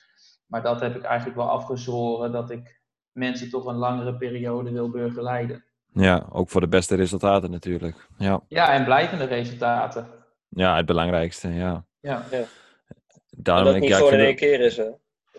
Maar 0.46 0.62
dat 0.62 0.82
heb 0.82 0.96
ik 0.96 1.04
eigenlijk 1.04 1.38
wel 1.38 1.50
afgezworen, 1.50 2.32
dat 2.32 2.52
ik 2.52 2.82
mensen 3.12 3.50
toch 3.50 3.66
een 3.66 3.76
langere 3.76 4.18
periode 4.18 4.72
wil 4.72 4.90
begeleiden. 4.90 5.66
Ja, 5.94 6.28
ook 6.32 6.50
voor 6.50 6.62
de 6.62 6.68
beste 6.68 6.96
resultaten 6.96 7.52
natuurlijk. 7.52 8.08
Ja, 8.18 8.42
ja 8.48 8.74
en 8.74 8.84
blijvende 8.84 9.24
resultaten. 9.24 10.08
Ja, 10.50 10.76
het 10.76 10.86
belangrijkste, 10.86 11.48
ja. 11.48 11.86
Ja. 12.00 12.26
ja. 12.32 12.44
Daarom, 13.30 13.66
dat 13.66 13.74
het 13.74 13.84
niet 13.84 13.92
ja, 13.92 13.98
gewoon 13.98 14.14
in 14.14 14.20
één 14.20 14.36
keer 14.36 14.60
is, 14.60 14.78
hè? 14.78 14.90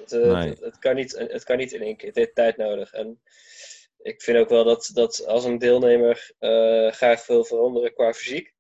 Eh, 0.09 0.45
het, 0.45 0.61
het, 0.61 0.79
kan 0.79 0.95
niet, 0.95 1.19
het 1.19 1.45
kan 1.45 1.57
niet 1.57 1.73
in 1.73 1.83
één 1.83 1.97
keer. 1.97 2.09
Het 2.09 2.17
heeft 2.17 2.35
tijd 2.35 2.57
nodig. 2.57 2.93
En 2.93 3.21
ik 3.99 4.23
vind 4.23 4.39
ook 4.39 4.49
wel 4.49 4.65
dat, 4.65 4.91
dat 4.95 5.27
als 5.27 5.45
een 5.45 5.59
deelnemer 5.59 6.31
uh, 6.41 6.93
graag 6.93 7.27
wil 7.27 7.45
veranderen 7.45 7.95
qua 7.95 8.13
fysiek, 8.13 8.47
eh, 8.47 8.54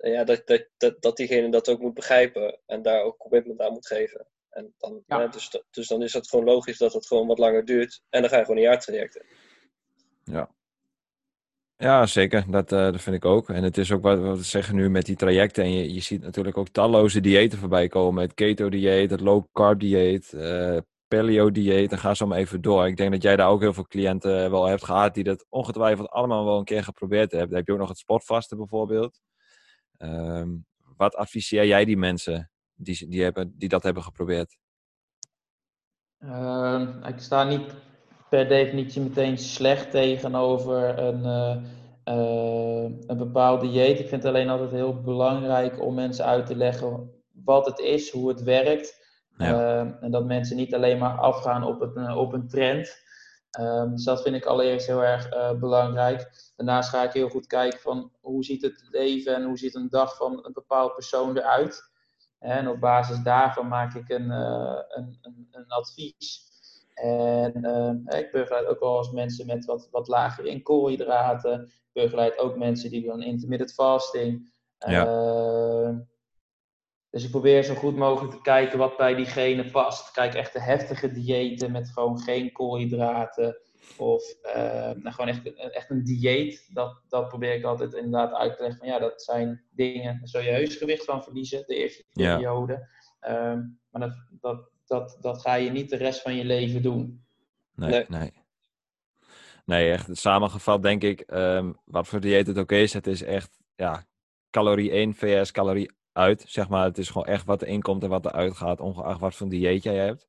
ja, 0.00 0.24
dat, 0.24 0.46
dat, 0.46 0.68
dat, 0.76 1.02
dat 1.02 1.16
diegene 1.16 1.50
dat 1.50 1.68
ook 1.68 1.80
moet 1.80 1.94
begrijpen 1.94 2.60
en 2.66 2.82
daar 2.82 3.02
ook 3.02 3.16
commitment 3.18 3.60
aan 3.60 3.72
moet 3.72 3.86
geven. 3.86 4.26
En 4.50 4.74
dan, 4.78 5.02
ja. 5.06 5.26
dus, 5.26 5.62
dus 5.70 5.88
dan 5.88 6.02
is 6.02 6.12
het 6.12 6.28
gewoon 6.28 6.44
logisch 6.44 6.78
dat 6.78 6.92
het 6.92 7.06
gewoon 7.06 7.26
wat 7.26 7.38
langer 7.38 7.64
duurt. 7.64 8.02
En 8.08 8.20
dan 8.20 8.30
ga 8.30 8.36
je 8.36 8.44
gewoon 8.44 8.56
een 8.56 8.68
jaartraject 8.68 9.16
in. 9.16 9.24
Ja. 10.24 10.50
Ja, 11.76 12.06
zeker. 12.06 12.50
Dat, 12.50 12.72
uh, 12.72 12.78
dat 12.78 13.00
vind 13.00 13.16
ik 13.16 13.24
ook. 13.24 13.48
En 13.48 13.62
het 13.62 13.78
is 13.78 13.92
ook 13.92 14.02
wat, 14.02 14.18
wat 14.18 14.36
we 14.36 14.44
zeggen 14.44 14.74
nu 14.74 14.90
met 14.90 15.06
die 15.06 15.16
trajecten. 15.16 15.64
En 15.64 15.72
je, 15.72 15.94
je 15.94 16.00
ziet 16.00 16.22
natuurlijk 16.22 16.56
ook 16.56 16.68
talloze 16.68 17.20
diëten 17.20 17.58
voorbij 17.58 17.88
komen. 17.88 18.22
Het 18.22 18.34
keto-dieet, 18.34 19.10
het 19.10 19.20
low-carb-dieet, 19.20 20.32
uh, 20.32 20.76
paleo-dieet. 21.08 21.92
En 21.92 21.98
ga 21.98 22.14
zo 22.14 22.26
maar 22.26 22.38
even 22.38 22.60
door. 22.60 22.86
Ik 22.86 22.96
denk 22.96 23.12
dat 23.12 23.22
jij 23.22 23.36
daar 23.36 23.48
ook 23.48 23.60
heel 23.60 23.72
veel 23.72 23.86
cliënten 23.86 24.50
wel 24.50 24.66
hebt 24.66 24.84
gehad 24.84 25.14
die 25.14 25.24
dat 25.24 25.46
ongetwijfeld 25.48 26.08
allemaal 26.08 26.44
wel 26.44 26.58
een 26.58 26.64
keer 26.64 26.84
geprobeerd 26.84 27.30
hebben. 27.30 27.48
Dan 27.48 27.58
heb 27.58 27.66
je 27.66 27.72
ook 27.72 27.78
nog 27.78 27.88
het 27.88 27.98
sportvasten 27.98 28.56
bijvoorbeeld. 28.56 29.20
Um, 30.02 30.66
wat 30.96 31.14
adviseer 31.14 31.66
jij 31.66 31.84
die 31.84 31.96
mensen 31.96 32.50
die, 32.74 33.08
die, 33.08 33.22
hebben, 33.22 33.54
die 33.56 33.68
dat 33.68 33.82
hebben 33.82 34.02
geprobeerd? 34.02 34.58
Uh, 36.18 36.88
ik 37.06 37.18
sta 37.18 37.44
niet 37.44 37.74
per 38.28 38.48
definitie 38.48 39.02
meteen 39.02 39.38
slecht 39.38 39.90
tegenover 39.90 40.98
een, 40.98 41.24
uh, 42.04 42.90
een 43.06 43.18
bepaald 43.18 43.60
dieet. 43.60 43.98
Ik 43.98 44.08
vind 44.08 44.22
het 44.22 44.24
alleen 44.24 44.48
altijd 44.48 44.70
heel 44.70 45.00
belangrijk 45.00 45.82
om 45.82 45.94
mensen 45.94 46.24
uit 46.24 46.46
te 46.46 46.56
leggen 46.56 47.10
wat 47.44 47.66
het 47.66 47.78
is, 47.78 48.10
hoe 48.10 48.28
het 48.28 48.42
werkt. 48.42 48.98
Ja. 49.36 49.52
Uh, 49.52 49.92
en 50.00 50.10
dat 50.10 50.26
mensen 50.26 50.56
niet 50.56 50.74
alleen 50.74 50.98
maar 50.98 51.18
afgaan 51.18 51.64
op, 51.64 51.80
het, 51.80 52.14
op 52.16 52.32
een 52.32 52.48
trend. 52.48 53.08
Um, 53.58 53.90
dus 53.90 54.04
dat 54.04 54.22
vind 54.22 54.34
ik 54.34 54.44
allereerst 54.44 54.86
heel 54.86 55.04
erg 55.04 55.34
uh, 55.34 55.52
belangrijk. 55.52 56.52
Daarnaast 56.56 56.90
ga 56.90 57.02
ik 57.02 57.12
heel 57.12 57.28
goed 57.28 57.46
kijken 57.46 57.78
van 57.80 58.12
hoe 58.20 58.44
ziet 58.44 58.62
het 58.62 58.88
leven 58.90 59.34
en 59.34 59.44
hoe 59.44 59.58
ziet 59.58 59.74
een 59.74 59.88
dag 59.88 60.16
van 60.16 60.44
een 60.46 60.52
bepaald 60.52 60.94
persoon 60.94 61.36
eruit. 61.36 61.90
En 62.38 62.68
op 62.68 62.80
basis 62.80 63.22
daarvan 63.22 63.68
maak 63.68 63.94
ik 63.94 64.08
een, 64.08 64.30
een, 64.30 65.18
een, 65.20 65.48
een 65.50 65.68
advies. 65.68 66.48
En 66.94 67.64
uh, 67.64 68.18
ik 68.20 68.32
begeleid 68.32 68.66
ook 68.66 68.80
wel 68.80 68.98
eens 68.98 69.10
mensen 69.10 69.46
met 69.46 69.64
wat, 69.64 69.88
wat 69.90 70.08
lager 70.08 70.46
in 70.46 70.62
koolhydraten. 70.62 71.62
Ik 71.62 72.02
begeleid 72.02 72.38
ook 72.38 72.56
mensen 72.56 72.90
die 72.90 73.02
doen 73.02 73.22
intermittent 73.22 73.72
fasting. 73.72 74.52
Ja. 74.78 75.04
Dus 77.10 77.24
ik 77.24 77.30
probeer 77.30 77.62
zo 77.62 77.74
goed 77.74 77.96
mogelijk 77.96 78.34
te 78.34 78.42
kijken 78.42 78.78
wat 78.78 78.96
bij 78.96 79.14
diegene 79.14 79.70
past. 79.70 80.10
Kijk, 80.10 80.34
echt 80.34 80.52
de 80.52 80.60
heftige 80.60 81.12
diëten 81.12 81.72
met 81.72 81.90
gewoon 81.90 82.18
geen 82.18 82.52
koolhydraten. 82.52 83.60
Of 83.96 84.34
uh, 84.42 84.54
nou, 84.74 85.10
gewoon 85.10 85.28
echt, 85.28 85.54
echt 85.54 85.90
een 85.90 86.04
dieet. 86.04 86.70
Dat, 86.72 87.02
dat 87.08 87.28
probeer 87.28 87.54
ik 87.54 87.64
altijd 87.64 87.94
inderdaad 87.94 88.32
uit 88.32 88.56
te 88.56 88.62
leggen. 88.62 88.78
Van 88.78 88.88
ja, 88.88 88.98
dat 88.98 89.22
zijn 89.22 89.64
dingen, 89.70 90.18
daar 90.18 90.28
zul 90.28 90.40
je 90.40 90.50
heus 90.50 90.76
gewicht 90.76 91.04
van 91.04 91.22
verliezen, 91.22 91.62
de 91.66 91.74
eerste 91.74 92.04
periode. 92.12 92.88
Uh, 93.22 93.30
maar 93.90 94.00
dat, 94.00 94.24
dat, 94.40 94.70
dat, 94.86 95.18
dat 95.20 95.40
ga 95.40 95.54
je 95.54 95.70
niet 95.70 95.90
de 95.90 95.96
rest 95.96 96.22
van 96.22 96.34
je 96.34 96.44
leven 96.44 96.82
doen. 96.82 97.24
Nee, 97.74 98.04
nee. 98.08 98.32
nee. 99.64 99.90
echt 99.90 100.16
samengevat 100.16 100.82
denk 100.82 101.02
ik, 101.02 101.24
um, 101.32 101.76
wat 101.84 102.08
voor 102.08 102.20
dieet 102.20 102.46
het 102.46 102.58
ook 102.58 102.72
is, 102.72 102.92
het 102.92 103.06
is 103.06 103.22
echt, 103.22 103.60
ja, 103.74 104.04
calorie 104.50 104.90
1 104.90 105.14
vs 105.14 105.50
calorie 105.52 105.90
uit, 106.20 106.44
zeg 106.48 106.68
maar. 106.68 106.84
Het 106.84 106.98
is 106.98 107.08
gewoon 107.08 107.26
echt 107.26 107.44
wat 107.44 107.62
er 107.62 107.68
inkomt 107.68 108.02
en 108.02 108.08
wat 108.08 108.24
er 108.24 108.32
uitgaat, 108.32 108.80
ongeacht 108.80 109.20
wat 109.20 109.34
voor 109.34 109.48
dieet 109.48 109.82
jij 109.82 109.96
hebt. 109.96 110.28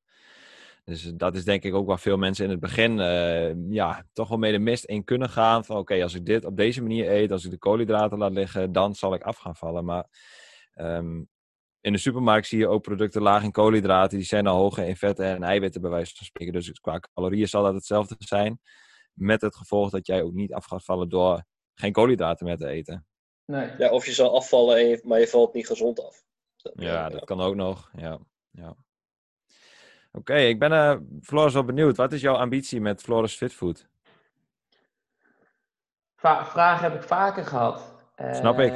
Dus 0.84 1.02
dat 1.02 1.34
is 1.34 1.44
denk 1.44 1.62
ik 1.62 1.74
ook 1.74 1.86
waar 1.86 1.98
veel 1.98 2.16
mensen 2.16 2.44
in 2.44 2.50
het 2.50 2.60
begin 2.60 2.98
uh, 2.98 3.70
ja, 3.70 4.04
toch 4.12 4.28
wel 4.28 4.38
mee 4.38 4.52
de 4.52 4.58
mist 4.58 4.84
in 4.84 5.04
kunnen 5.04 5.28
gaan. 5.28 5.64
Van 5.64 5.76
oké, 5.76 6.02
als 6.02 6.14
ik 6.14 6.26
dit 6.26 6.44
op 6.44 6.56
deze 6.56 6.82
manier 6.82 7.10
eet, 7.10 7.32
als 7.32 7.44
ik 7.44 7.50
de 7.50 7.58
koolhydraten 7.58 8.18
laat 8.18 8.32
liggen, 8.32 8.72
dan 8.72 8.94
zal 8.94 9.14
ik 9.14 9.22
af 9.22 9.36
gaan 9.36 9.56
vallen. 9.56 9.84
Maar 9.84 10.06
um, 10.74 11.28
in 11.80 11.92
de 11.92 11.98
supermarkt 11.98 12.46
zie 12.46 12.58
je 12.58 12.68
ook 12.68 12.82
producten 12.82 13.22
laag 13.22 13.42
in 13.42 13.50
koolhydraten. 13.50 14.18
Die 14.18 14.26
zijn 14.26 14.46
al 14.46 14.56
hoger 14.56 14.86
in 14.86 14.96
vetten 14.96 15.26
en 15.26 15.42
eiwitten 15.42 15.80
bij 15.80 15.90
wijze 15.90 16.16
van 16.16 16.26
spreken. 16.26 16.52
Dus 16.52 16.70
qua 16.70 17.00
calorieën 17.14 17.48
zal 17.48 17.62
dat 17.62 17.74
hetzelfde 17.74 18.14
zijn. 18.18 18.60
Met 19.12 19.40
het 19.40 19.56
gevolg 19.56 19.90
dat 19.90 20.06
jij 20.06 20.22
ook 20.22 20.32
niet 20.32 20.52
af 20.52 20.64
gaat 20.64 20.84
vallen 20.84 21.08
door 21.08 21.44
geen 21.74 21.92
koolhydraten 21.92 22.46
meer 22.46 22.56
te 22.56 22.66
eten. 22.66 23.06
Nee. 23.44 23.70
Ja, 23.78 23.90
of 23.90 24.06
je 24.06 24.12
zal 24.12 24.34
afvallen, 24.34 25.00
maar 25.04 25.18
je 25.18 25.28
valt 25.28 25.54
niet 25.54 25.66
gezond 25.66 26.04
af. 26.04 26.24
ja, 26.74 27.08
dat 27.08 27.24
kan 27.24 27.40
ook 27.40 27.54
nog. 27.54 27.90
Ja, 27.96 28.18
ja. 28.50 28.76
Oké, 30.12 30.34
ik 30.34 30.58
ben 30.58 30.72
uh, 30.72 30.96
Floris 31.22 31.52
wel 31.52 31.64
benieuwd. 31.64 31.96
Wat 31.96 32.12
is 32.12 32.20
jouw 32.20 32.34
ambitie 32.34 32.80
met 32.80 33.02
Floris 33.02 33.34
Fitfood? 33.34 33.88
Va 36.16 36.44
vraag 36.44 36.80
heb 36.80 36.94
ik 36.94 37.02
vaker 37.02 37.44
gehad. 37.44 37.94
Snap 38.32 38.58
ik. 38.58 38.72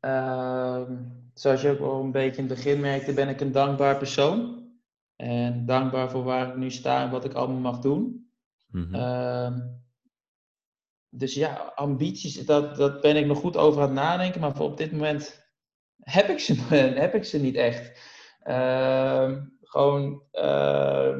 Uh, 0.00 0.82
zoals 1.34 1.62
je 1.62 1.70
ook 1.70 1.80
al 1.80 2.00
een 2.00 2.12
beetje 2.12 2.42
in 2.42 2.48
het 2.48 2.56
begin 2.56 2.80
merkte, 2.80 3.12
ben 3.12 3.28
ik 3.28 3.40
een 3.40 3.52
dankbaar 3.52 3.96
persoon. 3.96 4.64
En 5.16 5.66
dankbaar 5.66 6.10
voor 6.10 6.22
waar 6.22 6.48
ik 6.48 6.56
nu 6.56 6.70
sta 6.70 7.02
en 7.02 7.10
wat 7.10 7.24
ik 7.24 7.32
allemaal 7.32 7.72
mag 7.72 7.78
doen. 7.78 8.30
Mm 8.70 9.84
dus 11.18 11.34
ja, 11.34 11.72
ambities, 11.74 12.46
dat, 12.46 12.76
dat 12.76 13.00
ben 13.00 13.16
ik 13.16 13.26
nog 13.26 13.38
goed 13.38 13.56
over 13.56 13.80
aan 13.80 13.88
het 13.88 13.96
nadenken. 13.96 14.40
Maar 14.40 14.56
voor 14.56 14.66
op 14.66 14.76
dit 14.76 14.92
moment 14.92 15.50
heb 16.00 16.28
ik 16.28 16.38
ze, 16.38 16.54
heb 17.04 17.14
ik 17.14 17.24
ze 17.24 17.40
niet 17.40 17.54
echt. 17.54 18.00
Ehm, 18.42 19.44
gewoon, 19.62 20.22
uh, 20.32 21.18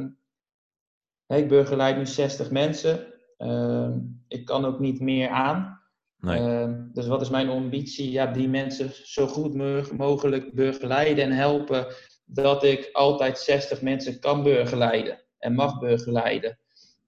ik 1.26 1.48
begeleid 1.48 1.96
nu 1.96 2.06
60 2.06 2.50
mensen. 2.50 3.14
Ehm, 3.36 3.98
ik 4.28 4.44
kan 4.44 4.64
ook 4.64 4.78
niet 4.78 5.00
meer 5.00 5.28
aan. 5.28 5.74
Nee. 6.18 6.90
dus 6.92 7.06
wat 7.06 7.20
is 7.20 7.30
mijn 7.30 7.48
ambitie? 7.48 8.10
Ja, 8.10 8.26
die 8.26 8.48
mensen 8.48 8.90
zo 8.92 9.26
goed 9.26 9.54
mogelijk 9.92 10.54
begeleiden 10.54 11.24
en 11.24 11.32
helpen 11.32 11.86
dat 12.24 12.64
ik 12.64 12.88
altijd 12.92 13.38
60 13.38 13.82
mensen 13.82 14.20
kan 14.20 14.42
begeleiden 14.42 15.22
en 15.38 15.54
mag 15.54 15.78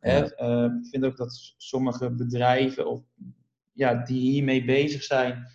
Ehm, 0.01 0.76
ik 0.76 0.86
vind 0.90 1.05
ook 1.05 1.16
dat 1.16 1.55
sommige 1.57 2.11
bedrijven 2.11 2.86
of, 2.86 3.03
ja, 3.72 3.94
die 3.94 4.30
hiermee 4.30 4.64
bezig 4.64 5.03
zijn, 5.03 5.46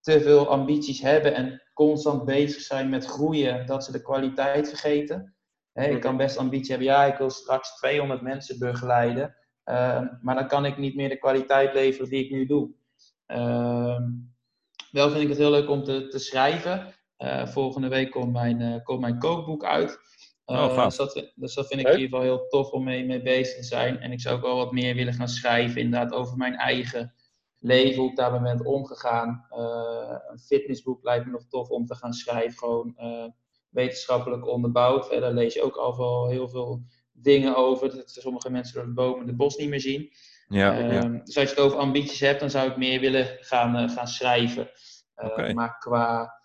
te 0.00 0.20
veel 0.20 0.48
ambities 0.48 1.00
hebben 1.00 1.34
en 1.34 1.62
constant 1.74 2.24
bezig 2.24 2.62
zijn 2.62 2.88
met 2.88 3.04
groeien, 3.04 3.66
dat 3.66 3.84
ze 3.84 3.92
de 3.92 4.02
kwaliteit 4.02 4.68
vergeten. 4.68 5.32
ik 5.72 6.00
kan 6.00 6.16
best 6.16 6.36
ambitie 6.36 6.70
hebben, 6.70 6.86
ja, 6.88 7.04
ik 7.04 7.18
wil 7.18 7.30
straks 7.30 7.76
200 7.76 8.20
mensen 8.20 8.58
begeleiden, 8.58 9.36
ehm, 9.64 10.06
maar 10.20 10.34
dan 10.34 10.48
kan 10.48 10.64
ik 10.64 10.78
niet 10.78 10.94
meer 10.94 11.08
de 11.08 11.18
kwaliteit 11.18 11.74
leveren 11.74 12.08
die 12.08 12.24
ik 12.24 12.30
nu 12.30 12.46
doe. 12.46 12.70
Ehm, 13.26 14.02
wel 14.90 15.10
vind 15.10 15.22
ik 15.22 15.28
het 15.28 15.38
heel 15.38 15.50
leuk 15.50 15.70
om 15.70 15.84
te, 15.84 16.08
te 16.08 16.18
schrijven. 16.18 16.94
Uh, 17.18 17.46
volgende 17.46 17.88
week 17.88 18.10
komt 18.10 18.32
mijn, 18.32 18.60
uh, 18.60 18.84
komt 18.84 19.00
mijn 19.00 19.18
kookboek 19.18 19.64
uit. 19.64 19.98
Uh, 20.50 20.84
dus, 20.84 20.96
dat, 20.96 21.32
dus, 21.34 21.54
dat, 21.54 21.66
vind 21.66 21.80
ik 21.80 21.86
in 21.86 21.92
ieder 21.92 22.08
geval 22.08 22.20
heel 22.20 22.48
tof 22.48 22.70
om 22.70 22.84
mee, 22.84 23.04
mee 23.04 23.22
bezig 23.22 23.56
te 23.56 23.62
zijn. 23.62 24.00
En 24.00 24.12
ik 24.12 24.20
zou 24.20 24.36
ook 24.36 24.42
wel 24.42 24.56
wat 24.56 24.72
meer 24.72 24.94
willen 24.94 25.12
gaan 25.12 25.28
schrijven, 25.28 25.80
inderdaad, 25.80 26.12
over 26.12 26.36
mijn 26.36 26.56
eigen 26.56 27.14
leven, 27.58 28.00
hoe 28.00 28.10
ik 28.10 28.16
daar 28.16 28.42
ben 28.42 28.66
omgegaan. 28.66 29.46
een 30.28 30.38
fitnessboek 30.38 31.04
lijkt 31.04 31.24
me 31.24 31.30
nog 31.30 31.46
tof 31.48 31.68
om 31.68 31.86
te 31.86 31.94
gaan 31.94 32.12
schrijven, 32.12 32.58
gewoon 32.58 32.96
wetenschappelijk 33.68 34.46
onderbouwd. 34.46 35.10
Daar 35.10 35.32
lees 35.32 35.54
je 35.54 35.62
ook 35.62 35.76
al 35.76 35.96
wel 35.96 36.28
heel 36.28 36.48
veel 36.48 36.82
dingen 37.12 37.56
over, 37.56 37.96
dat 37.96 38.10
sommige 38.10 38.50
mensen 38.50 38.74
door 38.74 38.84
de 38.84 38.92
bomen 38.92 39.26
de 39.26 39.34
bos 39.34 39.56
niet 39.56 39.68
meer 39.68 39.80
zien. 39.80 40.10
Ja, 40.48 40.72
ja. 40.72 40.90
Ehm, 40.90 41.18
dus 41.24 41.36
als 41.36 41.48
je 41.48 41.54
het 41.54 41.64
over 41.64 41.78
ambities 41.78 42.20
hebt, 42.20 42.40
dan 42.40 42.50
zou 42.50 42.70
ik 42.70 42.76
meer 42.76 43.00
willen 43.00 43.36
gaan, 43.40 43.90
gaan 43.90 44.08
schrijven. 44.08 44.70
Maar 45.54 45.78
qua 45.78 46.37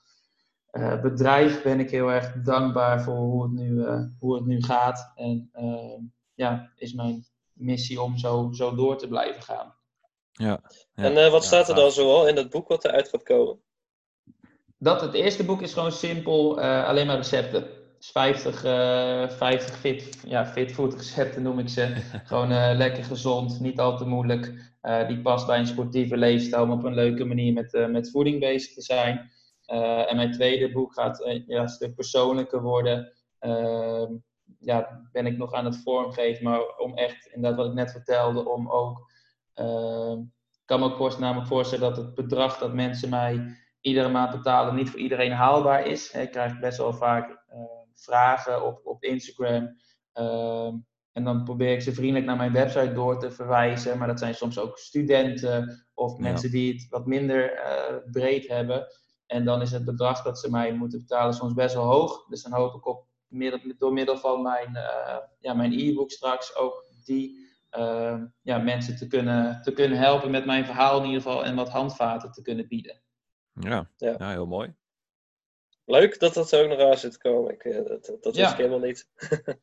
uh, 0.73 1.01
bedrijf 1.01 1.61
ben 1.61 1.79
ik 1.79 1.89
heel 1.89 2.11
erg 2.11 2.33
dankbaar 2.43 3.01
voor 3.01 3.15
hoe 3.15 3.43
het 3.43 3.51
nu, 3.51 3.69
uh, 3.69 4.01
hoe 4.19 4.35
het 4.35 4.45
nu 4.45 4.61
gaat. 4.61 5.11
En 5.15 5.49
uh, 5.55 5.99
ja, 6.33 6.71
is 6.75 6.93
mijn 6.93 7.25
missie 7.53 8.01
om 8.01 8.17
zo, 8.17 8.49
zo 8.51 8.75
door 8.75 8.97
te 8.97 9.07
blijven 9.07 9.41
gaan. 9.41 9.75
Ja. 10.31 10.61
ja. 10.93 11.03
En 11.03 11.31
wat 11.31 11.43
staat 11.43 11.69
er 11.69 11.75
dan 11.75 11.91
zoal 11.91 12.27
in 12.27 12.35
dat 12.35 12.49
boek 12.49 12.67
wat 12.67 12.85
eruit 12.85 13.09
gaat 13.09 13.23
komen? 13.23 13.59
Dat 14.77 15.01
het 15.01 15.13
eerste 15.13 15.45
boek 15.45 15.61
is 15.61 15.73
gewoon 15.73 15.91
simpel, 15.91 16.61
alleen 16.61 17.07
maar 17.07 17.15
recepten. 17.15 17.67
Dus 17.97 18.11
50, 18.11 18.59
50 19.37 19.77
fit, 19.77 20.19
ja, 20.25 20.45
fit 20.45 20.71
food 20.71 20.93
recepten 20.93 21.41
noem 21.41 21.59
ik 21.59 21.69
ze. 21.69 21.95
gewoon 22.25 22.75
lekker 22.77 23.03
gezond, 23.03 23.59
niet 23.59 23.79
al 23.79 23.97
te 23.97 24.05
moeilijk. 24.05 24.73
die 25.07 25.21
past 25.21 25.47
bij 25.47 25.59
een 25.59 25.67
sportieve 25.67 26.17
leefstijl 26.17 26.63
om 26.63 26.71
op 26.71 26.83
een 26.83 26.93
leuke 26.93 27.25
manier 27.25 27.53
met, 27.53 27.87
met 27.89 28.11
voeding 28.11 28.39
bezig 28.39 28.73
te 28.73 28.81
zijn. 28.81 29.31
Eh, 29.65 30.09
en 30.09 30.15
mijn 30.15 30.31
tweede 30.31 30.71
boek 30.71 30.93
gaat 30.93 31.21
uh, 31.25 31.47
ja, 31.47 31.61
een 31.61 31.69
stuk 31.69 31.95
persoonlijker 31.95 32.61
worden. 32.61 33.11
Ehm, 33.39 34.13
ja, 34.59 35.01
ben 35.11 35.25
ik 35.25 35.37
nog 35.37 35.53
aan 35.53 35.65
het 35.65 35.77
vormgeven, 35.77 36.43
maar 36.43 36.77
om 36.77 36.97
echt, 36.97 37.25
inderdaad 37.25 37.59
wat 37.59 37.67
ik 37.67 37.73
net 37.73 37.91
vertelde, 37.91 38.49
om 38.49 38.69
ook, 38.69 39.11
uh, 39.55 40.17
kan 40.65 40.79
me 40.79 40.97
ook 40.97 41.19
namelijk 41.19 41.47
voorstellen 41.47 41.93
dat 41.93 42.05
het 42.05 42.15
bedrag 42.15 42.57
dat 42.57 42.73
mensen 42.73 43.09
mij 43.09 43.57
iedere 43.81 44.09
maand 44.09 44.31
betalen 44.31 44.75
niet 44.75 44.89
voor 44.89 44.99
iedereen 44.99 45.31
haalbaar 45.31 45.87
is. 45.87 46.11
Ik 46.11 46.31
krijg 46.31 46.59
best 46.59 46.77
wel 46.77 46.93
vaak 46.93 47.43
ehm, 47.47 47.89
vragen 47.93 48.65
op, 48.65 48.81
op 48.83 49.03
Instagram. 49.03 49.75
en 51.11 51.23
dan 51.23 51.43
probeer 51.43 51.73
ik 51.73 51.81
ze 51.81 51.93
vriendelijk 51.93 52.25
naar 52.25 52.37
mijn 52.37 52.51
website 52.51 52.93
door 52.93 53.19
te 53.19 53.31
verwijzen. 53.31 53.97
Maar 53.97 54.07
dat 54.07 54.19
zijn 54.19 54.35
soms 54.35 54.59
ook 54.59 54.77
studenten 54.77 55.85
of 55.93 56.17
mensen 56.17 56.51
die 56.51 56.73
het 56.73 56.87
wat 56.89 57.05
minder 57.05 57.53
eh, 57.53 57.95
breed 58.11 58.47
hebben. 58.47 58.87
En 59.33 59.45
dan 59.45 59.61
is 59.61 59.71
het 59.71 59.85
bedrag 59.85 60.21
dat 60.21 60.39
ze 60.39 60.49
mij 60.49 60.73
moeten 60.73 60.99
betalen 60.99 61.33
soms 61.33 61.53
best 61.53 61.75
wel 61.75 61.85
hoog. 61.85 62.25
Dus 62.27 62.43
dan 62.43 62.53
hoop 62.53 62.75
ik 62.75 62.85
op 62.85 63.05
door 63.77 63.93
middel 63.93 64.17
van 64.17 64.41
mijn 64.41 64.69
uh, 64.69 65.17
ja, 65.39 65.53
mijn 65.53 65.79
e-book 65.79 66.11
straks 66.11 66.55
ook 66.55 66.85
die 67.03 67.49
uh, 67.77 68.21
ja, 68.41 68.57
mensen 68.57 68.95
te 68.95 69.07
kunnen, 69.07 69.61
te 69.61 69.73
kunnen 69.73 69.97
helpen 69.97 70.31
met 70.31 70.45
mijn 70.45 70.65
verhaal 70.65 70.99
in 70.99 71.05
ieder 71.05 71.21
geval 71.21 71.45
en 71.45 71.55
wat 71.55 71.69
handvaten 71.69 72.31
te 72.31 72.41
kunnen 72.41 72.67
bieden. 72.67 73.01
Ja, 73.53 73.89
ja. 73.97 74.15
ja 74.17 74.29
heel 74.29 74.45
mooi. 74.45 74.73
Leuk 75.85 76.19
dat 76.19 76.33
dat 76.33 76.49
zo 76.49 76.63
ook 76.63 76.69
nog 76.69 76.79
aan 76.79 76.97
zit 76.97 77.11
te 77.11 77.17
komen. 77.17 77.53
Ik, 77.53 77.63
eh, 77.63 77.85
dat 77.85 78.17
dat 78.21 78.35
wist 78.35 78.51
ik 78.51 78.57
helemaal 78.57 78.79
niet. 78.79 79.07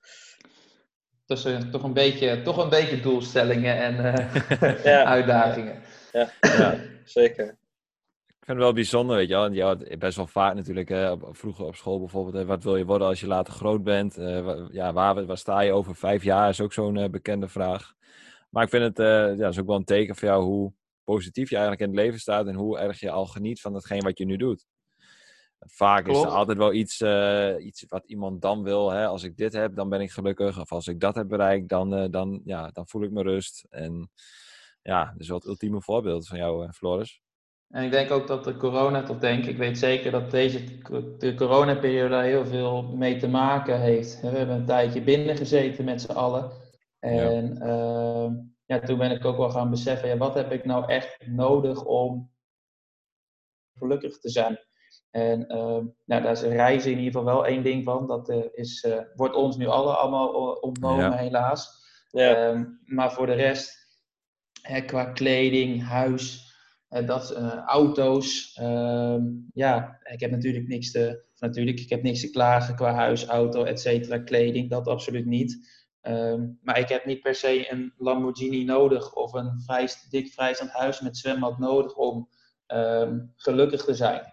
Dus 1.26 1.46
uh, 1.46 1.58
toch, 1.58 1.82
een 1.82 1.92
beetje, 1.92 2.42
toch 2.42 2.56
een 2.56 2.68
beetje 2.68 3.00
doelstellingen 3.00 3.76
en 3.76 3.94
uh, 4.84 5.02
uitdagingen. 5.16 5.82
Ja, 6.12 6.30
ja, 6.40 6.78
zeker 7.04 7.59
vind 8.50 8.62
het 8.62 8.72
wel 8.72 8.82
bijzonder, 8.82 9.16
weet 9.16 9.28
je 9.28 9.34
wel. 9.34 9.52
Ja, 9.52 9.96
best 9.98 10.16
wel 10.16 10.26
vaak 10.26 10.54
natuurlijk, 10.54 10.88
hè, 10.88 11.16
vroeger 11.20 11.64
op 11.64 11.76
school 11.76 11.98
bijvoorbeeld. 11.98 12.34
Hè, 12.34 12.44
wat 12.44 12.64
wil 12.64 12.76
je 12.76 12.84
worden 12.84 13.06
als 13.06 13.20
je 13.20 13.26
later 13.26 13.52
groot 13.52 13.82
bent? 13.82 14.18
Uh, 14.18 14.66
ja, 14.70 14.92
waar, 14.92 15.26
waar 15.26 15.38
sta 15.38 15.60
je 15.60 15.72
over 15.72 15.94
vijf 15.94 16.22
jaar? 16.22 16.48
Is 16.48 16.60
ook 16.60 16.72
zo'n 16.72 16.96
uh, 16.96 17.08
bekende 17.08 17.48
vraag. 17.48 17.94
Maar 18.48 18.64
ik 18.64 18.68
vind 18.68 18.82
het, 18.82 18.98
uh, 18.98 19.38
ja, 19.38 19.48
is 19.48 19.60
ook 19.60 19.66
wel 19.66 19.76
een 19.76 19.84
teken 19.84 20.16
voor 20.16 20.28
jou 20.28 20.44
hoe 20.44 20.72
positief 21.04 21.48
je 21.50 21.56
eigenlijk 21.56 21.84
in 21.84 21.96
het 21.96 22.04
leven 22.04 22.20
staat. 22.20 22.46
En 22.46 22.54
hoe 22.54 22.78
erg 22.78 23.00
je 23.00 23.10
al 23.10 23.26
geniet 23.26 23.60
van 23.60 23.74
hetgeen 23.74 24.02
wat 24.02 24.18
je 24.18 24.24
nu 24.24 24.36
doet. 24.36 24.66
Vaak 25.58 26.06
is 26.08 26.22
er 26.22 26.28
altijd 26.28 26.58
wel 26.58 26.72
iets, 26.72 27.02
iets 27.58 27.84
wat 27.88 28.04
iemand 28.06 28.42
dan 28.42 28.62
wil. 28.62 28.90
Hè? 28.90 29.06
Als 29.06 29.22
ik 29.22 29.36
dit 29.36 29.52
heb, 29.52 29.74
dan 29.74 29.88
ben 29.88 30.00
ik 30.00 30.10
gelukkig. 30.10 30.60
Of 30.60 30.72
als 30.72 30.86
ik 30.86 31.00
dat 31.00 31.14
heb 31.14 31.28
bereikt, 31.28 31.68
dan, 31.68 32.10
dan, 32.10 32.40
ja, 32.44 32.70
dan 32.72 32.88
voel 32.88 33.02
ik 33.02 33.10
me 33.10 33.22
rust. 33.22 33.66
En 33.70 34.10
ja, 34.82 35.14
dus 35.16 35.28
wel 35.28 35.36
het 35.36 35.46
ultieme 35.46 35.82
voorbeeld 35.82 36.28
van 36.28 36.38
jou, 36.38 36.72
Floris. 36.72 37.20
En 37.70 37.84
ik 37.84 37.90
denk 37.90 38.10
ook 38.10 38.26
dat 38.26 38.44
de 38.44 38.56
corona, 38.56 39.02
tot 39.02 39.20
denk 39.20 39.44
ik, 39.44 39.56
weet 39.56 39.78
zeker 39.78 40.10
dat 40.10 40.30
deze 40.30 40.64
de 41.18 41.34
coronaperiode 41.34 42.08
daar 42.08 42.24
heel 42.24 42.46
veel 42.46 42.82
mee 42.82 43.16
te 43.16 43.28
maken 43.28 43.80
heeft. 43.80 44.20
We 44.20 44.28
hebben 44.28 44.56
een 44.56 44.64
tijdje 44.64 45.02
binnen 45.02 45.36
gezeten 45.36 45.84
met 45.84 46.00
z'n 46.00 46.12
allen. 46.12 46.50
En 46.98 47.54
ja. 47.54 47.60
Ehm, 47.60 48.34
ja, 48.64 48.80
toen 48.80 48.98
ben 48.98 49.10
ik 49.10 49.24
ook 49.24 49.36
wel 49.36 49.50
gaan 49.50 49.70
beseffen, 49.70 50.08
ja, 50.08 50.16
wat 50.16 50.34
heb 50.34 50.52
ik 50.52 50.64
nou 50.64 50.88
echt 50.88 51.26
nodig 51.26 51.84
om 51.84 52.30
gelukkig 53.78 54.18
te 54.18 54.28
zijn? 54.28 54.58
En 55.10 55.40
uh, 55.40 55.84
nou, 56.04 56.22
daar 56.22 56.30
is 56.32 56.42
reizen 56.42 56.90
in 56.90 56.98
ieder 56.98 57.12
geval 57.12 57.34
wel 57.34 57.46
één 57.46 57.62
ding 57.62 57.84
van. 57.84 58.06
Dat 58.06 58.30
uh, 58.30 58.44
is, 58.52 58.84
uh, 58.88 59.00
wordt 59.14 59.34
ons 59.34 59.56
nu 59.56 59.66
alle 59.66 59.92
allemaal 59.92 60.52
ontnomen, 60.52 61.18
helaas. 61.18 61.68
Ja. 62.10 62.52
Uh, 62.52 62.60
maar 62.84 63.12
voor 63.12 63.26
de 63.26 63.32
rest, 63.32 63.88
hè, 64.62 64.80
qua 64.80 65.04
kleding, 65.04 65.82
huis, 65.82 66.49
dat, 66.90 67.32
uh, 67.32 67.54
auto's. 67.66 68.58
Uh, 68.60 69.16
ja, 69.54 69.98
ik 70.02 70.20
heb 70.20 70.30
natuurlijk 70.30 70.68
niks 70.68 70.90
te, 70.90 71.24
natuurlijk, 71.38 71.80
ik 71.80 71.88
heb 71.90 72.02
niks 72.02 72.20
te 72.20 72.30
klagen 72.30 72.74
qua 72.74 72.92
huis, 72.92 73.26
auto, 73.26 73.64
et 73.64 73.80
cetera, 73.80 74.18
kleding, 74.18 74.70
dat 74.70 74.88
absoluut 74.88 75.26
niet. 75.26 75.68
Ehm, 76.00 76.48
maar 76.62 76.78
ik 76.78 76.88
heb 76.88 77.04
niet 77.04 77.20
per 77.20 77.34
se 77.34 77.72
een 77.72 77.92
Lamborghini 77.96 78.64
nodig 78.64 79.14
of 79.14 79.32
een 79.32 79.60
vrij, 79.64 79.88
dik 80.10 80.32
vrijstaand 80.32 80.70
huis 80.70 81.00
met 81.00 81.16
zwembad 81.16 81.58
nodig 81.58 81.94
om 81.94 82.28
ehm, 82.66 83.18
gelukkig 83.36 83.84
te 83.84 83.94
zijn. 83.94 84.32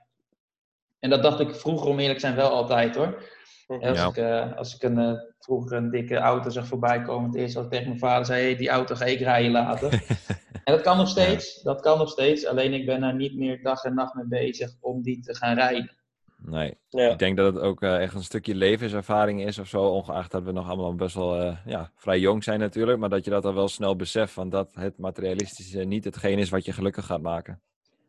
En 0.99 1.10
dat 1.10 1.24
dacht 1.24 1.39
ik 1.39 1.55
vroeger, 1.55 1.88
om 1.88 1.99
eerlijk 1.99 2.20
zijn, 2.20 2.36
wel 2.36 2.49
altijd 2.49 2.95
hoor. 2.95 3.24
Als, 3.68 4.03
ik, 4.03 4.18
uh, 4.18 4.58
als 4.58 4.76
ik 4.76 4.84
een, 4.84 4.99
uh, 4.99 5.20
vroeger 5.48 5.78
een 5.78 5.89
dikke 5.89 6.18
auto 6.18 6.50
zag 6.50 6.68
voorbij 6.68 7.02
komen, 7.02 7.30
het 7.30 7.39
eerste 7.39 7.56
wat 7.56 7.66
ik 7.66 7.72
tegen 7.72 7.88
mijn 7.88 8.00
vader 8.00 8.26
zei, 8.26 8.41
hey, 8.41 8.56
die 8.56 8.70
auto 8.70 8.95
ga 8.95 9.06
ik 9.06 9.20
rijden 9.20 9.52
later. 9.52 9.93
en 10.64 10.74
dat 10.74 10.82
kan 10.82 10.98
nog 10.98 11.08
steeds, 11.08 11.62
dat 11.62 11.82
kan 11.82 11.98
nog 11.98 12.10
steeds, 12.10 12.45
alleen 12.45 12.74
ik 12.74 12.86
ben 12.86 13.02
daar 13.02 13.16
niet 13.16 13.38
meer 13.38 13.62
dag 13.62 13.84
en 13.84 13.93
nacht 13.93 14.14
mee 14.14 14.28
bezig 14.28 14.72
om 14.82 15.02
die 15.02 15.22
te 15.22 15.36
gaan 15.36 15.56
rijden. 15.56 15.91
Nee, 16.38 16.78
ja. 16.89 17.12
ik 17.12 17.20
denk 17.20 17.38
dat 17.38 17.54
het 17.54 17.64
ook 17.64 17.82
uh, 17.82 18.02
echt 18.02 18.14
een 18.14 18.24
stukje 18.24 18.56
levenservaring 18.56 19.45
is 19.45 19.60
of 19.60 19.68
zo, 19.68 19.84
ongeacht 19.84 20.32
dat 20.32 20.43
we 20.43 20.52
nog 20.52 20.68
allemaal 20.68 20.95
best 20.95 21.16
wel 21.16 21.58
ja, 21.66 21.91
vrij 21.95 22.20
jong 22.20 22.43
zijn 22.43 22.60
natuurlijk, 22.60 23.00
maar 23.00 23.10
dat 23.10 23.26
je 23.26 23.32
dat 23.32 23.45
al 23.45 23.54
wel 23.54 23.68
snel 23.68 23.95
beseft, 23.95 24.34
van 24.34 24.50
dat 24.50 24.76
het 24.76 24.98
materialistische 24.98 25.84
niet 25.84 26.04
hetgeen 26.04 26.39
is 26.39 26.50
wat 26.50 26.66
je 26.66 26.74
gelukkig 26.74 27.06
gaat 27.06 27.22
maken. 27.22 27.62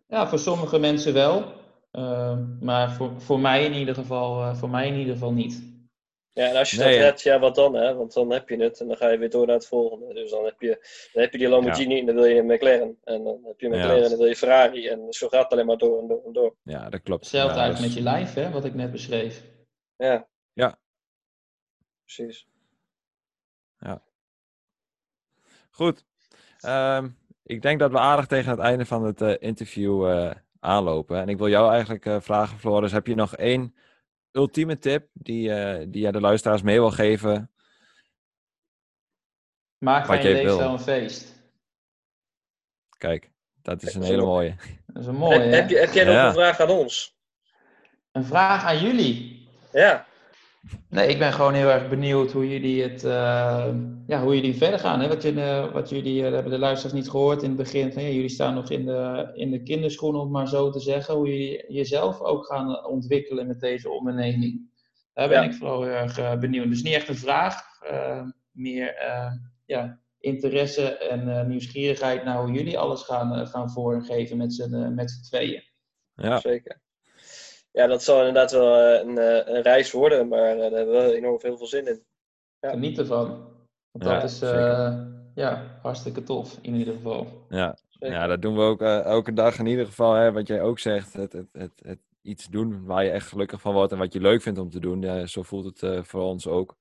Ja, 0.08 0.28
voor 0.28 0.38
sommige 0.38 0.78
mensen 0.78 1.12
wel. 1.12 1.52
Ehm, 1.90 2.44
maar 2.60 2.92
voor, 2.92 3.20
voor 3.20 3.40
mij 3.40 3.64
in 3.64 3.74
ieder 3.74 3.94
geval, 3.94 4.42
uh, 4.42 4.54
voor 4.54 4.70
mij 4.70 4.88
in 4.88 4.98
ieder 4.98 5.12
geval 5.12 5.32
niet. 5.32 5.77
Ja, 6.38 6.48
en 6.48 6.56
als 6.56 6.70
je 6.70 6.76
dat 6.76 6.86
hebt, 6.86 7.22
ja, 7.22 7.38
wat 7.38 7.54
dan? 7.54 7.74
Hè? 7.74 7.94
Want 7.94 8.12
dan 8.12 8.30
heb 8.30 8.48
je 8.48 8.62
het 8.62 8.80
en 8.80 8.86
dan 8.86 8.96
ga 8.96 9.08
je 9.08 9.18
weer 9.18 9.30
door 9.30 9.46
naar 9.46 9.54
het 9.54 9.66
volgende. 9.66 10.14
Dus 10.14 10.30
dan 10.30 10.44
heb 10.44 10.60
je, 10.60 10.68
dan 11.12 11.22
heb 11.22 11.32
je 11.32 11.38
die 11.38 11.48
Lamborghini 11.48 11.98
en 11.98 12.06
dan 12.06 12.14
wil 12.14 12.24
je 12.24 12.38
een 12.38 12.46
McLaren. 12.46 12.98
En 13.04 13.24
dan 13.24 13.40
heb 13.44 13.60
je 13.60 13.66
een 13.66 13.72
McLaren 13.72 14.02
en 14.02 14.08
dan 14.08 14.18
wil 14.18 14.26
je 14.26 14.36
Ferrari. 14.36 14.88
En 14.88 15.06
zo 15.12 15.28
gaat 15.28 15.42
het 15.42 15.52
alleen 15.52 15.66
maar 15.66 15.76
door 15.76 16.00
en 16.00 16.08
door 16.08 16.22
en 16.26 16.32
door. 16.32 16.56
Ja, 16.62 16.88
dat 16.90 17.02
klopt. 17.02 17.20
Hetzelfde 17.20 17.54
ja, 17.54 17.62
eigenlijk 17.62 17.94
met 17.94 18.04
je 18.04 18.10
lijf, 18.10 18.34
hè, 18.34 18.50
wat 18.50 18.64
ik 18.64 18.74
net 18.74 18.92
beschreef. 18.92 19.44
Ja. 19.96 20.28
Ja. 20.52 20.78
Precies. 22.04 22.48
Ja. 23.78 24.02
Goed. 25.70 26.04
Um, 26.66 27.18
ik 27.42 27.62
denk 27.62 27.78
dat 27.78 27.90
we 27.90 27.98
aardig 27.98 28.26
tegen 28.26 28.50
het 28.50 28.60
einde 28.60 28.86
van 28.86 29.04
het 29.04 29.20
interview 29.40 30.30
aanlopen. 30.60 31.20
En 31.20 31.28
ik 31.28 31.38
wil 31.38 31.48
jou 31.48 31.72
eigenlijk 31.72 32.22
vragen, 32.22 32.58
Floris, 32.58 32.92
heb 32.92 33.06
je 33.06 33.14
nog 33.14 33.36
één 33.36 33.74
ultieme 34.32 34.78
tip 34.78 35.08
die, 35.12 35.48
die 35.88 36.02
jij 36.02 36.12
de 36.12 36.20
luisteraars 36.20 36.62
mee 36.62 36.78
wil 36.78 36.90
geven? 36.90 37.50
Maak 39.78 40.06
van 40.06 40.22
je 40.22 40.32
leefstijl 40.32 40.72
een 40.72 40.80
feest. 40.80 41.36
Kijk, 42.96 43.30
dat 43.62 43.82
is 43.82 43.94
een 43.94 44.02
hele 44.02 44.24
mooie. 44.24 44.56
Dat 44.86 45.02
is 45.02 45.08
een 45.08 45.14
mooie. 45.14 45.38
Heb, 45.38 45.52
heb, 45.52 45.68
je, 45.68 45.78
heb 45.78 45.92
jij 45.92 46.04
nog 46.04 46.14
een 46.14 46.32
vraag 46.32 46.60
aan 46.60 46.70
ons? 46.70 47.16
Een 48.12 48.24
vraag 48.24 48.64
aan 48.64 48.78
jullie? 48.78 49.48
Ja. 49.72 50.06
Nee, 50.90 51.08
ik 51.08 51.18
ben 51.18 51.32
gewoon 51.32 51.54
heel 51.54 51.68
erg 51.68 51.88
benieuwd 51.88 52.32
hoe 52.32 52.48
jullie 52.48 52.82
het, 52.82 53.04
uh, 53.04 53.68
ja, 54.06 54.22
hoe 54.22 54.34
jullie 54.34 54.56
verder 54.56 54.78
gaan. 54.78 55.00
Hè? 55.00 55.08
Wat, 55.08 55.22
je, 55.22 55.32
uh, 55.32 55.72
wat 55.72 55.88
jullie, 55.88 56.22
uh, 56.22 56.32
hebben 56.32 56.52
de 56.52 56.58
luisteraars 56.58 56.94
niet 56.94 57.10
gehoord 57.10 57.42
in 57.42 57.48
het 57.48 57.58
begin. 57.58 57.92
Van, 57.92 58.02
ja, 58.02 58.08
jullie 58.08 58.28
staan 58.28 58.54
nog 58.54 58.70
in 58.70 58.84
de, 58.86 59.30
in 59.34 59.50
de 59.50 59.62
kinderschoenen, 59.62 60.20
om 60.20 60.30
maar 60.30 60.48
zo 60.48 60.70
te 60.70 60.80
zeggen. 60.80 61.14
Hoe 61.14 61.28
jullie 61.28 61.72
jezelf 61.72 62.20
ook 62.20 62.46
gaan 62.46 62.86
ontwikkelen 62.86 63.46
met 63.46 63.60
deze 63.60 63.90
onderneming. 63.90 64.76
Daar 65.12 65.28
ben 65.28 65.42
ik 65.42 65.54
vooral 65.54 65.82
heel 65.82 65.92
erg 65.92 66.38
benieuwd. 66.38 66.68
Dus 66.68 66.82
niet 66.82 66.94
echt 66.94 67.08
een 67.08 67.16
vraag, 67.16 67.62
meer 68.50 68.94
ja, 69.66 70.00
interesse 70.18 70.98
en 70.98 71.48
nieuwsgierigheid 71.48 72.24
naar 72.24 72.42
hoe 72.42 72.52
jullie 72.52 72.78
alles 72.78 73.02
gaan, 73.02 73.46
gaan 73.46 73.70
vormgeven 73.70 74.36
met 74.36 74.54
z'n 74.54 74.94
met 74.94 75.24
tweeën. 75.28 75.62
Ja, 76.14 76.38
zeker 76.38 76.80
ja, 77.78 77.86
dat 77.86 78.02
zal 78.02 78.18
inderdaad 78.18 78.50
wel 78.50 78.76
eh, 78.76 79.06
een, 79.06 79.18
eh, 79.18 79.54
een 79.54 79.62
reis 79.62 79.92
worden, 79.92 80.28
maar 80.28 80.50
eh, 80.50 80.58
daar 80.58 80.70
hebben 80.70 81.06
we 81.06 81.16
enorm 81.16 81.40
veel, 81.40 81.56
veel 81.56 81.66
zin 81.66 81.86
in. 81.86 82.02
Ja. 82.60 82.70
Geniet 82.70 82.98
ervan. 82.98 83.28
Want 83.90 84.04
dat 84.04 84.22
is 84.22 84.38
ja, 85.34 85.78
hartstikke 85.82 86.22
tof, 86.22 86.58
in 86.62 86.74
ieder 86.74 86.94
geval. 86.94 87.46
Ja, 87.48 87.76
ja 87.98 88.26
dat 88.26 88.42
doen 88.42 88.54
we 88.54 88.60
ook 88.60 88.80
elke 88.82 89.32
dag 89.32 89.58
in 89.58 89.66
ieder 89.66 89.86
geval. 89.86 90.14
Hè, 90.14 90.32
wat 90.32 90.46
jij 90.46 90.62
ook 90.62 90.78
zegt, 90.78 91.12
het, 91.12 91.32
het, 91.32 91.48
het, 91.52 91.72
het, 91.76 91.98
iets 92.22 92.46
doen 92.46 92.84
waar 92.84 93.04
je 93.04 93.10
echt 93.10 93.28
gelukkig 93.28 93.60
van 93.60 93.74
wordt 93.74 93.92
en 93.92 93.98
wat 93.98 94.12
je 94.12 94.20
leuk 94.20 94.42
vindt 94.42 94.58
om 94.58 94.70
te 94.70 94.80
doen. 94.80 95.00
Ja, 95.02 95.26
zo 95.26 95.42
voelt 95.42 95.80
het 95.80 96.06
voor 96.06 96.22
ons 96.22 96.46
ook. 96.46 96.76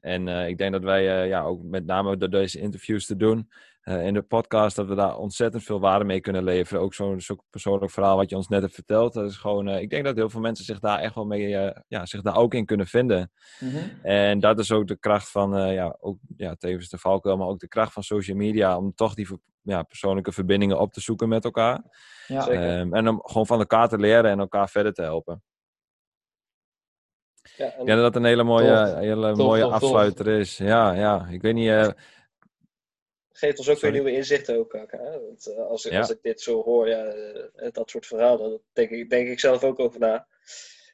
En 0.00 0.28
ik 0.28 0.58
denk 0.58 0.72
dat 0.72 0.82
wij 0.82 1.28
ja, 1.28 1.42
ook 1.42 1.62
met 1.62 1.86
name 1.86 2.16
door 2.16 2.30
deze 2.30 2.60
interviews 2.60 3.06
te 3.06 3.16
doen, 3.16 3.50
uh, 3.84 4.06
in 4.06 4.14
de 4.14 4.22
podcast, 4.22 4.76
dat 4.76 4.86
we 4.86 4.94
daar 4.94 5.16
ontzettend 5.16 5.62
veel 5.62 5.80
waarde 5.80 6.04
mee 6.04 6.20
kunnen 6.20 6.44
leveren. 6.44 6.82
Ook 6.82 6.94
zo'n 6.94 7.20
zo 7.20 7.36
persoonlijk 7.50 7.92
verhaal 7.92 8.16
wat 8.16 8.30
je 8.30 8.36
ons 8.36 8.48
net 8.48 8.62
hebt 8.62 8.74
verteld. 8.74 9.12
Dat 9.12 9.30
is 9.30 9.36
gewoon, 9.36 9.68
uh, 9.68 9.80
ik 9.80 9.90
denk 9.90 10.04
dat 10.04 10.16
heel 10.16 10.30
veel 10.30 10.40
mensen 10.40 10.64
zich 10.64 10.78
daar 10.78 10.98
echt 10.98 11.14
wel 11.14 11.26
mee, 11.26 11.48
uh, 11.48 11.70
ja, 11.88 12.06
zich 12.06 12.22
daar 12.22 12.36
ook 12.36 12.54
in 12.54 12.66
kunnen 12.66 12.86
vinden. 12.86 13.32
Mm 13.60 13.70
-hmm. 13.70 13.90
En 14.02 14.40
dat 14.40 14.58
is 14.58 14.72
ook 14.72 14.86
de 14.86 14.98
kracht 14.98 15.30
van, 15.30 15.72
ja, 15.72 15.96
ook, 16.00 16.18
ja, 16.36 16.54
tevens 16.54 16.88
de 16.88 16.98
valkuil, 16.98 17.36
maar 17.36 17.48
ook 17.48 17.60
de 17.60 17.68
kracht 17.68 17.92
van 17.92 18.02
social 18.02 18.36
media. 18.36 18.76
Om 18.76 18.94
toch 18.94 19.14
die 19.14 19.28
ja, 19.62 19.82
persoonlijke 19.82 20.32
verbindingen 20.32 20.80
op 20.80 20.92
te 20.92 21.00
zoeken 21.00 21.28
met 21.28 21.44
elkaar. 21.44 21.82
Ja, 22.26 22.78
um, 22.80 22.94
en 22.94 23.08
om 23.08 23.20
gewoon 23.22 23.46
van 23.46 23.58
elkaar 23.58 23.88
te 23.88 23.98
leren 23.98 24.30
en 24.30 24.38
elkaar 24.38 24.68
verder 24.68 24.92
te 24.92 25.02
helpen. 25.02 25.42
Ja, 27.56 27.64
en... 27.64 27.80
Ik 27.80 27.86
denk 27.86 27.98
dat 27.98 28.12
dat 28.12 28.16
een 28.16 28.28
hele 28.28 28.42
mooie, 28.42 28.96
hele 28.96 29.34
mooie 29.34 29.64
afsluiter 29.64 30.26
is. 30.26 30.56
Ja, 30.56 30.92
ja. 30.92 31.26
Ik 31.30 31.42
weet 31.42 31.54
niet 31.54 31.94
geeft 33.40 33.58
ons 33.58 33.68
ook 33.68 33.80
weer 33.80 33.90
nieuwe 33.90 34.12
inzichten 34.12 34.58
ook. 34.58 34.72
Hè? 34.72 35.20
Want, 35.20 35.46
uh, 35.48 35.66
als, 35.66 35.90
als 35.90 36.10
ik 36.10 36.22
dit 36.22 36.40
zo 36.40 36.62
hoor, 36.62 36.88
ja, 36.88 37.14
uh, 37.14 37.70
dat 37.72 37.90
soort 37.90 38.06
verhalen, 38.06 38.50
daar 38.50 38.58
denk 38.72 38.90
ik, 38.90 39.10
denk 39.10 39.28
ik 39.28 39.40
zelf 39.40 39.64
ook 39.64 39.78
over 39.78 40.00
na. 40.00 40.26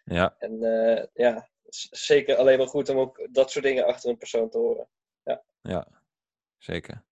Ja. 0.04 0.34
En 0.38 0.52
uh, 0.62 1.04
ja, 1.14 1.48
zeker 1.90 2.36
alleen 2.36 2.58
maar 2.58 2.66
goed 2.66 2.88
om 2.88 2.98
ook 2.98 3.28
dat 3.30 3.50
soort 3.50 3.64
dingen 3.64 3.86
achter 3.86 4.10
een 4.10 4.16
persoon 4.16 4.50
te 4.50 4.58
horen. 4.58 4.88
Ja, 5.24 5.42
ja 5.62 5.86
zeker. 6.58 7.02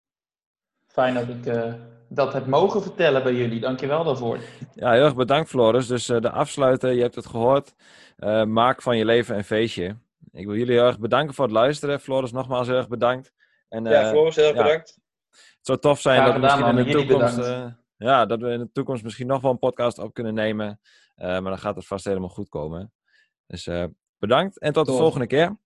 Fijn 0.86 1.14
dat 1.14 1.28
ik 1.28 1.72
dat 2.08 2.32
heb 2.32 2.46
mogen 2.46 2.82
vertellen 2.82 3.22
bij 3.22 3.32
jullie. 3.34 3.60
Dankjewel 3.60 4.04
daarvoor. 4.04 4.38
Ja, 4.74 4.92
heel 4.92 5.04
erg 5.04 5.14
bedankt 5.14 5.48
Floris. 5.48 5.86
Dus 5.86 6.06
de 6.06 6.30
afsluiter, 6.30 6.92
je 6.92 7.02
hebt 7.02 7.14
het 7.14 7.26
gehoord. 7.26 7.74
maak 8.46 8.82
van 8.82 8.96
je 8.96 9.04
leven 9.04 9.36
een 9.36 9.44
feestje. 9.44 9.96
Ik 10.32 10.46
wil 10.46 10.56
jullie 10.56 10.74
heel 10.74 10.86
erg 10.86 10.98
bedanken 10.98 11.34
voor 11.34 11.44
het 11.44 11.54
luisteren. 11.54 12.00
Floris, 12.00 12.32
nogmaals 12.32 12.66
heel 12.66 12.76
erg 12.76 12.88
bedankt. 12.88 13.32
En, 13.68 13.84
ja, 13.84 14.08
Floris, 14.10 14.36
heel 14.36 14.44
erg 14.44 14.56
bedankt. 14.56 14.98
Het 15.64 15.82
zou 15.82 15.94
tof 15.94 16.00
zijn 16.00 16.24
dat 16.24 16.34
we 16.34 16.40
misschien 16.40 16.66
in 16.66 16.84
de 16.84 17.06
toekomst. 17.06 17.38
Uh, 17.38 17.66
ja, 17.96 18.26
dat 18.26 18.40
we 18.40 18.50
in 18.50 18.58
de 18.58 18.70
toekomst 18.72 19.02
misschien 19.02 19.26
nog 19.26 19.40
wel 19.40 19.50
een 19.50 19.58
podcast 19.58 19.98
op 19.98 20.14
kunnen 20.14 20.34
nemen. 20.34 20.80
Uh, 21.16 21.26
maar 21.26 21.42
dan 21.42 21.58
gaat 21.58 21.76
het 21.76 21.86
vast 21.86 22.04
helemaal 22.04 22.28
goed 22.28 22.48
komen. 22.48 22.92
Dus 23.46 23.66
uh, 23.66 23.84
bedankt 24.18 24.58
en 24.58 24.72
tot 24.72 24.86
de 24.86 24.92
volgende 24.92 25.26
keer. 25.26 25.58